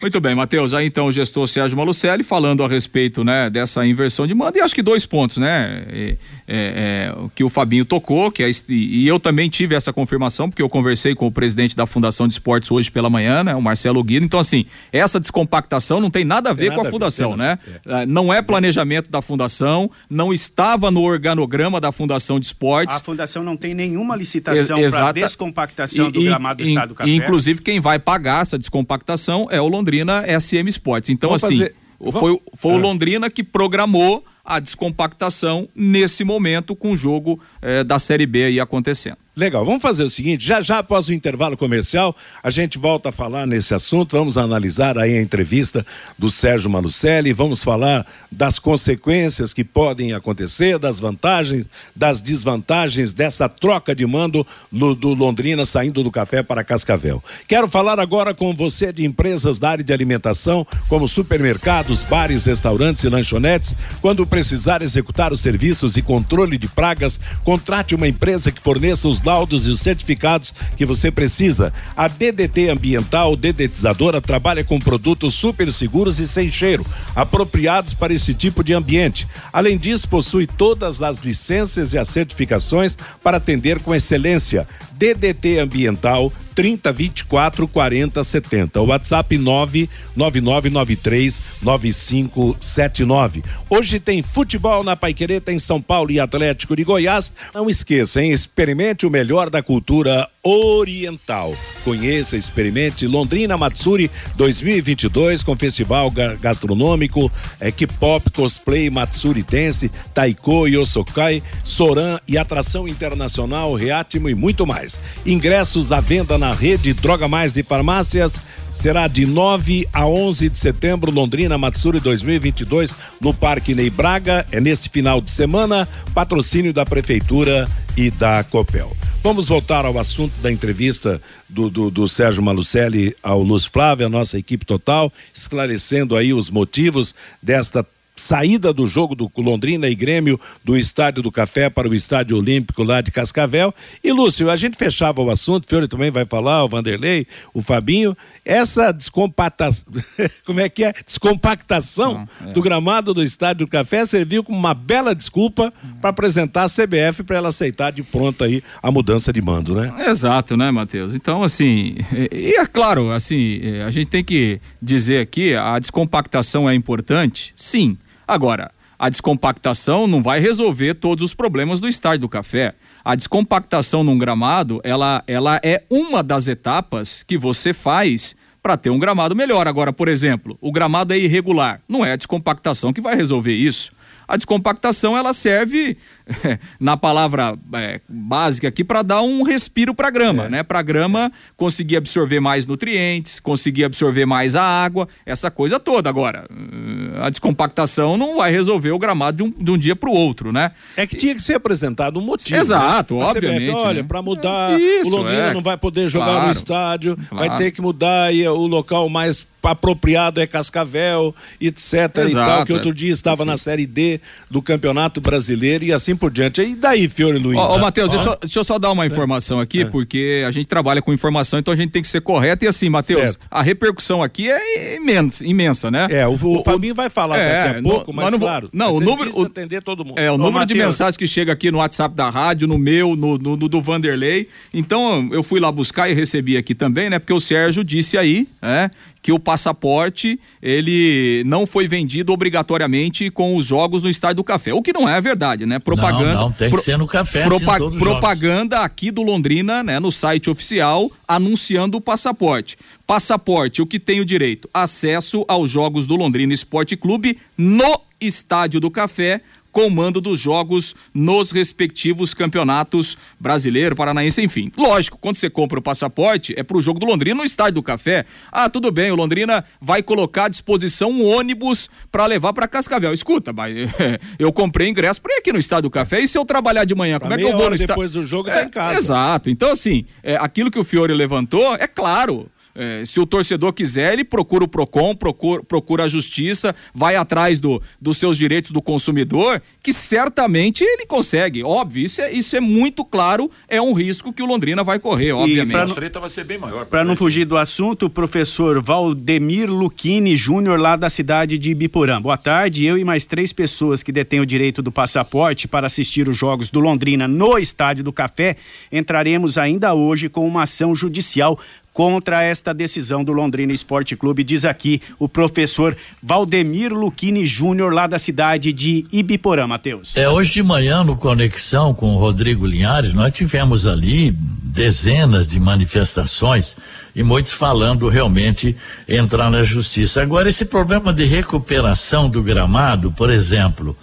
Muito 0.00 0.20
bem, 0.20 0.34
Matheus. 0.34 0.74
Aí 0.74 0.86
então 0.86 1.06
o 1.06 1.12
gestor 1.12 1.48
Sérgio 1.48 1.76
Malucelli 1.76 2.22
falando 2.22 2.62
a 2.62 2.68
respeito 2.68 3.24
né, 3.24 3.48
dessa 3.48 3.84
inversão 3.86 4.26
de 4.26 4.34
manda 4.34 4.58
e 4.58 4.60
acho 4.60 4.74
que 4.74 4.82
dois 4.82 5.06
pontos, 5.06 5.38
né? 5.38 5.84
É, 5.88 6.08
é, 6.08 6.16
é, 6.48 7.14
que 7.34 7.42
o 7.42 7.48
Fabinho 7.48 7.84
tocou, 7.84 8.30
que 8.30 8.42
é, 8.42 8.50
e 8.68 9.08
eu 9.08 9.18
também 9.18 9.48
tive 9.48 9.74
essa 9.74 9.92
confirmação, 9.92 10.50
porque 10.50 10.60
eu 10.60 10.68
conversei 10.68 11.14
com 11.14 11.26
o 11.26 11.32
presidente 11.32 11.74
da 11.74 11.86
Fundação 11.86 12.28
de 12.28 12.34
Esportes 12.34 12.70
hoje 12.70 12.90
pela 12.90 13.08
manhã, 13.08 13.42
né? 13.42 13.54
O 13.54 13.62
Marcelo 13.62 14.02
Guido. 14.04 14.24
Então, 14.24 14.38
assim, 14.38 14.66
essa 14.92 15.18
descompactação 15.18 15.98
não 15.98 16.10
tem 16.10 16.24
nada 16.24 16.50
a 16.50 16.52
ver 16.52 16.74
com 16.74 16.82
a, 16.82 16.88
a 16.88 16.90
fundação, 16.90 17.30
ver, 17.30 17.38
né? 17.38 17.58
É. 17.86 18.02
É, 18.02 18.06
não 18.06 18.32
é 18.32 18.42
planejamento 18.42 19.10
da 19.10 19.22
fundação, 19.22 19.90
não 20.10 20.32
estava 20.32 20.90
no 20.90 21.02
organograma 21.02 21.80
da 21.80 21.90
Fundação 21.90 22.38
de 22.38 22.46
Esportes. 22.46 22.96
A 22.96 23.00
fundação 23.00 23.42
não 23.42 23.56
tem 23.56 23.74
nenhuma 23.74 24.14
licitação 24.14 24.78
para 24.78 25.12
descompactação 25.12 26.08
e, 26.08 26.12
do 26.12 26.22
gramado 26.22 26.62
do 26.62 26.68
Estado 26.68 26.88
do 26.90 26.94
Café. 26.94 27.10
Inclusive, 27.10 27.62
quem 27.62 27.80
vai 27.80 27.98
pagar 27.98 28.42
essa 28.42 28.58
descompactação 28.58 29.48
é 29.50 29.60
o 29.60 29.66
Londrina 29.66 29.85
Londrina 29.86 30.24
SM 30.40 30.68
Sports. 30.68 31.08
Então, 31.10 31.30
Vamos 31.30 31.44
assim, 31.44 31.58
fazer... 31.58 31.74
foi, 32.12 32.40
foi 32.54 32.72
o 32.72 32.78
é. 32.78 32.80
Londrina 32.80 33.30
que 33.30 33.44
programou 33.44 34.24
a 34.44 34.58
descompactação 34.58 35.68
nesse 35.74 36.24
momento 36.24 36.74
com 36.74 36.92
o 36.92 36.96
jogo 36.96 37.40
eh, 37.62 37.84
da 37.84 37.98
Série 37.98 38.26
B 38.26 38.44
aí 38.44 38.60
acontecendo. 38.60 39.18
Legal, 39.38 39.66
vamos 39.66 39.82
fazer 39.82 40.02
o 40.02 40.08
seguinte, 40.08 40.46
já 40.46 40.62
já 40.62 40.78
após 40.78 41.08
o 41.08 41.12
intervalo 41.12 41.58
comercial, 41.58 42.16
a 42.42 42.48
gente 42.48 42.78
volta 42.78 43.10
a 43.10 43.12
falar 43.12 43.46
nesse 43.46 43.74
assunto, 43.74 44.16
vamos 44.16 44.38
analisar 44.38 44.96
aí 44.96 45.14
a 45.14 45.20
entrevista 45.20 45.84
do 46.18 46.30
Sérgio 46.30 46.70
Malucelli, 46.70 47.34
vamos 47.34 47.62
falar 47.62 48.06
das 48.32 48.58
consequências 48.58 49.52
que 49.52 49.62
podem 49.62 50.14
acontecer, 50.14 50.78
das 50.78 50.98
vantagens, 50.98 51.66
das 51.94 52.22
desvantagens 52.22 53.12
dessa 53.12 53.46
troca 53.46 53.94
de 53.94 54.06
mando 54.06 54.46
do, 54.72 55.12
Londrina 55.12 55.66
saindo 55.66 56.02
do 56.02 56.10
café 56.10 56.42
para 56.42 56.64
Cascavel. 56.64 57.22
Quero 57.46 57.68
falar 57.68 58.00
agora 58.00 58.32
com 58.32 58.54
você 58.54 58.90
de 58.90 59.04
empresas 59.04 59.58
da 59.58 59.68
área 59.68 59.84
de 59.84 59.92
alimentação, 59.92 60.66
como 60.88 61.06
supermercados, 61.06 62.02
bares, 62.02 62.46
restaurantes 62.46 63.04
e 63.04 63.10
lanchonetes. 63.10 63.74
Quando 64.00 64.26
precisar 64.26 64.80
executar 64.80 65.30
os 65.30 65.42
serviços 65.42 65.98
e 65.98 66.00
controle 66.00 66.56
de 66.56 66.68
pragas, 66.68 67.20
contrate 67.44 67.94
uma 67.94 68.08
empresa 68.08 68.50
que 68.50 68.62
forneça 68.62 69.06
os 69.06 69.25
laudos 69.26 69.66
e 69.66 69.70
os 69.70 69.80
certificados 69.80 70.54
que 70.76 70.86
você 70.86 71.10
precisa. 71.10 71.72
A 71.96 72.06
DDT 72.08 72.68
Ambiental 72.68 73.36
Dedetizadora 73.36 74.20
trabalha 74.20 74.62
com 74.64 74.78
produtos 74.78 75.34
super 75.34 75.72
seguros 75.72 76.20
e 76.20 76.28
sem 76.28 76.48
cheiro, 76.48 76.86
apropriados 77.14 77.92
para 77.92 78.14
esse 78.14 78.32
tipo 78.32 78.62
de 78.62 78.72
ambiente. 78.72 79.26
Além 79.52 79.76
disso, 79.76 80.08
possui 80.08 80.46
todas 80.46 81.02
as 81.02 81.18
licenças 81.18 81.92
e 81.92 81.98
as 81.98 82.08
certificações 82.08 82.96
para 83.22 83.36
atender 83.38 83.80
com 83.80 83.92
excelência. 83.94 84.66
DDT 84.92 85.58
Ambiental 85.58 86.32
30 86.54 86.90
24 86.90 87.68
40 87.68 88.24
70. 88.24 88.80
O 88.80 88.86
WhatsApp 88.86 89.36
99993 89.36 91.38
9579. 91.60 93.42
Hoje 93.68 94.00
tem 94.00 94.22
futebol 94.22 94.82
na 94.82 94.96
Paiquereta 94.96 95.52
em 95.52 95.58
São 95.58 95.82
Paulo 95.82 96.10
e 96.10 96.18
Atlético 96.18 96.74
de 96.74 96.82
Goiás. 96.82 97.30
Não 97.54 97.68
esqueça, 97.68 98.22
hein? 98.22 98.32
Experimente 98.32 99.04
o 99.04 99.10
melhor 99.16 99.48
da 99.48 99.62
cultura 99.62 100.28
oriental. 100.42 101.56
Conheça, 101.82 102.36
experimente 102.36 103.06
Londrina 103.06 103.56
Matsuri 103.56 104.10
2022 104.34 105.42
com 105.42 105.56
festival 105.56 106.12
gastronômico, 106.38 107.32
é, 107.58 107.72
K-pop, 107.72 108.30
cosplay, 108.30 108.90
Matsuri 108.90 109.42
Dance, 109.42 109.90
Taiko, 110.12 110.66
Yosokai, 110.66 111.42
Soran 111.64 112.18
e 112.28 112.36
atração 112.36 112.86
internacional, 112.86 113.72
Reatimo 113.72 114.28
e 114.28 114.34
muito 114.34 114.66
mais. 114.66 115.00
Ingressos 115.24 115.92
à 115.92 116.00
venda 116.00 116.36
na 116.36 116.52
rede 116.52 116.92
Droga 116.92 117.26
Mais 117.26 117.54
de 117.54 117.62
Farmácias. 117.62 118.38
Será 118.76 119.08
de 119.08 119.24
9 119.24 119.88
a 119.90 120.06
11 120.06 120.50
de 120.50 120.58
setembro, 120.58 121.10
Londrina 121.10 121.56
Matsuri 121.56 121.98
2022, 121.98 122.94
no 123.18 123.32
Parque 123.32 123.74
Ney 123.74 123.88
Braga. 123.88 124.46
É 124.52 124.60
neste 124.60 124.90
final 124.90 125.18
de 125.18 125.30
semana, 125.30 125.88
patrocínio 126.12 126.74
da 126.74 126.84
Prefeitura 126.84 127.66
e 127.96 128.10
da 128.10 128.44
Copel. 128.44 128.94
Vamos 129.22 129.48
voltar 129.48 129.86
ao 129.86 129.98
assunto 129.98 130.34
da 130.42 130.52
entrevista 130.52 131.20
do, 131.48 131.70
do, 131.70 131.90
do, 131.90 132.06
Sérgio 132.06 132.42
Malucelli 132.42 133.16
ao 133.22 133.42
Luz 133.42 133.64
Flávia, 133.64 134.06
a 134.06 134.10
nossa 134.10 134.38
equipe 134.38 134.66
total, 134.66 135.10
esclarecendo 135.32 136.14
aí 136.14 136.34
os 136.34 136.50
motivos 136.50 137.14
desta 137.42 137.84
saída 138.16 138.72
do 138.72 138.86
jogo 138.86 139.14
do 139.14 139.30
Londrina 139.36 139.88
e 139.88 139.94
Grêmio 139.94 140.40
do 140.64 140.76
Estádio 140.76 141.22
do 141.22 141.30
Café 141.30 141.68
para 141.68 141.88
o 141.88 141.94
Estádio 141.94 142.38
Olímpico 142.38 142.82
lá 142.82 143.00
de 143.00 143.10
Cascavel. 143.10 143.74
E 144.02 144.10
Lúcio, 144.10 144.50
a 144.50 144.56
gente 144.56 144.76
fechava 144.76 145.20
o 145.20 145.30
assunto, 145.30 145.68
Fiore 145.68 145.86
também 145.86 146.10
vai 146.10 146.24
falar, 146.24 146.64
o 146.64 146.68
Vanderlei, 146.68 147.26
o 147.52 147.60
Fabinho, 147.60 148.16
essa 148.44 148.92
descompactação, 148.92 149.84
como 150.46 150.60
é 150.60 150.68
que 150.68 150.84
é? 150.84 150.94
Descompactação 151.04 152.26
Não, 152.40 152.48
é. 152.48 152.52
do 152.52 152.62
gramado 152.62 153.12
do 153.12 153.22
Estádio 153.22 153.66
do 153.66 153.70
Café 153.70 154.06
serviu 154.06 154.42
como 154.42 154.58
uma 154.58 154.72
bela 154.74 155.14
desculpa 155.14 155.72
para 156.00 156.10
apresentar 156.10 156.64
a 156.64 156.68
CBF 156.68 157.22
para 157.22 157.36
ela 157.36 157.48
aceitar 157.48 157.90
de 157.92 158.02
pronto 158.02 158.42
aí 158.44 158.62
a 158.82 158.90
mudança 158.90 159.32
de 159.32 159.42
mando, 159.42 159.74
né? 159.74 159.92
Exato, 160.08 160.56
né, 160.56 160.70
Matheus? 160.70 161.14
Então, 161.14 161.42
assim, 161.42 161.96
e 162.32 162.54
é 162.56 162.66
claro, 162.66 163.10
assim, 163.10 163.60
é, 163.62 163.82
a 163.82 163.90
gente 163.90 164.06
tem 164.06 164.24
que 164.24 164.60
dizer 164.80 165.20
aqui, 165.20 165.54
a 165.54 165.78
descompactação 165.78 166.68
é 166.68 166.74
importante, 166.74 167.52
sim, 167.56 167.98
Agora, 168.26 168.70
a 168.98 169.08
descompactação 169.08 170.06
não 170.06 170.22
vai 170.22 170.40
resolver 170.40 170.94
todos 170.94 171.22
os 171.22 171.34
problemas 171.34 171.80
do 171.80 171.88
estádio 171.88 172.20
do 172.20 172.28
café. 172.28 172.74
A 173.04 173.14
descompactação 173.14 174.02
num 174.02 174.18
gramado, 174.18 174.80
ela, 174.82 175.22
ela 175.26 175.60
é 175.62 175.82
uma 175.90 176.22
das 176.22 176.48
etapas 176.48 177.22
que 177.22 177.36
você 177.36 177.74
faz 177.74 178.34
para 178.62 178.76
ter 178.76 178.90
um 178.90 178.98
gramado 178.98 179.36
melhor. 179.36 179.68
Agora, 179.68 179.92
por 179.92 180.08
exemplo, 180.08 180.58
o 180.60 180.72
gramado 180.72 181.12
é 181.14 181.18
irregular. 181.18 181.80
Não 181.88 182.04
é 182.04 182.12
a 182.12 182.16
descompactação 182.16 182.92
que 182.92 183.00
vai 183.00 183.14
resolver 183.14 183.54
isso. 183.54 183.92
A 184.28 184.36
descompactação 184.36 185.16
ela 185.16 185.32
serve 185.32 185.96
na 186.80 186.96
palavra 186.96 187.56
é, 187.74 188.00
básica 188.08 188.68
aqui 188.68 188.82
para 188.82 189.02
dar 189.02 189.22
um 189.22 189.42
respiro 189.42 189.94
para 189.94 190.08
a 190.08 190.10
grama, 190.10 190.46
é. 190.46 190.48
né? 190.48 190.62
Para 190.62 190.80
a 190.80 190.82
grama 190.82 191.30
conseguir 191.56 191.96
absorver 191.96 192.40
mais 192.40 192.66
nutrientes, 192.66 193.38
conseguir 193.38 193.84
absorver 193.84 194.26
mais 194.26 194.56
a 194.56 194.62
água, 194.62 195.08
essa 195.24 195.50
coisa 195.50 195.78
toda. 195.78 196.08
Agora, 196.08 196.46
eh, 196.50 197.24
a 197.24 197.30
descompactação 197.30 198.16
não 198.16 198.36
vai 198.36 198.50
resolver 198.50 198.90
o 198.90 198.98
gramado 198.98 199.36
de 199.36 199.42
um, 199.42 199.50
de 199.50 199.70
um 199.70 199.78
dia 199.78 199.94
para 199.94 200.10
o 200.10 200.12
outro, 200.12 200.52
né? 200.52 200.72
É 200.96 201.06
que 201.06 201.16
tinha 201.16 201.34
que 201.34 201.42
ser 201.42 201.54
apresentado 201.54 202.18
um 202.18 202.22
motivo. 202.22 202.58
Exato, 202.58 203.16
né? 203.16 203.24
obviamente. 203.24 203.70
CBF, 203.70 203.86
olha, 203.86 204.02
né? 204.02 204.08
para 204.08 204.22
mudar, 204.22 204.80
Isso, 204.80 205.08
o 205.08 205.16
Londrina 205.16 205.50
é. 205.50 205.54
não 205.54 205.62
vai 205.62 205.76
poder 205.76 206.08
jogar 206.08 206.26
claro, 206.26 206.46
no 206.46 206.52
estádio, 206.52 207.16
claro. 207.28 207.48
vai 207.48 207.58
ter 207.58 207.70
que 207.70 207.80
mudar 207.80 208.32
o 208.32 208.66
local 208.66 209.08
mais 209.08 209.46
apropriado 209.62 210.40
é 210.40 210.46
Cascavel, 210.46 211.34
etc. 211.60 211.94
Exato, 211.94 212.28
e 212.28 212.32
tal, 212.34 212.66
que 212.66 212.72
outro 212.72 212.94
dia 212.94 213.10
estava 213.10 213.44
na 213.44 213.56
Série 213.56 213.86
D 213.86 214.20
do 214.50 214.62
Campeonato 214.62 215.20
Brasileiro 215.20 215.84
e 215.84 215.92
assim 215.92 216.14
por 216.14 216.30
diante. 216.30 216.62
E 216.62 216.74
daí, 216.74 217.08
Fiore 217.08 217.38
Luiz? 217.38 217.58
Ô, 217.58 217.74
ô 217.74 217.78
Matheus, 217.78 218.10
deixa, 218.10 218.38
deixa, 218.40 218.58
eu 218.58 218.64
só 218.64 218.78
dar 218.78 218.92
uma 218.92 219.04
é. 219.04 219.06
informação 219.06 219.58
aqui, 219.58 219.82
é. 219.82 219.84
porque 219.84 220.44
a 220.46 220.50
gente 220.50 220.66
trabalha 220.66 221.02
com 221.02 221.12
informação, 221.12 221.58
então 221.58 221.72
a 221.72 221.76
gente 221.76 221.90
tem 221.90 222.02
que 222.02 222.08
ser 222.08 222.20
correto. 222.20 222.64
E 222.64 222.68
assim, 222.68 222.88
Matheus, 222.88 223.38
a 223.50 223.62
repercussão 223.62 224.22
aqui 224.22 224.50
é 224.50 224.96
imensa, 224.96 225.44
imensa 225.44 225.90
né? 225.90 226.06
É, 226.10 226.26
o, 226.26 226.32
o, 226.32 226.60
o 226.60 226.64
Fabinho 226.64 226.94
vai 226.94 227.10
falar 227.10 227.38
é, 227.38 227.64
daqui 227.64 227.78
a 227.78 227.82
pouco, 227.82 228.12
no, 228.12 228.16
mas, 228.16 228.32
não, 228.32 228.38
claro. 228.38 228.68
Não, 228.72 228.94
o 228.94 229.00
número. 229.00 229.36
O, 229.36 229.42
atender 229.44 229.82
todo 229.82 230.04
mundo. 230.04 230.18
É, 230.18 230.30
o 230.30 230.36
número 230.36 230.60
Mateus. 230.60 230.78
de 230.78 230.84
mensagens 230.84 231.16
que 231.16 231.26
chega 231.26 231.52
aqui 231.52 231.70
no 231.70 231.78
WhatsApp 231.78 232.14
da 232.14 232.30
rádio, 232.30 232.68
no 232.68 232.78
meu, 232.78 233.16
no, 233.16 233.38
no, 233.38 233.56
no, 233.56 233.68
do 233.68 233.80
Vanderlei. 233.80 234.48
Então, 234.72 235.28
eu 235.32 235.42
fui 235.42 235.60
lá 235.60 235.70
buscar 235.70 236.08
e 236.08 236.14
recebi 236.14 236.56
aqui 236.56 236.74
também, 236.74 237.10
né? 237.10 237.18
Porque 237.18 237.32
o 237.32 237.40
Sérgio 237.40 237.82
disse 237.82 238.16
aí, 238.16 238.46
né? 238.60 238.90
Que 239.26 239.32
o, 239.32 239.40
passaporte 239.40 240.38
ele 240.62 241.42
não 241.44 241.66
foi 241.66 241.88
vendido 241.88 242.32
obrigatoriamente 242.32 243.28
com 243.28 243.56
os 243.56 243.66
jogos 243.66 244.04
no 244.04 244.08
Estádio 244.08 244.36
do 244.36 244.44
Café, 244.44 244.72
o 244.72 244.80
que 244.80 244.92
não 244.92 245.08
é 245.08 245.20
verdade, 245.20 245.66
né? 245.66 245.80
Propaganda. 245.80 246.34
Não, 246.34 246.42
não 246.42 246.52
tem 246.52 246.70
pro, 246.70 246.78
que 246.78 246.84
ser 246.84 246.96
no 246.96 247.08
café. 247.08 247.42
Propa 247.42 247.76
propaganda 247.98 248.82
aqui 248.82 249.10
do 249.10 249.22
Londrina, 249.22 249.82
né? 249.82 249.98
No 249.98 250.12
site 250.12 250.48
oficial 250.48 251.10
anunciando 251.26 251.98
o 251.98 252.00
passaporte. 252.00 252.76
Passaporte, 253.04 253.82
o 253.82 253.86
que 253.86 253.98
tem 253.98 254.20
o 254.20 254.24
direito? 254.24 254.70
Acesso 254.72 255.44
aos 255.48 255.68
jogos 255.68 256.06
do 256.06 256.14
Londrina 256.14 256.54
Esporte 256.54 256.96
Clube 256.96 257.36
no 257.58 258.00
Estádio 258.20 258.78
do 258.78 258.92
Café 258.92 259.40
comando 259.76 260.22
dos 260.22 260.40
jogos 260.40 260.96
nos 261.12 261.50
respectivos 261.50 262.32
campeonatos 262.32 263.18
brasileiro, 263.38 263.94
paranaense, 263.94 264.40
enfim. 264.40 264.72
Lógico, 264.74 265.18
quando 265.18 265.36
você 265.36 265.50
compra 265.50 265.78
o 265.78 265.82
passaporte, 265.82 266.54
é 266.56 266.62
pro 266.62 266.80
jogo 266.80 266.98
do 266.98 267.04
Londrina 267.04 267.36
no 267.36 267.44
Estádio 267.44 267.74
do 267.74 267.82
Café. 267.82 268.24
Ah, 268.50 268.70
tudo 268.70 268.90
bem, 268.90 269.10
o 269.10 269.14
Londrina 269.14 269.62
vai 269.78 270.02
colocar 270.02 270.46
à 270.46 270.48
disposição 270.48 271.10
um 271.10 271.26
ônibus 271.26 271.90
para 272.10 272.24
levar 272.24 272.54
para 272.54 272.66
Cascavel. 272.66 273.12
Escuta, 273.12 273.52
mas 273.52 273.90
eu 274.40 274.50
comprei 274.50 274.88
ingresso 274.88 275.20
para 275.20 275.34
ir 275.34 275.40
aqui 275.40 275.52
no 275.52 275.58
Estádio 275.58 275.82
do 275.82 275.90
Café 275.90 276.20
e 276.20 276.28
se 276.28 276.38
eu 276.38 276.46
trabalhar 276.46 276.86
de 276.86 276.94
manhã, 276.94 277.18
pra 277.18 277.28
como 277.28 277.38
é 277.38 277.44
que 277.44 277.52
eu 277.52 277.54
vou 277.54 277.68
no 277.68 277.74
estádio? 277.74 277.88
depois 277.88 278.12
do 278.12 278.24
jogo 278.24 278.48
é, 278.48 278.54
tá 278.54 278.64
em 278.64 278.70
casa. 278.70 278.98
Exato. 278.98 279.50
Então 279.50 279.70
assim, 279.70 280.06
é, 280.22 280.36
aquilo 280.36 280.70
que 280.70 280.78
o 280.78 280.84
Fiore 280.84 281.12
levantou, 281.12 281.74
é 281.74 281.86
claro, 281.86 282.48
é, 282.76 283.04
se 283.04 283.18
o 283.18 283.26
torcedor 283.26 283.72
quiser, 283.72 284.12
ele 284.12 284.24
procura 284.24 284.64
o 284.64 284.68
PROCON, 284.68 285.14
procura, 285.14 285.62
procura 285.62 286.04
a 286.04 286.08
justiça, 286.08 286.74
vai 286.94 287.16
atrás 287.16 287.58
do, 287.58 287.82
dos 288.00 288.18
seus 288.18 288.36
direitos 288.36 288.70
do 288.70 288.82
consumidor, 288.82 289.62
que 289.82 289.92
certamente 289.92 290.84
ele 290.84 291.06
consegue. 291.06 291.64
Óbvio, 291.64 292.04
isso 292.04 292.20
é, 292.20 292.30
isso 292.32 292.54
é 292.54 292.60
muito 292.60 293.04
claro, 293.04 293.50
é 293.66 293.80
um 293.80 293.92
risco 293.92 294.32
que 294.32 294.42
o 294.42 294.46
Londrina 294.46 294.84
vai 294.84 294.98
correr, 294.98 295.32
obviamente. 295.32 295.92
a 295.92 295.94
treta 295.94 296.20
vai 296.20 296.28
ser 296.28 296.44
bem 296.44 296.58
maior. 296.58 296.84
Para 296.84 297.02
não 297.02 297.16
fugir 297.16 297.46
do 297.46 297.56
assunto, 297.56 298.06
o 298.06 298.10
professor 298.10 298.82
Valdemir 298.82 299.70
Luquini 299.70 300.36
Júnior, 300.36 300.78
lá 300.78 300.96
da 300.96 301.08
cidade 301.08 301.56
de 301.56 301.70
Ibiporã. 301.70 302.20
Boa 302.20 302.36
tarde, 302.36 302.84
eu 302.84 302.98
e 302.98 303.04
mais 303.04 303.24
três 303.24 303.52
pessoas 303.52 304.02
que 304.02 304.12
detêm 304.12 304.40
o 304.40 304.46
direito 304.46 304.82
do 304.82 304.92
passaporte 304.92 305.66
para 305.66 305.86
assistir 305.86 306.28
os 306.28 306.36
jogos 306.36 306.68
do 306.68 306.80
Londrina 306.80 307.26
no 307.26 307.56
Estádio 307.56 308.04
do 308.04 308.12
Café, 308.12 308.56
entraremos 308.92 309.56
ainda 309.56 309.94
hoje 309.94 310.28
com 310.28 310.46
uma 310.46 310.64
ação 310.64 310.94
judicial 310.94 311.58
contra 311.96 312.42
esta 312.42 312.74
decisão 312.74 313.24
do 313.24 313.32
Londrina 313.32 313.72
Esporte 313.72 314.14
Clube, 314.14 314.44
diz 314.44 314.66
aqui 314.66 315.00
o 315.18 315.26
professor 315.26 315.96
Valdemir 316.22 316.92
Luquini 316.92 317.46
Júnior, 317.46 317.90
lá 317.90 318.06
da 318.06 318.18
cidade 318.18 318.70
de 318.70 319.06
Ibiporã, 319.10 319.66
Matheus. 319.66 320.14
É, 320.14 320.28
hoje 320.28 320.52
de 320.52 320.62
manhã, 320.62 321.02
no 321.02 321.16
Conexão 321.16 321.94
com 321.94 322.14
o 322.14 322.18
Rodrigo 322.18 322.66
Linhares, 322.66 323.14
nós 323.14 323.32
tivemos 323.32 323.86
ali 323.86 324.30
dezenas 324.30 325.48
de 325.48 325.58
manifestações 325.58 326.76
e 327.14 327.22
muitos 327.22 327.52
falando 327.52 328.10
realmente 328.10 328.76
entrar 329.08 329.50
na 329.50 329.62
justiça. 329.62 330.20
Agora, 330.20 330.50
esse 330.50 330.66
problema 330.66 331.14
de 331.14 331.24
recuperação 331.24 332.28
do 332.28 332.42
gramado, 332.42 333.10
por 333.10 333.30
exemplo, 333.30 333.96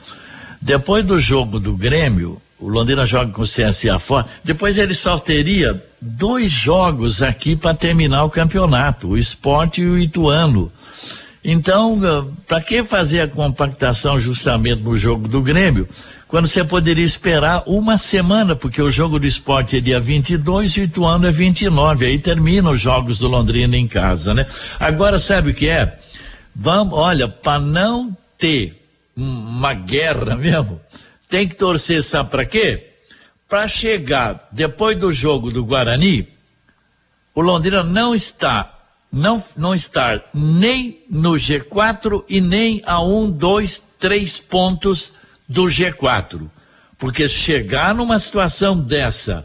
depois 0.59 1.05
do 1.05 1.19
jogo 1.19 1.59
do 1.59 1.77
Grêmio, 1.77 2.41
o 2.63 2.69
Londrina 2.69 3.05
joga 3.05 3.31
com 3.31 3.41
o 3.41 3.45
CSA 3.45 3.99
fora. 3.99 4.25
Depois 4.43 4.77
ele 4.77 4.93
só 4.93 5.19
teria 5.19 5.83
dois 5.99 6.49
jogos 6.49 7.21
aqui 7.21 7.55
para 7.55 7.73
terminar 7.73 8.23
o 8.23 8.29
campeonato, 8.29 9.09
o 9.09 9.17
Esporte 9.17 9.81
e 9.81 9.85
o 9.85 9.99
Ituano. 9.99 10.71
Então, 11.43 11.99
ah, 12.03 12.25
para 12.47 12.61
que 12.61 12.83
fazer 12.85 13.19
a 13.19 13.27
compactação 13.27 14.17
justamente 14.17 14.81
no 14.81 14.97
jogo 14.97 15.27
do 15.27 15.41
Grêmio, 15.41 15.89
quando 16.25 16.47
você 16.47 16.63
poderia 16.63 17.03
esperar 17.03 17.63
uma 17.67 17.97
semana, 17.97 18.55
porque 18.55 18.81
o 18.81 18.89
jogo 18.89 19.19
do 19.19 19.27
esporte 19.27 19.77
é 19.77 19.81
dia 19.81 19.99
22 19.99 20.71
e 20.71 20.79
o 20.79 20.83
Ituano 20.85 21.27
é 21.27 21.31
29, 21.31 22.05
aí 22.05 22.17
termina 22.17 22.71
os 22.71 22.79
jogos 22.79 23.19
do 23.19 23.27
Londrina 23.27 23.75
em 23.75 23.87
casa, 23.87 24.33
né? 24.33 24.47
Agora, 24.79 25.19
sabe 25.19 25.51
o 25.51 25.53
que 25.53 25.67
é? 25.67 25.99
Vamos, 26.55 26.97
olha, 26.97 27.27
para 27.27 27.59
não 27.59 28.15
ter 28.37 28.81
uma 29.15 29.73
guerra 29.73 30.33
mesmo, 30.37 30.79
tem 31.33 31.47
que 31.47 31.55
torcer, 31.55 32.03
sabe 32.03 32.29
para 32.29 32.45
quê? 32.45 32.91
Para 33.49 33.67
chegar 33.67 34.47
depois 34.51 34.95
do 34.95 35.11
jogo 35.11 35.49
do 35.49 35.65
Guarani, 35.65 36.27
o 37.33 37.41
Londrina 37.41 37.81
não 37.81 38.13
está, 38.13 38.71
não, 39.11 39.43
não 39.57 39.73
estar 39.73 40.25
nem 40.31 41.03
no 41.09 41.31
G4 41.31 42.23
e 42.29 42.39
nem 42.39 42.83
a 42.85 43.01
um, 43.01 43.31
dois, 43.31 43.81
três 43.97 44.37
pontos 44.37 45.11
do 45.49 45.63
G4. 45.63 46.47
Porque 46.99 47.27
chegar 47.27 47.95
numa 47.95 48.19
situação 48.19 48.79
dessa, 48.79 49.43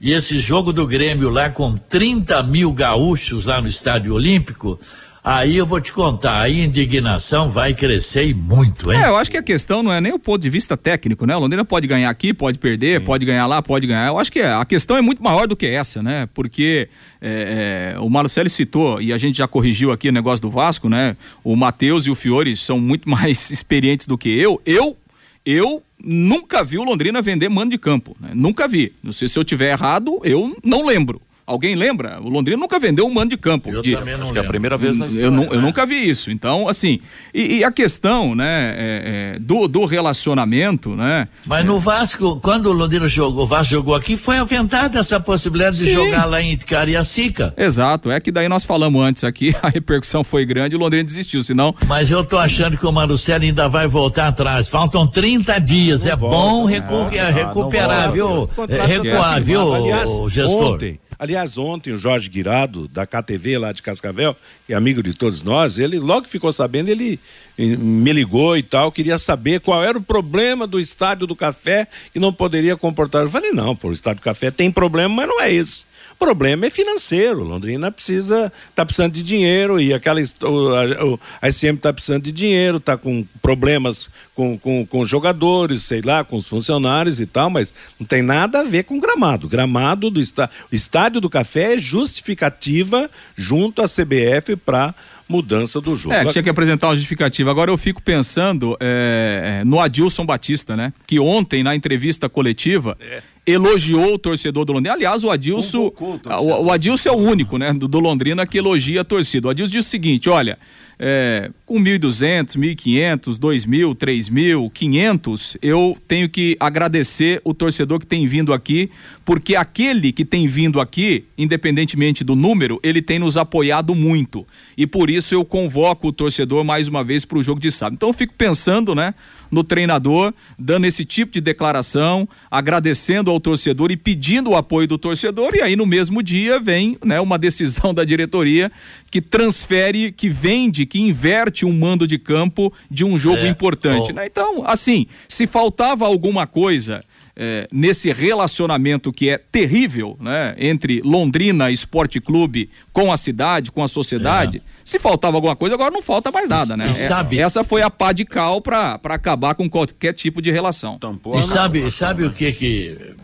e 0.00 0.12
esse 0.12 0.38
jogo 0.38 0.72
do 0.72 0.86
Grêmio 0.86 1.30
lá 1.30 1.50
com 1.50 1.76
30 1.76 2.44
mil 2.44 2.72
gaúchos 2.72 3.44
lá 3.44 3.60
no 3.60 3.66
Estádio 3.66 4.14
Olímpico, 4.14 4.78
Aí 5.26 5.56
eu 5.56 5.64
vou 5.64 5.80
te 5.80 5.90
contar, 5.90 6.38
a 6.38 6.50
indignação 6.50 7.48
vai 7.48 7.72
crescer 7.72 8.26
e 8.26 8.34
muito, 8.34 8.92
hein? 8.92 9.00
É, 9.02 9.08
eu 9.08 9.16
acho 9.16 9.30
que 9.30 9.38
a 9.38 9.42
questão 9.42 9.82
não 9.82 9.90
é 9.90 9.98
nem 9.98 10.12
o 10.12 10.18
ponto 10.18 10.42
de 10.42 10.50
vista 10.50 10.76
técnico, 10.76 11.24
né? 11.24 11.34
O 11.34 11.38
Londrina 11.38 11.64
pode 11.64 11.86
ganhar 11.86 12.10
aqui, 12.10 12.34
pode 12.34 12.58
perder, 12.58 13.00
Sim. 13.00 13.06
pode 13.06 13.24
ganhar 13.24 13.46
lá, 13.46 13.62
pode 13.62 13.86
ganhar. 13.86 14.08
Eu 14.08 14.18
acho 14.18 14.30
que 14.30 14.40
é, 14.40 14.52
a 14.52 14.66
questão 14.66 14.98
é 14.98 15.00
muito 15.00 15.22
maior 15.22 15.46
do 15.46 15.56
que 15.56 15.64
essa, 15.64 16.02
né? 16.02 16.28
Porque 16.34 16.90
é, 17.22 17.94
é, 17.96 18.00
o 18.00 18.10
Marcelo 18.10 18.50
citou, 18.50 19.00
e 19.00 19.14
a 19.14 19.16
gente 19.16 19.38
já 19.38 19.48
corrigiu 19.48 19.92
aqui 19.92 20.10
o 20.10 20.12
negócio 20.12 20.42
do 20.42 20.50
Vasco, 20.50 20.90
né? 20.90 21.16
O 21.42 21.56
Matheus 21.56 22.04
e 22.04 22.10
o 22.10 22.14
Fiore 22.14 22.54
são 22.54 22.78
muito 22.78 23.08
mais 23.08 23.50
experientes 23.50 24.06
do 24.06 24.18
que 24.18 24.28
eu. 24.28 24.60
Eu, 24.66 24.94
eu 25.42 25.82
nunca 26.04 26.62
vi 26.62 26.76
o 26.76 26.84
Londrina 26.84 27.22
vender 27.22 27.48
mano 27.48 27.70
de 27.70 27.78
campo, 27.78 28.14
né? 28.20 28.32
Nunca 28.34 28.68
vi. 28.68 28.92
Não 29.02 29.10
sei 29.10 29.26
se 29.26 29.38
eu 29.38 29.44
tiver 29.44 29.70
errado, 29.70 30.20
eu 30.22 30.54
não 30.62 30.84
lembro. 30.84 31.18
Alguém 31.46 31.74
lembra? 31.74 32.18
O 32.22 32.30
Londrina 32.30 32.58
nunca 32.58 32.78
vendeu 32.78 33.06
um 33.06 33.12
mano 33.12 33.30
de 33.30 33.36
campo. 33.36 33.68
Eu 33.68 33.82
de... 33.82 33.92
também 33.92 34.14
não 34.14 34.22
Acho 34.22 34.22
lembro. 34.22 34.32
que 34.32 34.38
é 34.38 34.40
a 34.40 34.48
primeira 34.48 34.78
vez 34.78 34.96
na 34.96 35.06
história, 35.06 35.26
eu, 35.26 35.30
não, 35.30 35.42
né? 35.42 35.48
eu 35.52 35.60
nunca 35.60 35.84
vi 35.84 36.08
isso. 36.08 36.30
Então, 36.30 36.66
assim, 36.68 37.00
e, 37.34 37.58
e 37.58 37.64
a 37.64 37.70
questão, 37.70 38.34
né, 38.34 38.74
é, 38.76 39.34
é, 39.34 39.38
do, 39.38 39.68
do 39.68 39.84
relacionamento, 39.84 40.96
né? 40.96 41.28
Mas 41.44 41.60
é... 41.60 41.64
no 41.64 41.78
Vasco, 41.78 42.40
quando 42.40 42.66
o 42.66 42.72
Londrina 42.72 43.06
jogou, 43.06 43.44
o 43.44 43.46
Vasco 43.46 43.72
jogou 43.72 43.94
aqui, 43.94 44.16
foi 44.16 44.38
aventada 44.38 44.98
essa 44.98 45.20
possibilidade 45.20 45.76
Sim. 45.76 45.84
de 45.84 45.92
jogar 45.92 46.24
lá 46.24 46.40
em 46.40 46.56
Cariacica. 46.56 47.52
Exato, 47.58 48.10
é 48.10 48.18
que 48.20 48.32
daí 48.32 48.48
nós 48.48 48.64
falamos 48.64 49.04
antes 49.04 49.22
aqui, 49.22 49.54
a 49.62 49.68
repercussão 49.68 50.24
foi 50.24 50.46
grande 50.46 50.74
e 50.74 50.78
o 50.78 50.80
Londrina 50.80 51.04
desistiu, 51.04 51.42
senão... 51.42 51.74
Mas 51.86 52.10
eu 52.10 52.24
tô 52.24 52.38
achando 52.38 52.78
que 52.78 52.86
o 52.86 52.92
Marcelo 52.92 53.44
ainda 53.44 53.68
vai 53.68 53.86
voltar 53.86 54.28
atrás. 54.28 54.66
Faltam 54.66 55.06
30 55.06 55.58
dias, 55.58 56.04
não 56.04 56.12
é 56.12 56.16
volta, 56.16 56.36
bom 56.36 56.64
recu 56.64 56.94
é, 57.12 57.30
recuperar, 57.30 58.12
viu? 58.12 58.48
Recuar, 58.86 59.42
viu, 59.42 59.74
Aliás, 59.74 60.10
gestor? 60.28 60.74
Ontem, 60.74 60.98
Aliás, 61.18 61.56
ontem 61.58 61.92
o 61.92 61.98
Jorge 61.98 62.28
Guirado, 62.28 62.88
da 62.88 63.06
KTV 63.06 63.58
lá 63.58 63.72
de 63.72 63.82
Cascavel, 63.82 64.36
que 64.66 64.72
é 64.72 64.76
amigo 64.76 65.02
de 65.02 65.14
todos 65.14 65.42
nós, 65.42 65.78
ele 65.78 65.98
logo 65.98 66.26
ficou 66.26 66.50
sabendo, 66.52 66.88
ele 66.88 67.18
me 67.56 68.12
ligou 68.12 68.56
e 68.56 68.62
tal, 68.62 68.90
queria 68.90 69.18
saber 69.18 69.60
qual 69.60 69.82
era 69.82 69.96
o 69.96 70.02
problema 70.02 70.66
do 70.66 70.80
Estádio 70.80 71.26
do 71.26 71.36
Café 71.36 71.86
que 72.12 72.18
não 72.18 72.32
poderia 72.32 72.76
comportar. 72.76 73.22
Eu 73.22 73.30
falei, 73.30 73.52
não, 73.52 73.76
pô, 73.76 73.88
o 73.88 73.92
Estádio 73.92 74.20
do 74.20 74.24
Café 74.24 74.50
tem 74.50 74.70
problema, 74.70 75.14
mas 75.14 75.28
não 75.28 75.40
é 75.40 75.52
esse. 75.52 75.84
O 76.14 76.16
problema 76.16 76.66
é 76.66 76.70
financeiro. 76.70 77.42
Londrina 77.42 77.90
precisa, 77.90 78.52
está 78.70 78.86
precisando 78.86 79.12
de 79.12 79.22
dinheiro 79.22 79.80
e 79.80 79.92
aquela 79.92 80.20
a, 80.20 81.46
a 81.46 81.50
SM 81.50 81.74
está 81.74 81.92
precisando 81.92 82.22
de 82.22 82.32
dinheiro, 82.32 82.76
está 82.76 82.96
com 82.96 83.26
problemas 83.42 84.08
com, 84.34 84.56
com, 84.56 84.86
com 84.86 85.04
jogadores, 85.04 85.82
sei 85.82 86.00
lá, 86.00 86.22
com 86.24 86.36
os 86.36 86.46
funcionários 86.46 87.18
e 87.18 87.26
tal, 87.26 87.50
mas 87.50 87.74
não 87.98 88.06
tem 88.06 88.22
nada 88.22 88.60
a 88.60 88.64
ver 88.64 88.84
com 88.84 89.00
gramado. 89.00 89.48
Gramado 89.48 90.08
do 90.08 90.20
estádio, 90.20 90.54
estádio 90.70 91.20
do 91.20 91.28
Café 91.28 91.74
é 91.74 91.78
justificativa 91.78 93.10
junto 93.36 93.82
à 93.82 93.86
CBF 93.86 94.56
para 94.56 94.94
mudança 95.28 95.80
do 95.80 95.96
jogo. 95.96 96.14
É, 96.14 96.24
tinha 96.26 96.42
que 96.42 96.50
apresentar 96.50 96.88
uma 96.88 96.94
justificativa. 96.94 97.50
Agora 97.50 97.70
eu 97.70 97.78
fico 97.78 98.02
pensando 98.02 98.76
é, 98.80 99.62
no 99.64 99.80
Adilson 99.80 100.24
Batista, 100.24 100.76
né? 100.76 100.92
Que 101.06 101.18
ontem, 101.18 101.62
na 101.62 101.74
entrevista 101.74 102.28
coletiva, 102.28 102.96
é. 103.00 103.22
elogiou 103.46 104.14
o 104.14 104.18
torcedor 104.18 104.64
do 104.64 104.72
Londrina. 104.72 104.94
Aliás, 104.94 105.24
o 105.24 105.30
Adilson. 105.30 105.92
O, 105.98 106.66
o, 106.66 106.70
Adilson 106.70 107.08
é 107.08 107.12
o 107.12 107.16
único, 107.16 107.58
né? 107.58 107.72
Do, 107.72 107.88
do 107.88 108.00
Londrina 108.00 108.46
que 108.46 108.58
elogia 108.58 109.00
a 109.00 109.04
torcida. 109.04 109.48
O 109.48 109.50
Adilson 109.50 109.72
diz 109.72 109.86
o 109.86 109.88
seguinte: 109.88 110.28
olha 110.28 110.58
é, 111.06 111.50
com 111.66 111.78
1.200, 111.78 112.56
1.500, 112.56 113.38
2.000, 113.38 113.94
3.000, 113.94 114.72
500, 114.72 115.56
eu 115.60 115.98
tenho 116.08 116.30
que 116.30 116.56
agradecer 116.58 117.42
o 117.44 117.52
torcedor 117.52 118.00
que 118.00 118.06
tem 118.06 118.26
vindo 118.26 118.54
aqui, 118.54 118.88
porque 119.22 119.54
aquele 119.54 120.12
que 120.12 120.24
tem 120.24 120.46
vindo 120.46 120.80
aqui, 120.80 121.26
independentemente 121.36 122.24
do 122.24 122.34
número, 122.34 122.80
ele 122.82 123.02
tem 123.02 123.18
nos 123.18 123.36
apoiado 123.36 123.94
muito. 123.94 124.46
E 124.78 124.86
por 124.86 125.10
isso 125.10 125.34
eu 125.34 125.44
convoco 125.44 126.08
o 126.08 126.12
torcedor 126.12 126.64
mais 126.64 126.88
uma 126.88 127.04
vez 127.04 127.26
para 127.26 127.36
o 127.36 127.42
jogo 127.42 127.60
de 127.60 127.70
sábado. 127.70 127.96
Então 127.96 128.08
eu 128.08 128.14
fico 128.14 128.32
pensando, 128.38 128.94
né, 128.94 129.12
no 129.50 129.62
treinador, 129.62 130.32
dando 130.58 130.86
esse 130.86 131.04
tipo 131.04 131.32
de 131.32 131.40
declaração, 131.42 132.26
agradecendo 132.50 133.30
ao 133.30 133.38
torcedor 133.38 133.92
e 133.92 133.96
pedindo 133.96 134.50
o 134.50 134.56
apoio 134.56 134.88
do 134.88 134.96
torcedor, 134.96 135.54
e 135.54 135.60
aí 135.60 135.76
no 135.76 135.84
mesmo 135.84 136.22
dia 136.22 136.58
vem, 136.58 136.96
né, 137.04 137.20
uma 137.20 137.38
decisão 137.38 137.92
da 137.94 138.04
diretoria 138.04 138.72
que 139.14 139.22
transfere, 139.22 140.10
que 140.10 140.28
vende, 140.28 140.84
que 140.84 141.00
inverte 141.00 141.64
um 141.64 141.72
mando 141.72 142.04
de 142.04 142.18
campo 142.18 142.72
de 142.90 143.04
um 143.04 143.16
jogo 143.16 143.44
é. 143.44 143.46
importante. 143.46 144.10
Oh. 144.10 144.12
Né? 144.12 144.26
Então, 144.26 144.64
assim, 144.66 145.06
se 145.28 145.46
faltava 145.46 146.04
alguma 146.04 146.48
coisa 146.48 147.00
é, 147.36 147.68
nesse 147.70 148.12
relacionamento 148.12 149.12
que 149.12 149.30
é 149.30 149.38
terrível, 149.38 150.16
né, 150.20 150.56
entre 150.58 151.00
Londrina 151.04 151.70
Esporte 151.70 152.20
Clube 152.20 152.68
com 152.92 153.12
a 153.12 153.16
cidade, 153.16 153.70
com 153.70 153.84
a 153.84 153.86
sociedade, 153.86 154.56
é. 154.56 154.60
se 154.84 154.98
faltava 154.98 155.36
alguma 155.36 155.54
coisa, 155.54 155.76
agora 155.76 155.92
não 155.92 156.02
falta 156.02 156.32
mais 156.32 156.48
nada, 156.48 156.76
né? 156.76 156.90
E 156.90 156.94
sabe, 156.94 157.38
essa 157.38 157.62
foi 157.62 157.82
a 157.82 157.90
pá 157.90 158.10
de 158.10 158.24
cal 158.24 158.60
para 158.60 158.98
acabar 159.04 159.54
com 159.54 159.70
qualquer 159.70 160.12
tipo 160.12 160.42
de 160.42 160.50
relação. 160.50 160.98
e 161.38 161.42
sabe, 161.44 161.88
sabe 161.88 162.24
o 162.24 162.32
que 162.32 162.50
que 162.50 163.14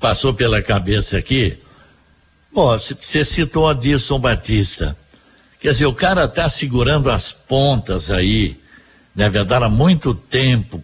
passou 0.00 0.34
pela 0.34 0.60
cabeça 0.60 1.16
aqui? 1.16 1.56
Pô, 2.52 2.76
você 2.76 3.22
citou 3.22 3.68
Adilson 3.68 4.18
Batista. 4.18 4.96
Quer 5.60 5.72
dizer, 5.72 5.86
o 5.86 5.94
cara 5.94 6.26
tá 6.26 6.48
segurando 6.48 7.10
as 7.10 7.32
pontas 7.32 8.10
aí, 8.10 8.58
deve 9.14 9.38
né, 9.38 9.44
dar 9.44 9.62
há 9.62 9.68
muito 9.68 10.14
tempo 10.14 10.82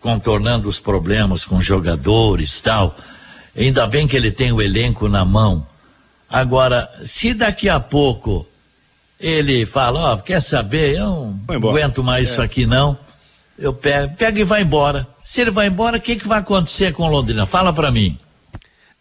contornando 0.00 0.66
os 0.66 0.80
problemas 0.80 1.44
com 1.44 1.60
jogadores 1.60 2.60
tal. 2.62 2.96
Ainda 3.56 3.86
bem 3.86 4.08
que 4.08 4.16
ele 4.16 4.30
tem 4.30 4.50
o 4.50 4.62
elenco 4.62 5.08
na 5.08 5.24
mão. 5.24 5.66
Agora, 6.28 6.90
se 7.04 7.34
daqui 7.34 7.68
a 7.68 7.78
pouco 7.78 8.48
ele 9.20 9.66
fala, 9.66 10.00
ó, 10.00 10.14
oh, 10.14 10.18
quer 10.18 10.40
saber, 10.40 10.96
eu 10.96 11.34
não 11.46 11.68
aguento 11.68 12.02
mais 12.02 12.28
é. 12.28 12.32
isso 12.32 12.42
aqui 12.42 12.66
não, 12.66 12.98
eu 13.58 13.72
pego, 13.72 14.16
pega 14.16 14.40
e 14.40 14.44
vai 14.44 14.62
embora. 14.62 15.06
Se 15.22 15.42
ele 15.42 15.50
vai 15.50 15.68
embora, 15.68 15.98
o 15.98 16.00
que, 16.00 16.16
que 16.16 16.26
vai 16.26 16.40
acontecer 16.40 16.92
com 16.92 17.08
Londrina? 17.08 17.46
Fala 17.46 17.72
para 17.72 17.90
mim. 17.90 18.18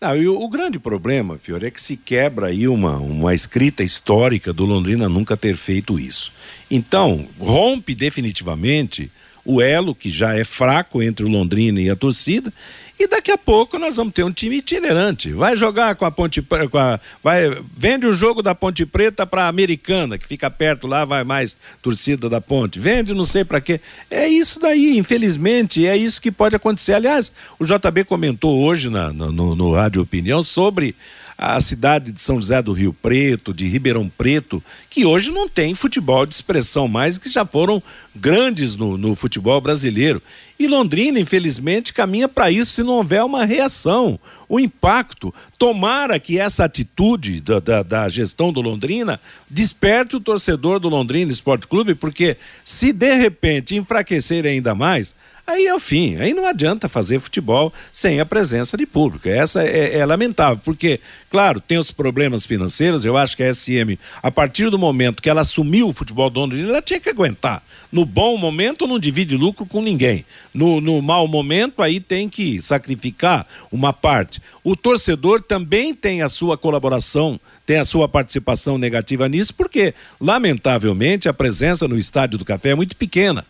Não, 0.04 0.18
e 0.18 0.28
o, 0.28 0.38
o, 0.38 0.50
grande 0.50 0.78
problema, 0.78 1.38
Fiore, 1.38 1.68
é 1.68 1.72
que 1.72 1.82
se 1.82 1.96
quebra 1.96 2.48
aí 2.48 2.68
uma, 2.68 2.98
uma 2.98 3.34
escrita 3.34 3.82
histórica 3.86 4.52
do 4.52 4.66
Londrina 4.66 5.08
nunca 5.08 5.38
ter 5.38 5.56
feito 5.56 5.98
isso. 5.98 6.30
Então, 6.70 7.26
rompe 7.40 7.96
definitivamente 7.96 9.10
o 9.46 9.62
elo 9.62 9.96
que 9.96 10.10
já 10.10 10.36
é 10.36 10.44
fraco 10.44 11.02
entre 11.02 11.26
o 11.26 11.30
Londrina 11.30 11.80
e 11.80 11.90
a 11.90 11.96
torcida 11.96 12.52
e 13.00 13.08
daqui 13.08 13.32
a 13.32 13.38
pouco 13.38 13.80
nós 13.80 13.96
vamos 13.96 14.14
ter 14.14 14.24
um 14.24 14.32
time 14.32 14.58
itinerante. 14.58 15.32
Vai 15.32 15.58
jogar 15.58 15.96
com 15.96 16.06
a 16.06 16.12
Ponte 16.12 16.42
com 16.42 16.78
a, 16.78 17.00
vai 17.24 17.50
vende 17.76 18.06
o 18.06 18.14
jogo 18.14 18.42
da 18.42 18.54
Ponte 18.54 18.86
Preta 18.86 19.26
para 19.26 19.44
a 19.44 19.48
Americana, 19.48 20.18
que 20.18 20.28
fica 20.28 20.50
perto 20.50 20.88
lá, 20.88 21.04
vai 21.04 21.24
mais 21.24 21.58
torcida 21.82 22.30
da 22.30 22.40
Ponte. 22.40 22.80
Vende 22.80 23.14
não 23.14 23.24
sei 23.24 23.44
para 23.44 23.60
quê. 23.60 23.82
É 24.10 24.28
isso 24.28 24.60
daí, 24.60 24.98
infelizmente, 24.98 25.86
é 25.86 25.98
isso 25.98 26.22
que 26.22 26.32
pode 26.32 26.56
acontecer. 26.56 26.94
Aliás, 26.94 27.32
o 27.60 27.66
JB 27.66 28.04
comentou 28.06 28.64
hoje 28.64 28.90
na, 28.90 29.12
no, 29.12 29.56
no 29.56 29.74
Rádio 29.74 30.02
Opinião 30.02 30.44
sobre 30.44 30.96
a 31.38 31.60
cidade 31.60 32.12
de 32.12 32.22
São 32.22 32.40
José 32.40 32.62
do 32.62 32.74
Rio 32.74 32.94
Preto, 32.94 33.54
de 33.54 33.68
Ribeirão 33.68 34.10
Preto, 34.10 34.64
que 34.90 35.06
hoje 35.06 35.32
não 35.32 35.50
tem 35.50 35.74
futebol 35.74 36.26
de 36.26 36.34
expressão 36.34 36.88
mais, 36.88 37.18
que 37.18 37.30
já 37.30 37.46
foram 37.46 37.82
grandes 38.16 38.76
no, 38.76 38.98
no 38.98 39.16
futebol 39.16 39.60
brasileiro. 39.60 40.22
E 40.60 40.68
Londrina, 40.68 41.20
infelizmente, 41.20 41.94
caminha 41.94 42.30
para 42.30 42.52
isso 42.52 42.72
se 42.72 42.84
não 42.84 42.94
houver 42.94 43.24
uma 43.24 43.44
reação, 43.44 44.20
um 44.50 44.60
impacto. 44.60 45.34
Tomara 45.58 46.20
que 46.20 46.40
essa 46.40 46.64
atitude 46.64 47.42
da, 47.42 47.60
da, 47.60 47.84
da, 47.84 48.10
gestão 48.10 48.54
do 48.54 48.62
Londrina 48.62 49.20
desperte 49.50 50.16
o 50.16 50.22
torcedor 50.22 50.80
do 50.80 50.90
Londrina 50.90 51.32
Esporte 51.32 51.68
Clube, 51.68 51.96
porque 51.96 52.38
se 52.64 52.94
de 52.94 53.16
repente 53.16 53.76
enfraquecer 53.76 54.46
ainda 54.46 54.76
mais, 54.76 55.16
Aí 55.46 55.66
é 55.66 55.76
o 55.76 55.80
fim, 55.80 56.16
aí 56.16 56.34
não 56.34 56.46
adianta 56.46 56.88
fazer 56.88 57.20
futebol 57.20 57.74
sem 57.92 58.22
a 58.22 58.26
presença 58.26 58.78
de 58.78 58.86
público. 58.86 59.28
Essa 59.28 59.62
é, 59.62 59.98
é, 59.98 60.06
lamentável, 60.06 60.60
porque, 60.64 61.02
claro, 61.30 61.60
tem 61.60 61.78
os 61.78 61.92
problemas 61.92 62.46
financeiros. 62.46 63.04
Eu 63.04 63.18
acho 63.18 63.36
que 63.36 63.44
a 63.44 63.54
SM, 63.54 63.98
a 64.22 64.32
partir 64.32 64.70
do 64.70 64.80
momento 64.80 65.22
que 65.22 65.30
ela 65.30 65.42
assumiu 65.42 65.90
o 65.90 65.94
futebol 65.94 66.30
do 66.30 66.40
Londrina, 66.40 66.70
ela 66.70 66.82
tinha 66.82 67.00
que 67.00 67.10
aguentar. 67.10 67.62
No 67.94 68.06
bom 68.06 68.40
momento, 68.40 68.88
não 68.88 68.98
divide 68.98 69.38
lucro 69.38 69.68
com 69.68 69.80
ninguém. 69.80 70.26
No, 70.52 70.82
no 70.82 71.00
mau 71.00 71.28
momento, 71.28 71.84
aí 71.84 72.00
tem 72.00 72.28
que 72.28 72.60
sacrificar 72.60 73.46
uma 73.72 73.94
parte. 73.94 74.42
O 74.64 74.76
torcedor 74.76 75.44
também 75.44 75.94
tem 75.94 76.24
a 76.24 76.28
sua 76.28 76.58
colaboração 76.58 77.40
tem 77.66 77.78
a 77.78 77.86
sua 77.86 78.10
participação 78.10 78.78
negativa 78.78 79.30
nisso, 79.30 79.54
porque, 79.54 79.94
lamentavelmente, 80.20 81.30
a 81.30 81.34
presença 81.34 81.88
no 81.88 81.98
Estádio 81.98 82.38
do 82.38 82.46
Café 82.46 82.70
é 82.70 82.76
muito 82.76 82.96
pequena. 82.96 83.46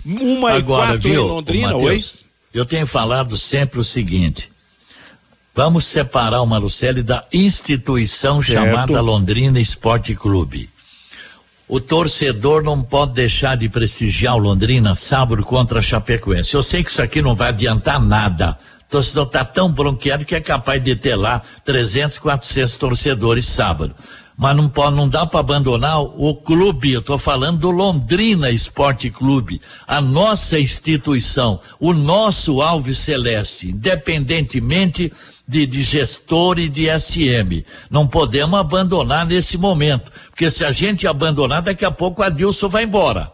Uma 0.04 0.52
Agora, 0.52 0.58
e 0.58 0.62
quatro 0.92 1.00
viu, 1.00 1.24
em 1.24 1.28
Londrina, 1.28 1.68
Mateus, 1.68 1.84
oi? 1.84 2.04
Eu 2.52 2.66
tenho 2.66 2.86
falado 2.86 3.38
sempre 3.38 3.80
o 3.80 3.84
seguinte: 3.84 4.51
Vamos 5.54 5.84
separar 5.84 6.40
o 6.40 6.46
Malucelli 6.46 7.02
da 7.02 7.26
instituição 7.30 8.40
certo. 8.40 8.52
chamada 8.52 9.00
Londrina 9.02 9.60
Esporte 9.60 10.14
Clube. 10.14 10.70
O 11.68 11.78
torcedor 11.78 12.62
não 12.62 12.82
pode 12.82 13.12
deixar 13.12 13.56
de 13.56 13.68
prestigiar 13.68 14.34
o 14.34 14.38
Londrina 14.38 14.94
sábado 14.94 15.42
contra 15.44 15.78
a 15.80 15.82
Chapecoense. 15.82 16.54
Eu 16.54 16.62
sei 16.62 16.82
que 16.82 16.90
isso 16.90 17.02
aqui 17.02 17.20
não 17.20 17.34
vai 17.34 17.48
adiantar 17.48 18.00
nada. 18.00 18.58
O 18.86 18.90
torcedor 18.90 19.26
está 19.26 19.44
tão 19.44 19.70
bronqueado 19.70 20.24
que 20.24 20.34
é 20.34 20.40
capaz 20.40 20.82
de 20.82 20.96
ter 20.96 21.16
lá 21.16 21.42
300, 21.64 22.18
400 22.18 22.76
torcedores 22.78 23.44
sábado 23.44 23.94
mas 24.36 24.56
não 24.56 24.68
pode, 24.68 24.96
não 24.96 25.08
dá 25.08 25.26
para 25.26 25.40
abandonar 25.40 26.00
o 26.02 26.34
clube. 26.34 26.92
Eu 26.92 27.00
estou 27.00 27.18
falando 27.18 27.60
do 27.60 27.70
Londrina 27.70 28.50
Esporte 28.50 29.10
Clube, 29.10 29.60
a 29.86 30.00
nossa 30.00 30.58
instituição, 30.58 31.60
o 31.78 31.92
nosso 31.92 32.60
Alves 32.60 32.98
Celeste, 32.98 33.68
independentemente 33.68 35.12
de, 35.52 35.66
de 35.66 35.82
gestor 35.82 36.58
e 36.58 36.68
de 36.68 36.88
SM. 36.98 37.64
Não 37.90 38.08
podemos 38.08 38.58
abandonar 38.58 39.26
nesse 39.26 39.58
momento, 39.58 40.10
porque 40.30 40.50
se 40.50 40.64
a 40.64 40.72
gente 40.72 41.06
abandonar, 41.06 41.60
daqui 41.60 41.84
a 41.84 41.90
pouco 41.90 42.22
o 42.22 42.24
Adilson 42.24 42.68
vai 42.68 42.84
embora. 42.84 43.30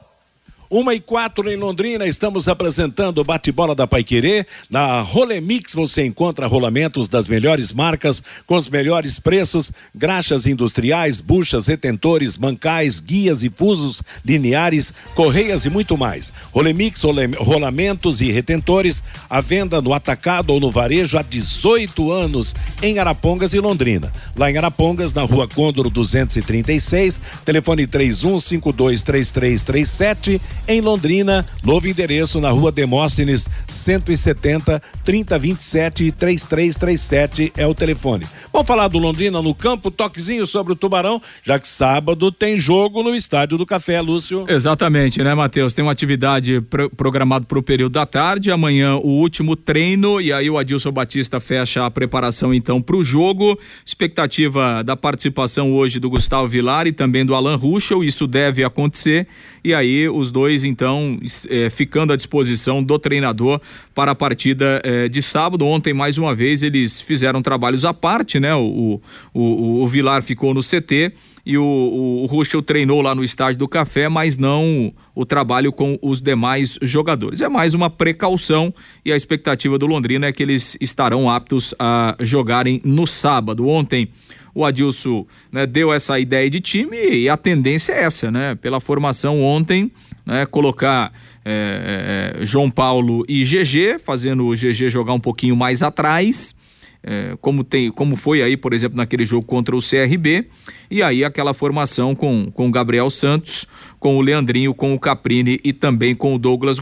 Uma 0.71 0.95
e 0.95 1.01
quatro 1.01 1.51
em 1.51 1.57
Londrina, 1.57 2.07
estamos 2.07 2.47
apresentando 2.47 3.23
o 3.23 3.25
bate-bola 3.25 3.75
da 3.75 3.87
Paiquerê. 3.87 4.45
Na 4.69 5.01
Rolemix 5.01 5.73
você 5.73 6.05
encontra 6.05 6.47
rolamentos 6.47 7.09
das 7.09 7.27
melhores 7.27 7.73
marcas, 7.73 8.23
com 8.47 8.55
os 8.55 8.69
melhores 8.69 9.19
preços, 9.19 9.73
graxas 9.95 10.47
industriais, 10.47 11.21
buchas, 11.21 11.69
retentores, 11.69 12.37
mancais, 12.37 13.01
guias 13.01 13.43
e 13.43 13.49
fusos 13.49 14.03
lineares, 14.23 14.93
correias 15.15 15.65
e 15.65 15.71
muito 15.71 15.97
mais. 15.97 16.31
Rolemix, 16.53 17.01
rolamentos 17.39 18.21
e 18.21 18.31
retentores, 18.31 19.03
à 19.31 19.41
venda 19.41 19.81
no 19.81 19.95
atacado 19.95 20.51
ou 20.51 20.61
no 20.61 20.71
varejo 20.71 21.17
há 21.17 21.23
18 21.23 22.13
anos 22.13 22.55
em 22.83 22.99
Arapongas 22.99 23.55
e 23.55 23.59
Londrina. 23.59 24.13
Lá 24.37 24.51
em 24.51 24.59
Arapongas, 24.59 25.15
na 25.15 25.23
rua 25.23 25.49
Côndoro 25.49 25.89
236, 25.89 27.19
telefone 27.43 27.87
31523337 27.87 30.58
em 30.69 30.83
Londrina, 30.83 31.47
novo 31.65 31.89
endereço 31.89 32.39
na 32.41 32.51
rua 32.51 32.71
Demóstenes 32.71 33.49
170 33.67 34.83
3027 35.03 36.13
3337 36.13 37.53
é 37.57 37.67
o 37.67 37.75
telefone. 37.75 38.27
Vamos 38.53 38.69
falar 38.69 38.89
do 38.89 38.99
Londrina 38.99 39.41
no 39.41 39.55
campo, 39.55 39.91
toquezinho 39.91 40.47
sobre 40.47 40.75
o 40.75 40.77
Tubarão, 40.77 41.23
já 41.43 41.59
que 41.59 41.67
sábado 41.67 42.31
tem 42.31 42.59
jogo 42.59 43.03
no 43.03 43.15
Estádio 43.15 43.57
do 43.57 43.65
Café, 43.65 43.99
Lúcio. 44.03 44.45
Exatamente, 44.47 45.23
né, 45.23 45.35
Matheus? 45.35 45.73
Tem 45.73 45.83
uma 45.83 45.93
atividade 45.93 46.61
pro, 46.61 46.91
programada 46.91 47.47
para 47.47 47.59
o 47.59 47.63
período 47.63 47.95
da 47.95 48.05
tarde, 48.05 48.51
amanhã 48.51 48.97
o 48.97 49.09
último 49.09 49.57
treino 49.57 50.21
e 50.21 50.33
aí 50.33 50.51
o 50.51 50.59
Adilson 50.59 50.93
Batista 50.93 51.41
fecha 51.41 51.87
a 51.87 51.91
preparação 51.91 52.53
então 52.53 52.83
para 52.83 52.97
o 52.97 53.03
jogo. 53.03 53.59
Expectativa 53.87 54.85
da 54.85 54.95
participação 54.95 55.73
hoje 55.73 55.99
do 55.99 56.11
Gustavo 56.11 56.47
Vilar 56.47 56.87
e 56.87 56.93
também 56.93 57.25
do 57.25 57.35
Alan 57.35 57.57
Ruschel, 57.57 58.05
isso 58.05 58.27
deve 58.27 58.63
acontecer 58.63 59.27
e 59.65 59.73
aí 59.73 60.09
os 60.09 60.31
dois 60.31 60.58
então, 60.65 61.19
é, 61.49 61.71
ficando 61.71 62.13
à 62.13 62.17
disposição 62.17 62.83
do 62.83 62.99
treinador 62.99 63.61
para 63.95 64.13
a 64.13 64.15
partida 64.15 64.81
é, 64.85 65.09
de 65.09 65.21
sábado. 65.23 65.67
Ontem, 65.67 65.93
mais 65.93 66.19
uma 66.19 66.35
vez, 66.35 66.63
eles 66.63 67.01
fizeram 67.01 67.43
trabalhos 67.43 67.85
à 67.85 67.93
parte, 67.93 68.39
né? 68.39 68.55
O, 68.55 69.01
o, 69.35 69.41
o, 69.41 69.83
o 69.83 69.89
Vilar 69.89 70.23
ficou 70.23 70.55
no 70.55 70.61
CT 70.61 71.13
e 71.45 71.57
o, 71.57 71.65
o, 71.65 72.23
o 72.23 72.27
Ruschel 72.27 72.63
treinou 72.63 73.01
lá 73.01 73.15
no 73.15 73.25
estádio 73.25 73.59
do 73.59 73.69
Café, 73.69 74.09
mas 74.09 74.37
não 74.37 74.93
o 75.15 75.25
trabalho 75.25 75.73
com 75.73 75.99
os 76.03 76.21
demais 76.21 76.79
jogadores. 76.83 77.41
É 77.41 77.49
mais 77.49 77.75
uma 77.75 77.89
precaução 77.89 78.73
e 79.05 79.11
a 79.11 79.17
expectativa 79.17 79.79
do 79.79 79.87
Londrina 79.87 80.27
é 80.27 80.33
que 80.33 80.43
eles 80.43 80.77
estarão 80.81 81.29
aptos 81.31 81.75
a 81.79 82.17
jogarem 82.21 82.81
no 82.85 83.07
sábado. 83.07 83.67
Ontem 83.67 84.11
o 84.55 84.65
Adilson 84.65 85.25
né, 85.53 85.67
deu 85.67 85.93
essa 85.93 86.19
ideia 86.19 86.51
de 86.51 86.61
time 86.61 86.97
e 86.97 87.29
a 87.29 87.37
tendência 87.37 87.93
é 87.93 88.03
essa, 88.03 88.31
né? 88.31 88.55
Pela 88.57 88.81
formação 88.81 89.41
ontem, 89.41 89.91
né, 90.29 90.45
colocar 90.45 91.11
é, 91.43 92.35
é, 92.39 92.45
João 92.45 92.71
Paulo 92.71 93.25
e 93.27 93.43
GG, 93.45 93.99
fazendo 93.99 94.47
o 94.47 94.55
GG 94.55 94.91
jogar 94.91 95.15
um 95.15 95.21
pouquinho 95.21 95.57
mais 95.57 95.83
atrás. 95.83 96.55
É, 97.03 97.37
como 97.41 97.65
tem, 97.65 97.91
como 97.91 98.17
foi 98.17 98.43
aí, 98.43 98.57
por 98.57 98.75
exemplo, 98.75 98.99
naquele 98.99 99.25
jogo 99.25 99.47
contra 99.47 99.75
o 99.75 99.79
CRB, 99.79 100.49
e 100.91 101.01
aí 101.01 101.25
aquela 101.25 101.55
formação 101.55 102.13
com 102.15 102.51
com 102.51 102.67
o 102.67 102.71
Gabriel 102.73 103.09
Santos, 103.09 103.67
com 104.01 104.19
o 104.19 104.21
Leandrinho, 104.21 104.75
com 104.75 104.93
o 104.93 104.99
Caprini 104.99 105.61
e 105.65 105.73
também 105.73 106.15
com 106.15 106.35
o 106.35 106.39
Douglas, 106.39 106.79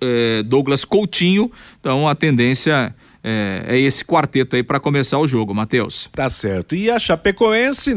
é, 0.00 0.42
Douglas 0.42 0.84
Coutinho. 0.84 1.50
Então 1.78 2.08
a 2.08 2.14
tendência 2.14 2.94
é, 3.24 3.64
é 3.68 3.78
esse 3.78 4.04
quarteto 4.04 4.56
aí 4.56 4.62
para 4.62 4.80
começar 4.80 5.18
o 5.18 5.28
jogo, 5.28 5.54
Matheus. 5.54 6.08
Tá 6.12 6.28
certo. 6.28 6.74
E 6.74 6.90
a 6.90 6.98
Chapecoense, 6.98 7.94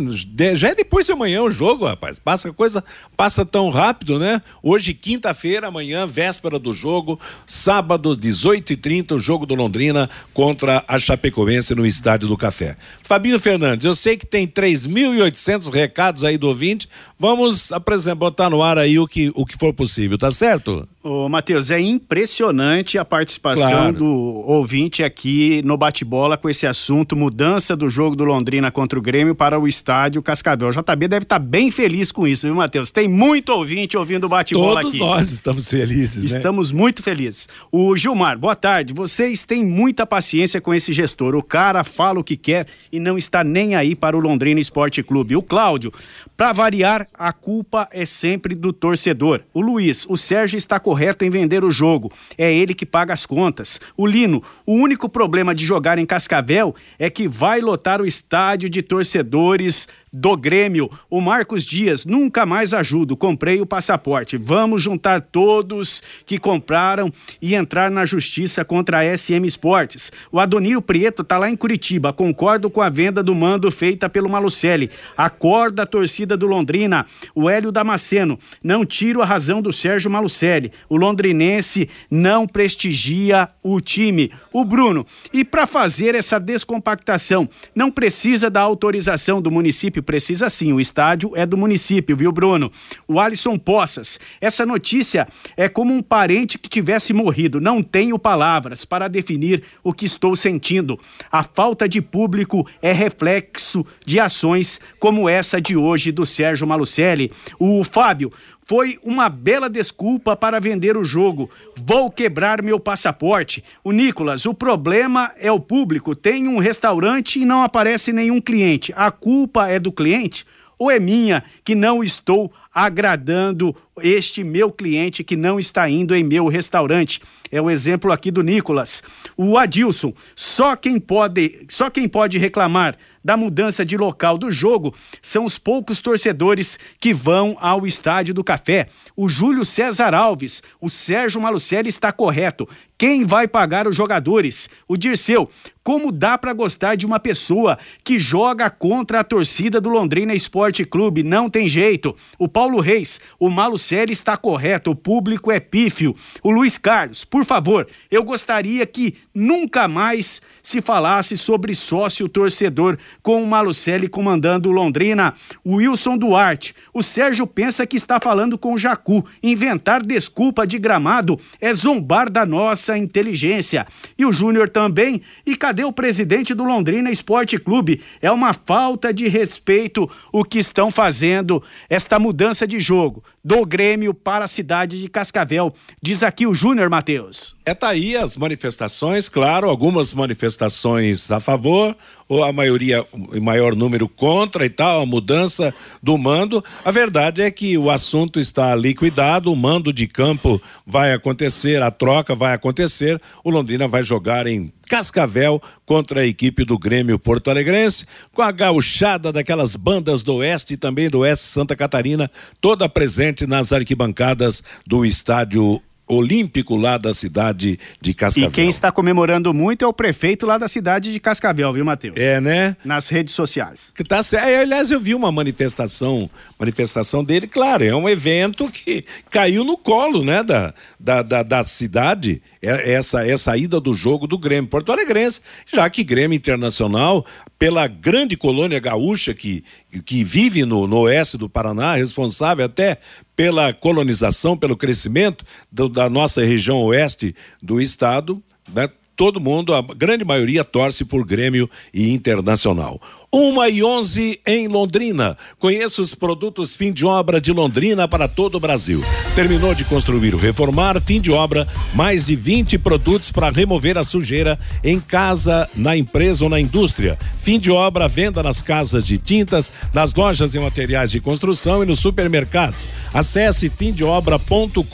já 0.53 0.69
é 0.69 0.75
depois 0.75 1.07
de 1.07 1.11
amanhã 1.11 1.41
o 1.41 1.49
jogo, 1.49 1.85
rapaz. 1.85 2.19
Passa 2.19 2.53
coisa, 2.53 2.83
passa 3.17 3.43
tão 3.43 3.69
rápido, 3.69 4.19
né? 4.19 4.41
Hoje, 4.61 4.93
quinta-feira, 4.93 5.67
amanhã, 5.67 6.05
véspera 6.05 6.59
do 6.59 6.71
jogo, 6.71 7.19
sábado, 7.47 8.11
18h30, 8.15 9.13
o 9.13 9.19
jogo 9.19 9.45
do 9.45 9.55
Londrina 9.55 10.09
contra 10.33 10.83
a 10.87 10.99
Chapecoense 10.99 11.73
no 11.73 11.85
Estádio 11.85 12.27
do 12.27 12.37
Café. 12.37 12.77
Fabinho 13.03 13.39
Fernandes, 13.39 13.85
eu 13.85 13.95
sei 13.95 14.17
que 14.17 14.25
tem 14.25 14.47
3.800 14.47 15.71
recados 15.73 16.23
aí 16.23 16.37
do 16.37 16.47
ouvinte. 16.47 16.87
Vamos 17.17 17.71
apresentar, 17.71 18.15
botar 18.15 18.49
no 18.49 18.61
ar 18.61 18.77
aí 18.77 18.99
o 18.99 19.07
que, 19.07 19.31
o 19.33 19.45
que 19.45 19.57
for 19.57 19.73
possível, 19.73 20.17
tá 20.17 20.29
certo? 20.29 20.87
Ô, 21.01 21.29
Matheus, 21.29 21.71
é 21.71 21.79
impressionante 21.79 22.97
a 22.97 23.05
participação 23.05 23.69
claro. 23.69 23.93
do 23.93 24.05
ouvinte 24.05 25.03
aqui 25.03 25.14
no 25.63 25.77
bate-bola 25.77 26.37
com 26.37 26.49
esse 26.49 26.67
assunto, 26.67 27.15
mudança 27.15 27.75
do 27.75 27.89
jogo 27.89 28.15
do 28.15 28.23
Londrina 28.23 28.71
contra 28.71 28.97
o 28.97 29.01
Grêmio 29.01 29.33
para 29.33 29.59
o 29.59 29.67
estádio 29.67 30.21
Cascavel. 30.21 30.69
O 30.69 30.71
JB 30.71 31.07
deve 31.07 31.23
estar 31.23 31.39
tá 31.39 31.45
bem 31.45 31.71
feliz 31.71 32.11
com 32.11 32.27
isso, 32.27 32.45
viu, 32.45 32.55
Matheus? 32.55 32.91
Tem 32.91 33.07
muito 33.07 33.49
ouvinte 33.49 33.97
ouvindo 33.97 34.25
o 34.25 34.29
bate-bola 34.29 34.81
aqui. 34.81 34.97
Todos 34.97 34.99
nós 34.99 35.31
estamos 35.31 35.69
felizes, 35.69 36.31
né? 36.31 36.37
Estamos 36.37 36.71
muito 36.71 37.01
felizes. 37.01 37.47
O 37.71 37.95
Gilmar, 37.95 38.37
boa 38.37 38.55
tarde. 38.55 38.93
Vocês 38.93 39.43
têm 39.43 39.65
muita 39.65 40.05
paciência 40.05 40.59
com 40.61 40.73
esse 40.73 40.93
gestor. 40.93 41.35
O 41.35 41.43
cara 41.43 41.83
fala 41.83 42.19
o 42.19 42.23
que 42.23 42.37
quer 42.37 42.67
e 42.91 42.99
não 42.99 43.17
está 43.17 43.43
nem 43.43 43.75
aí 43.75 43.95
para 43.95 44.15
o 44.15 44.19
Londrina 44.19 44.59
Esporte 44.59 45.01
Clube. 45.01 45.35
O 45.35 45.41
Cláudio, 45.41 45.91
para 46.35 46.53
variar, 46.53 47.07
a 47.13 47.31
culpa 47.31 47.87
é 47.91 48.05
sempre 48.05 48.53
do 48.53 48.71
torcedor. 48.71 49.41
O 49.53 49.61
Luiz, 49.61 50.05
o 50.07 50.17
Sérgio 50.17 50.57
está 50.57 50.79
correto 50.79 51.23
em 51.23 51.29
vender 51.29 51.63
o 51.63 51.71
jogo. 51.71 52.11
É 52.37 52.53
ele 52.53 52.73
que 52.73 52.85
paga 52.85 53.13
as 53.13 53.25
contas. 53.25 53.79
O 53.97 54.05
Lino, 54.05 54.43
o 54.65 54.73
único 54.73 55.04
problema 55.09 55.53
de 55.53 55.65
jogar 55.65 55.97
em 55.97 56.05
Cascavel 56.05 56.75
é 56.97 57.09
que 57.09 57.27
vai 57.27 57.61
lotar 57.61 58.01
o 58.01 58.05
estádio 58.05 58.69
de 58.69 58.81
torcedores 58.81 59.87
do 60.17 60.37
Grêmio. 60.37 60.89
O 61.09 61.19
Marcos 61.19 61.65
Dias, 61.65 62.05
nunca 62.05 62.45
mais 62.45 62.73
ajudo, 62.73 63.17
comprei 63.17 63.59
o 63.59 63.65
passaporte. 63.65 64.37
Vamos 64.37 64.81
juntar 64.81 65.21
todos 65.21 66.01
que 66.25 66.39
compraram 66.39 67.11
e 67.41 67.53
entrar 67.53 67.91
na 67.91 68.05
justiça 68.05 68.63
contra 68.63 68.99
a 68.99 69.17
SM 69.17 69.45
Esportes. 69.45 70.11
O 70.31 70.39
Adonir 70.39 70.79
Prieto 70.81 71.21
tá 71.23 71.37
lá 71.37 71.49
em 71.49 71.55
Curitiba, 71.55 72.13
concordo 72.13 72.69
com 72.69 72.81
a 72.81 72.89
venda 72.89 73.21
do 73.21 73.35
mando 73.35 73.69
feita 73.69 74.09
pelo 74.09 74.29
Malucelli. 74.29 74.89
Acorda 75.17 75.83
a 75.83 75.87
torcida 75.87 76.37
do 76.37 76.47
Londrina. 76.47 77.05
O 77.33 77.49
Hélio 77.49 77.71
Damasceno, 77.71 78.39
não 78.63 78.85
tiro 78.85 79.21
a 79.21 79.25
razão 79.25 79.61
do 79.61 79.73
Sérgio 79.73 80.09
Malucelli. 80.09 80.71
O 80.87 80.95
londrinense 80.95 81.89
não 82.09 82.47
prestigia 82.47 83.49
o 83.61 83.81
time. 83.81 84.31
O 84.53 84.63
Bruno, 84.63 85.05
e 85.33 85.43
para 85.43 85.67
fazer 85.67 86.15
essa 86.15 86.39
descompactação, 86.39 87.49
não 87.75 87.91
precisa 87.91 88.49
da 88.49 88.61
autorização 88.61 89.41
do 89.41 89.51
município 89.51 90.04
precisa 90.05 90.49
sim. 90.49 90.71
O 90.71 90.79
estádio 90.79 91.31
é 91.35 91.45
do 91.45 91.57
município, 91.57 92.15
viu, 92.15 92.31
Bruno? 92.31 92.71
O 93.07 93.19
Alisson 93.19 93.57
Poças. 93.57 94.19
Essa 94.39 94.65
notícia 94.65 95.27
é 95.57 95.67
como 95.67 95.93
um 95.93 96.01
parente 96.01 96.57
que 96.57 96.69
tivesse 96.69 97.11
morrido. 97.11 97.59
Não 97.59 97.81
tenho 97.81 98.17
palavras 98.17 98.85
para 98.85 99.07
definir 99.07 99.63
o 99.83 99.91
que 99.91 100.05
estou 100.05 100.35
sentindo. 100.35 100.97
A 101.31 101.43
falta 101.43 101.89
de 101.89 102.01
público 102.01 102.65
é 102.81 102.93
reflexo 102.93 103.85
de 104.05 104.19
ações 104.19 104.79
como 104.99 105.27
essa 105.27 105.59
de 105.59 105.75
hoje 105.75 106.11
do 106.11 106.25
Sérgio 106.25 106.67
Malucelli. 106.67 107.31
O 107.59 107.83
Fábio, 107.83 108.31
foi 108.65 108.97
uma 109.03 109.29
bela 109.29 109.69
desculpa 109.69 110.35
para 110.35 110.59
vender 110.59 110.97
o 110.97 111.05
jogo. 111.05 111.49
Vou 111.77 112.09
quebrar 112.09 112.63
meu 112.63 112.79
passaporte. 112.79 113.63
O 113.83 113.91
Nicolas, 113.91 114.45
o 114.47 114.55
problema 114.55 115.31
é 115.37 115.51
o 115.51 115.59
público. 115.59 116.15
Tem 116.15 116.47
um 116.47 116.57
restaurante 116.57 117.39
e 117.39 117.45
não 117.45 117.61
aparece 117.61 118.11
nenhum 118.11 118.41
cliente. 118.41 118.91
A 118.95 119.11
culpa 119.11 119.69
é 119.69 119.79
do 119.79 119.91
cliente? 119.91 120.45
Ou 120.79 120.91
é 120.91 120.99
minha 120.99 121.43
que 121.63 121.75
não 121.75 122.03
estou 122.03 122.51
agradando 122.73 123.73
este 124.01 124.43
meu 124.43 124.69
cliente 124.69 125.23
que 125.23 125.37
não 125.37 125.57
está 125.57 125.89
indo 125.89 126.15
em 126.15 126.23
meu 126.23 126.47
restaurante? 126.47 127.21
É 127.51 127.61
o 127.61 127.69
exemplo 127.69 128.11
aqui 128.11 128.31
do 128.31 128.41
Nicolas. 128.41 129.01
O 129.37 129.57
Adilson, 129.57 130.11
só 130.35 130.75
quem 130.75 130.99
pode, 130.99 131.65
só 131.69 131.89
quem 131.89 132.07
pode 132.07 132.37
reclamar 132.37 132.97
da 133.25 133.35
mudança 133.35 133.83
de 133.83 133.97
local 133.97 134.37
do 134.37 134.51
jogo 134.51 134.93
são 135.19 135.45
os 135.45 135.57
poucos 135.57 135.97
torcedores 135.97 136.77
que 137.01 137.11
vão 137.11 137.57
ao 137.59 137.87
Estádio 137.87 138.35
do 138.35 138.43
Café. 138.43 138.87
O 139.17 139.27
Júlio 139.27 139.65
César 139.65 140.13
Alves, 140.13 140.61
o 140.79 140.91
Sérgio 140.91 141.41
Malucelli 141.41 141.89
está 141.89 142.11
correto. 142.11 142.69
Quem 142.97 143.25
vai 143.25 143.45
pagar 143.45 143.87
os 143.87 143.95
jogadores? 143.95 144.69
O 144.87 144.95
Dirceu, 144.95 145.49
como 145.83 146.13
dá 146.13 146.37
para 146.37 146.53
gostar 146.53 146.95
de 146.95 147.05
uma 147.05 147.19
pessoa 147.19 147.77
que 148.05 148.19
joga 148.19 148.69
contra 148.69 149.19
a 149.19 149.23
torcida 149.23 149.81
do 149.81 149.89
Londrina 149.89 150.33
Esporte 150.33 150.85
Clube? 150.85 151.21
Não 151.21 151.49
tem 151.49 151.67
jeito. 151.67 152.15
O 152.39 152.47
Paulo 152.47 152.79
Reis, 152.79 153.19
o 153.37 153.49
Malucelli 153.49 154.13
está 154.13 154.37
correto, 154.37 154.91
o 154.91 154.95
público 154.95 155.51
é 155.51 155.59
pífio. 155.59 156.15
O 156.41 156.51
Luiz 156.51 156.77
Carlos, 156.77 157.25
por 157.25 157.43
favor, 157.43 157.85
eu 158.09 158.23
gostaria 158.23 158.85
que 158.85 159.17
nunca 159.33 159.89
mais 159.89 160.41
se 160.63 160.81
falasse 160.81 161.35
sobre 161.35 161.75
sócio 161.75 162.29
torcedor 162.29 162.97
com 163.21 163.41
o 163.41 163.47
Malucelli 163.47 164.07
comandando 164.07 164.71
Londrina. 164.71 165.33
O 165.63 165.75
Wilson 165.75 166.17
Duarte. 166.17 166.75
O 166.93 167.03
Sérgio 167.03 167.45
pensa 167.45 167.85
que 167.85 167.97
está 167.97 168.19
falando 168.19 168.57
com 168.57 168.73
o 168.73 168.77
Jacu. 168.77 169.25
Inventar 169.41 170.03
desculpa 170.03 170.65
de 170.65 170.77
gramado 170.77 171.39
é 171.59 171.73
zombar 171.73 172.29
da 172.29 172.45
nossa 172.45 172.97
inteligência. 172.97 173.85
E 174.17 174.25
o 174.25 174.31
Júnior 174.31 174.69
também. 174.69 175.21
E 175.45 175.55
cadê 175.55 175.83
o 175.83 175.91
presidente 175.91 176.53
do 176.53 176.63
Londrina 176.63 177.11
Esporte 177.11 177.57
Clube? 177.57 178.01
É 178.21 178.31
uma 178.31 178.53
falta 178.53 179.13
de 179.13 179.27
respeito 179.27 180.09
o 180.31 180.43
que 180.43 180.59
estão 180.59 180.91
fazendo 180.91 181.61
esta 181.89 182.19
mudança 182.19 182.67
de 182.67 182.79
jogo 182.79 183.23
do 183.43 183.63
Grêmio 183.63 184.11
para 184.11 184.45
a 184.45 184.47
cidade 184.47 184.99
de 184.99 185.07
Cascavel. 185.07 185.71
Diz 186.01 186.23
aqui 186.23 186.47
o 186.47 186.53
Júnior 186.53 186.89
Matheus. 186.89 187.55
É 187.63 187.75
tá 187.75 187.89
aí 187.89 188.17
as 188.17 188.35
manifestações, 188.35 189.29
claro, 189.29 189.69
algumas 189.69 190.13
manifestações 190.13 191.31
a 191.31 191.39
favor, 191.39 191.95
ou 192.27 192.43
a 192.43 192.51
maioria, 192.51 193.05
o 193.11 193.39
maior 193.41 193.75
número 193.75 194.07
contra 194.07 194.65
e 194.65 194.69
tal, 194.69 195.01
a 195.01 195.05
mudança 195.05 195.73
do 196.01 196.17
mando. 196.17 196.63
A 196.83 196.91
verdade 196.91 197.41
é 197.41 197.51
que 197.51 197.77
o 197.77 197.91
assunto 197.91 198.39
está 198.39 198.75
liquidado, 198.75 199.51
o 199.51 199.55
mando 199.55 199.93
de 199.93 200.07
campo 200.07 200.61
vai 200.85 201.13
acontecer, 201.13 201.81
a 201.81 201.91
troca 201.91 202.33
vai 202.33 202.53
acontecer, 202.53 203.21
o 203.43 203.49
Londrina 203.49 203.87
vai 203.87 204.01
jogar 204.01 204.47
em 204.47 204.71
Cascavel 204.87 205.61
contra 205.85 206.21
a 206.21 206.25
equipe 206.25 206.63
do 206.63 206.77
Grêmio 206.77 207.17
Porto 207.17 207.49
Alegrense, 207.49 208.05
com 208.31 208.41
a 208.41 208.51
gauchada 208.51 209.31
daquelas 209.31 209.75
bandas 209.75 210.23
do 210.23 210.35
Oeste 210.35 210.73
e 210.73 210.77
também 210.77 211.09
do 211.09 211.19
Oeste 211.19 211.45
Santa 211.45 211.75
Catarina, 211.75 212.29
toda 212.59 212.89
presente 212.89 213.45
nas 213.45 213.71
arquibancadas 213.71 214.63
do 214.85 215.05
estádio 215.05 215.81
olímpico 216.07 216.75
lá 216.75 216.97
da 216.97 217.13
cidade 217.13 217.79
de 217.99 218.13
Cascavel. 218.13 218.49
E 218.49 218.53
quem 218.53 218.69
está 218.69 218.91
comemorando 218.91 219.53
muito 219.53 219.83
é 219.83 219.87
o 219.87 219.93
prefeito 219.93 220.45
lá 220.45 220.57
da 220.57 220.67
cidade 220.67 221.11
de 221.11 221.19
Cascavel, 221.19 221.73
viu, 221.73 221.83
Matheus? 221.83 222.15
É, 222.17 222.39
né? 222.39 222.77
Nas 222.85 223.09
redes 223.09 223.33
sociais. 223.33 223.91
Que 223.95 224.03
tá 224.03 224.21
é, 224.33 224.61
Aliás, 224.61 224.91
eu 224.91 224.99
vi 224.99 225.15
uma 225.15 225.31
manifestação, 225.31 226.29
manifestação 226.59 227.23
dele, 227.23 227.47
claro, 227.47 227.83
é 227.83 227.95
um 227.95 228.07
evento 228.07 228.69
que 228.69 229.05
caiu 229.29 229.63
no 229.63 229.77
colo, 229.77 230.23
né, 230.23 230.43
da, 230.43 230.73
da, 230.99 231.21
da, 231.21 231.43
da 231.43 231.63
cidade, 231.65 232.41
essa, 232.65 233.25
essa 233.25 233.55
ida 233.57 233.79
do 233.79 233.93
jogo 233.93 234.27
do 234.27 234.37
Grêmio 234.37 234.69
Porto 234.69 234.91
Alegrense, 234.91 235.41
já 235.71 235.89
que 235.89 236.03
Grêmio 236.03 236.35
Internacional, 236.35 237.25
pela 237.57 237.87
grande 237.87 238.35
colônia 238.35 238.79
gaúcha 238.79 239.33
que, 239.33 239.63
que 240.05 240.23
vive 240.23 240.65
no, 240.65 240.87
no 240.87 240.99
oeste 241.01 241.37
do 241.37 241.49
Paraná, 241.49 241.95
responsável 241.95 242.65
até 242.65 242.97
pela 243.35 243.73
colonização, 243.73 244.57
pelo 244.57 244.77
crescimento 244.77 245.45
do, 245.71 245.87
da 245.89 246.09
nossa 246.09 246.43
região 246.43 246.81
oeste 246.83 247.35
do 247.61 247.79
estado, 247.79 248.41
né? 248.73 248.89
todo 249.15 249.39
mundo, 249.39 249.73
a 249.73 249.81
grande 249.81 250.25
maioria 250.25 250.63
torce 250.63 251.05
por 251.05 251.25
Grêmio 251.25 251.69
e 251.93 252.11
Internacional. 252.11 252.99
Uma 253.37 253.67
e 253.67 253.83
onze 253.83 254.39
em 254.47 254.69
Londrina. 254.69 255.37
Conheça 255.59 256.01
os 256.01 256.15
produtos 256.15 256.73
fim 256.73 256.93
de 256.93 257.05
obra 257.05 257.41
de 257.41 257.51
Londrina 257.51 258.07
para 258.07 258.29
todo 258.29 258.55
o 258.55 258.61
Brasil. 258.61 259.03
Terminou 259.35 259.75
de 259.75 259.83
construir 259.83 260.33
ou 260.33 260.39
reformar, 260.39 261.01
fim 261.01 261.19
de 261.19 261.33
obra, 261.33 261.67
mais 261.93 262.27
de 262.27 262.33
20 262.33 262.77
produtos 262.77 263.33
para 263.33 263.49
remover 263.49 263.97
a 263.97 264.05
sujeira 264.05 264.57
em 264.81 265.01
casa, 265.01 265.69
na 265.75 265.97
empresa 265.97 266.45
ou 266.45 266.49
na 266.49 266.61
indústria. 266.61 267.19
Fim 267.37 267.59
de 267.59 267.69
obra, 267.69 268.07
venda 268.07 268.41
nas 268.41 268.61
casas 268.61 269.03
de 269.03 269.17
tintas, 269.17 269.69
nas 269.93 270.13
lojas 270.13 270.55
e 270.55 270.59
materiais 270.59 271.11
de 271.11 271.19
construção 271.19 271.83
e 271.83 271.85
nos 271.85 271.99
supermercados. 271.99 272.87
Acesse 273.13 273.67
fimdeobra.com.br. 273.67 274.85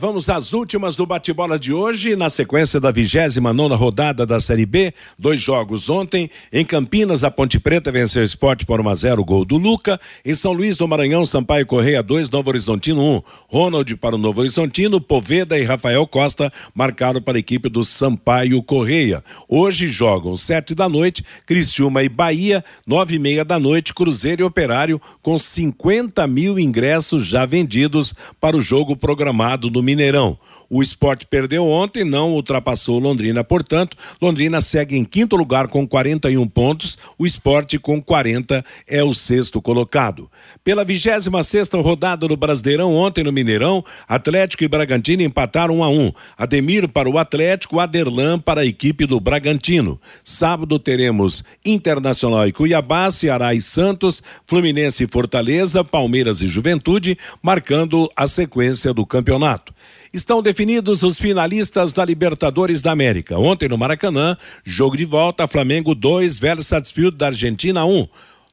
Vamos 0.00 0.28
às 0.28 0.52
últimas 0.52 0.94
do 0.94 1.04
bate-bola 1.04 1.58
de 1.58 1.72
hoje, 1.72 2.14
na 2.14 2.30
sequência 2.30 2.78
da 2.78 2.92
29 2.92 3.40
nona 3.52 3.74
rodada 3.74 4.24
da 4.24 4.38
Série 4.38 4.64
B. 4.64 4.94
Dois 5.18 5.40
jogos 5.40 5.90
ontem 5.90 6.30
em 6.52 6.64
Campinas 6.64 6.87
Campinas, 6.88 7.22
a 7.22 7.30
Ponte 7.30 7.60
Preta 7.60 7.92
venceu 7.92 8.22
o 8.22 8.24
esporte 8.24 8.64
por 8.64 8.80
1 8.80 8.88
a 8.88 8.94
0 8.94 9.22
gol 9.22 9.44
do 9.44 9.58
Luca. 9.58 10.00
Em 10.24 10.32
São 10.32 10.54
Luís 10.54 10.78
do 10.78 10.88
Maranhão, 10.88 11.26
Sampaio 11.26 11.66
Correia 11.66 12.02
2, 12.02 12.30
Novo 12.30 12.48
Horizontino 12.48 13.02
1. 13.02 13.14
Um. 13.14 13.22
Ronald 13.46 13.94
para 13.96 14.14
o 14.14 14.18
Novo 14.18 14.40
Horizontino, 14.40 14.98
Poveda 14.98 15.58
e 15.58 15.64
Rafael 15.64 16.06
Costa 16.06 16.50
marcaram 16.74 17.20
para 17.20 17.36
a 17.36 17.40
equipe 17.40 17.68
do 17.68 17.84
Sampaio 17.84 18.62
Correia. 18.62 19.22
Hoje 19.46 19.86
jogam 19.86 20.34
sete 20.34 20.74
da 20.74 20.88
noite, 20.88 21.22
Criciúma 21.44 22.02
e 22.02 22.08
Bahia, 22.08 22.64
nove 22.86 23.16
e 23.16 23.18
meia 23.18 23.44
da 23.44 23.58
noite, 23.58 23.92
Cruzeiro 23.92 24.40
e 24.40 24.46
Operário, 24.46 24.98
com 25.20 25.38
50 25.38 26.26
mil 26.26 26.58
ingressos 26.58 27.26
já 27.26 27.44
vendidos 27.44 28.14
para 28.40 28.56
o 28.56 28.62
jogo 28.62 28.96
programado 28.96 29.70
no 29.70 29.82
Mineirão. 29.82 30.38
O 30.70 30.82
esporte 30.82 31.26
perdeu 31.26 31.66
ontem, 31.66 32.04
não 32.04 32.32
ultrapassou 32.32 32.98
Londrina, 32.98 33.42
portanto, 33.42 33.96
Londrina 34.20 34.60
segue 34.60 34.96
em 34.96 35.04
quinto 35.04 35.34
lugar 35.34 35.68
com 35.68 35.88
41 35.88 36.46
pontos, 36.46 36.98
o 37.18 37.24
esporte 37.24 37.78
com 37.78 38.02
40 38.02 38.62
é 38.86 39.02
o 39.02 39.14
sexto 39.14 39.62
colocado. 39.62 40.30
Pela 40.62 40.84
26 40.84 41.28
sexta 41.46 41.80
rodada 41.80 42.28
do 42.28 42.36
Brasileirão, 42.36 42.94
ontem 42.94 43.24
no 43.24 43.32
Mineirão, 43.32 43.82
Atlético 44.06 44.62
e 44.62 44.68
Bragantino 44.68 45.22
empataram 45.22 45.78
1 45.78 45.84
a 45.84 45.88
1. 45.88 46.12
Ademir 46.36 46.88
para 46.88 47.08
o 47.08 47.18
Atlético, 47.18 47.80
Aderlan 47.80 48.38
para 48.38 48.60
a 48.60 48.66
equipe 48.66 49.06
do 49.06 49.18
Bragantino. 49.18 49.98
Sábado 50.22 50.78
teremos 50.78 51.42
Internacional 51.64 52.46
e 52.46 52.52
Cuiabá, 52.52 53.10
Ceará 53.10 53.54
e 53.54 53.60
Santos, 53.60 54.22
Fluminense 54.44 55.04
e 55.04 55.08
Fortaleza, 55.08 55.82
Palmeiras 55.82 56.42
e 56.42 56.46
Juventude, 56.46 57.16
marcando 57.42 58.10
a 58.14 58.26
sequência 58.26 58.92
do 58.92 59.06
campeonato. 59.06 59.72
Estão 60.12 60.42
definidos 60.42 61.02
os 61.02 61.18
finalistas 61.18 61.92
da 61.92 62.04
Libertadores 62.04 62.80
da 62.80 62.92
América. 62.92 63.38
Ontem 63.38 63.68
no 63.68 63.76
Maracanã, 63.76 64.36
jogo 64.64 64.96
de 64.96 65.04
volta, 65.04 65.46
Flamengo 65.46 65.94
2, 65.94 66.38
Vélez 66.38 66.66
Sarsfield 66.66 67.16
da 67.16 67.26
Argentina 67.26 67.84
1. 67.84 67.98
Um. 67.98 68.08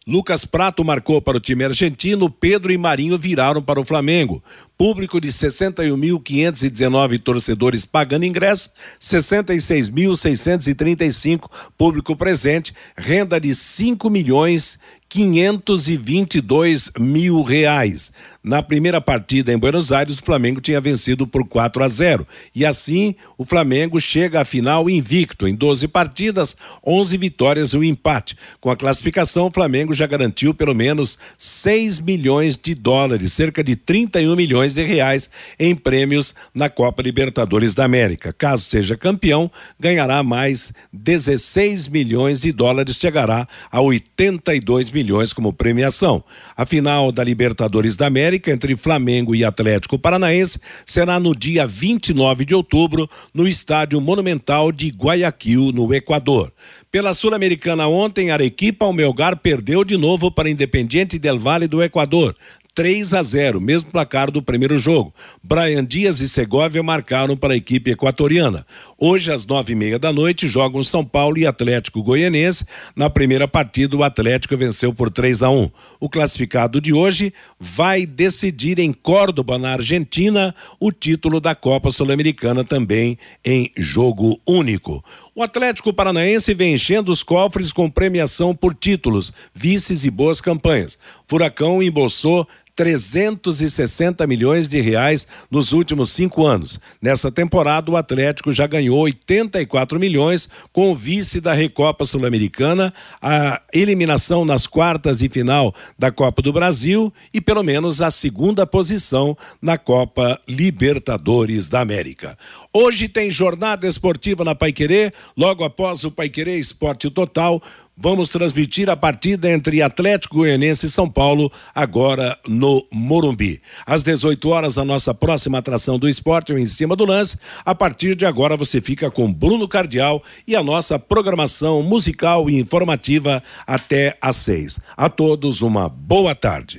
Lucas 0.07 0.45
Prato 0.45 0.85
marcou 0.85 1.19
para 1.19 1.37
o 1.37 1.39
time 1.39 1.63
argentino, 1.63 2.29
Pedro 2.29 2.71
e 2.71 2.77
Marinho 2.77 3.17
viraram 3.17 3.59
para 3.59 3.79
o 3.79 3.85
Flamengo. 3.85 4.43
Público 4.77 5.19
de 5.19 5.29
61.519 5.29 7.19
torcedores 7.23 7.85
pagando 7.85 8.23
ingresso, 8.23 8.69
66.635 8.99 11.49
público 11.75 12.15
presente, 12.15 12.71
renda 12.95 13.41
de 13.41 13.55
5 13.55 14.07
milhões 14.07 14.77
522 15.09 16.91
mil 16.99 17.41
reais. 17.41 18.11
Na 18.47 18.61
primeira 18.61 19.01
partida 19.01 19.51
em 19.51 19.57
Buenos 19.57 19.91
Aires, 19.91 20.19
o 20.19 20.23
Flamengo 20.23 20.61
tinha 20.61 20.79
vencido 20.79 21.25
por 21.25 21.47
4 21.47 21.83
a 21.83 21.87
0. 21.87 22.27
E 22.53 22.63
assim, 22.63 23.15
o 23.39 23.43
Flamengo 23.43 23.99
chega 23.99 24.41
à 24.41 24.45
final 24.45 24.87
invicto. 24.87 25.47
Em 25.47 25.55
12 25.55 25.87
partidas, 25.87 26.55
11 26.85 27.17
vitórias 27.17 27.69
e 27.71 27.77
um 27.77 27.83
empate. 27.83 28.37
Com 28.61 28.69
a 28.69 28.75
classificação, 28.75 29.47
o 29.47 29.51
Flamengo 29.51 29.95
já 29.95 30.05
garantiu 30.05 30.53
pelo 30.53 30.75
menos 30.75 31.17
6 31.39 31.99
milhões 31.99 32.55
de 32.55 32.75
dólares, 32.75 33.33
cerca 33.33 33.63
de 33.63 33.75
31 33.75 34.35
milhões 34.35 34.75
de 34.75 34.83
reais 34.83 35.27
em 35.57 35.73
prêmios 35.73 36.35
na 36.53 36.69
Copa 36.69 37.01
Libertadores 37.01 37.73
da 37.73 37.83
América. 37.83 38.31
Caso 38.31 38.65
seja 38.65 38.95
campeão, 38.95 39.49
ganhará 39.79 40.21
mais 40.21 40.71
16 40.93 41.87
milhões 41.87 42.41
de 42.41 42.51
dólares, 42.51 42.95
chegará 42.95 43.47
a 43.71 43.81
82 43.81 44.91
milhões 44.91 45.33
como 45.33 45.51
premiação. 45.51 46.23
A 46.55 46.63
final 46.63 47.11
da 47.11 47.23
Libertadores 47.23 47.97
da 47.97 48.05
América 48.05 48.34
entre 48.47 48.75
Flamengo 48.75 49.35
e 49.35 49.43
Atlético 49.43 49.97
Paranaense 49.97 50.59
será 50.85 51.19
no 51.19 51.33
dia 51.33 51.65
29 51.65 52.45
de 52.45 52.53
outubro 52.53 53.09
no 53.33 53.47
Estádio 53.47 53.99
Monumental 54.01 54.71
de 54.71 54.89
Guayaquil, 54.89 55.71
no 55.71 55.93
Equador. 55.93 56.51
Pela 56.91 57.13
Sul-Americana 57.13 57.87
ontem, 57.87 58.31
a 58.31 58.35
equipe 58.37 58.83
Almelgar 58.83 59.37
perdeu 59.37 59.83
de 59.83 59.97
novo 59.97 60.31
para 60.31 60.49
Independiente 60.49 61.19
del 61.19 61.37
Valle 61.37 61.67
do 61.67 61.83
Equador. 61.83 62.35
3 62.75 63.13
a 63.13 63.23
0, 63.23 63.61
mesmo 63.61 63.89
placar 63.89 64.29
do 64.29 64.41
primeiro 64.41 64.77
jogo. 64.77 65.13
Brian 65.41 65.83
Dias 65.83 66.19
e 66.19 66.27
Segovia 66.27 66.83
marcaram 66.83 67.37
para 67.37 67.53
a 67.53 67.55
equipe 67.55 67.89
equatoriana. 67.89 68.67
Hoje, 68.99 69.31
às 69.31 69.45
nove 69.45 69.71
e 69.71 69.75
meia 69.75 69.97
da 69.97 70.11
noite, 70.11 70.45
jogam 70.45 70.83
São 70.83 71.03
Paulo 71.05 71.37
e 71.37 71.47
Atlético 71.47 72.03
Goianense. 72.03 72.65
Na 72.93 73.09
primeira 73.09 73.47
partida, 73.47 73.95
o 73.95 74.03
Atlético 74.03 74.57
venceu 74.57 74.93
por 74.93 75.09
3 75.09 75.41
a 75.43 75.49
1. 75.49 75.71
O 76.01 76.09
classificado 76.09 76.81
de 76.81 76.91
hoje 76.91 77.33
vai 77.57 78.05
decidir 78.05 78.77
em 78.77 78.91
Córdoba, 78.91 79.57
na 79.57 79.71
Argentina, 79.71 80.53
o 80.77 80.91
título 80.91 81.39
da 81.39 81.55
Copa 81.55 81.89
Sul-Americana 81.91 82.65
também 82.65 83.17
em 83.43 83.71
jogo 83.77 84.37
único. 84.45 85.01
O 85.33 85.41
Atlético 85.41 85.93
Paranaense 85.93 86.53
vem 86.53 86.73
enchendo 86.73 87.09
os 87.09 87.23
cofres 87.23 87.71
com 87.71 87.89
premiação 87.89 88.53
por 88.53 88.73
títulos, 88.73 89.31
vices 89.53 90.03
e 90.03 90.09
boas 90.09 90.41
campanhas. 90.41 90.97
Furacão 91.27 91.81
embolsou 91.81 92.47
360 92.75 94.27
milhões 94.27 94.67
de 94.67 94.81
reais 94.81 95.25
nos 95.49 95.71
últimos 95.71 96.11
cinco 96.11 96.45
anos. 96.45 96.79
Nessa 97.01 97.31
temporada, 97.31 97.89
o 97.89 97.95
Atlético 97.95 98.51
já 98.51 98.67
ganhou 98.67 98.99
84 98.99 99.99
milhões 99.99 100.49
com 100.73 100.91
o 100.91 100.95
vice 100.95 101.39
da 101.39 101.53
Recopa 101.53 102.03
Sul-Americana, 102.03 102.93
a 103.21 103.61
eliminação 103.73 104.43
nas 104.43 104.67
quartas 104.67 105.21
e 105.21 105.29
final 105.29 105.73
da 105.97 106.11
Copa 106.11 106.41
do 106.41 106.51
Brasil 106.51 107.13
e 107.33 107.39
pelo 107.39 107.63
menos 107.63 108.01
a 108.01 108.11
segunda 108.11 108.67
posição 108.67 109.37
na 109.61 109.77
Copa 109.77 110.39
Libertadores 110.47 111.69
da 111.69 111.79
América. 111.79 112.37
Hoje 112.73 113.07
tem 113.07 113.31
jornada 113.31 113.87
esportiva 113.87 114.43
na 114.43 114.53
Paiquerê, 114.53 115.13
logo 115.37 115.63
após 115.63 116.03
o 116.03 116.11
Paiquerê 116.11 116.57
Esporte 116.57 117.09
Total 117.09 117.61
vamos 117.97 118.29
transmitir 118.29 118.89
a 118.89 118.95
partida 118.95 119.49
entre 119.49 119.81
Atlético 119.81 120.37
Goianense 120.37 120.85
e 120.85 120.89
São 120.89 121.09
Paulo, 121.09 121.51
agora 121.73 122.37
no 122.47 122.85
Morumbi. 122.91 123.61
Às 123.85 124.03
18 124.03 124.49
horas, 124.49 124.77
a 124.77 124.85
nossa 124.85 125.13
próxima 125.13 125.57
atração 125.57 125.97
do 125.97 126.09
esporte 126.09 126.53
em 126.53 126.65
cima 126.65 126.95
do 126.95 127.05
lance. 127.05 127.37
A 127.63 127.73
partir 127.73 128.15
de 128.15 128.25
agora, 128.25 128.57
você 128.57 128.81
fica 128.81 129.09
com 129.09 129.31
Bruno 129.31 129.67
Cardial 129.67 130.21
e 130.47 130.55
a 130.55 130.63
nossa 130.63 130.99
programação 130.99 131.81
musical 131.81 132.49
e 132.49 132.59
informativa 132.59 133.41
até 133.65 134.17
às 134.21 134.35
seis. 134.37 134.79
A 134.95 135.09
todos, 135.09 135.61
uma 135.61 135.89
boa 135.89 136.35
tarde. 136.35 136.77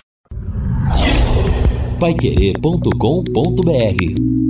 Paiquerê.com.br 1.98 4.45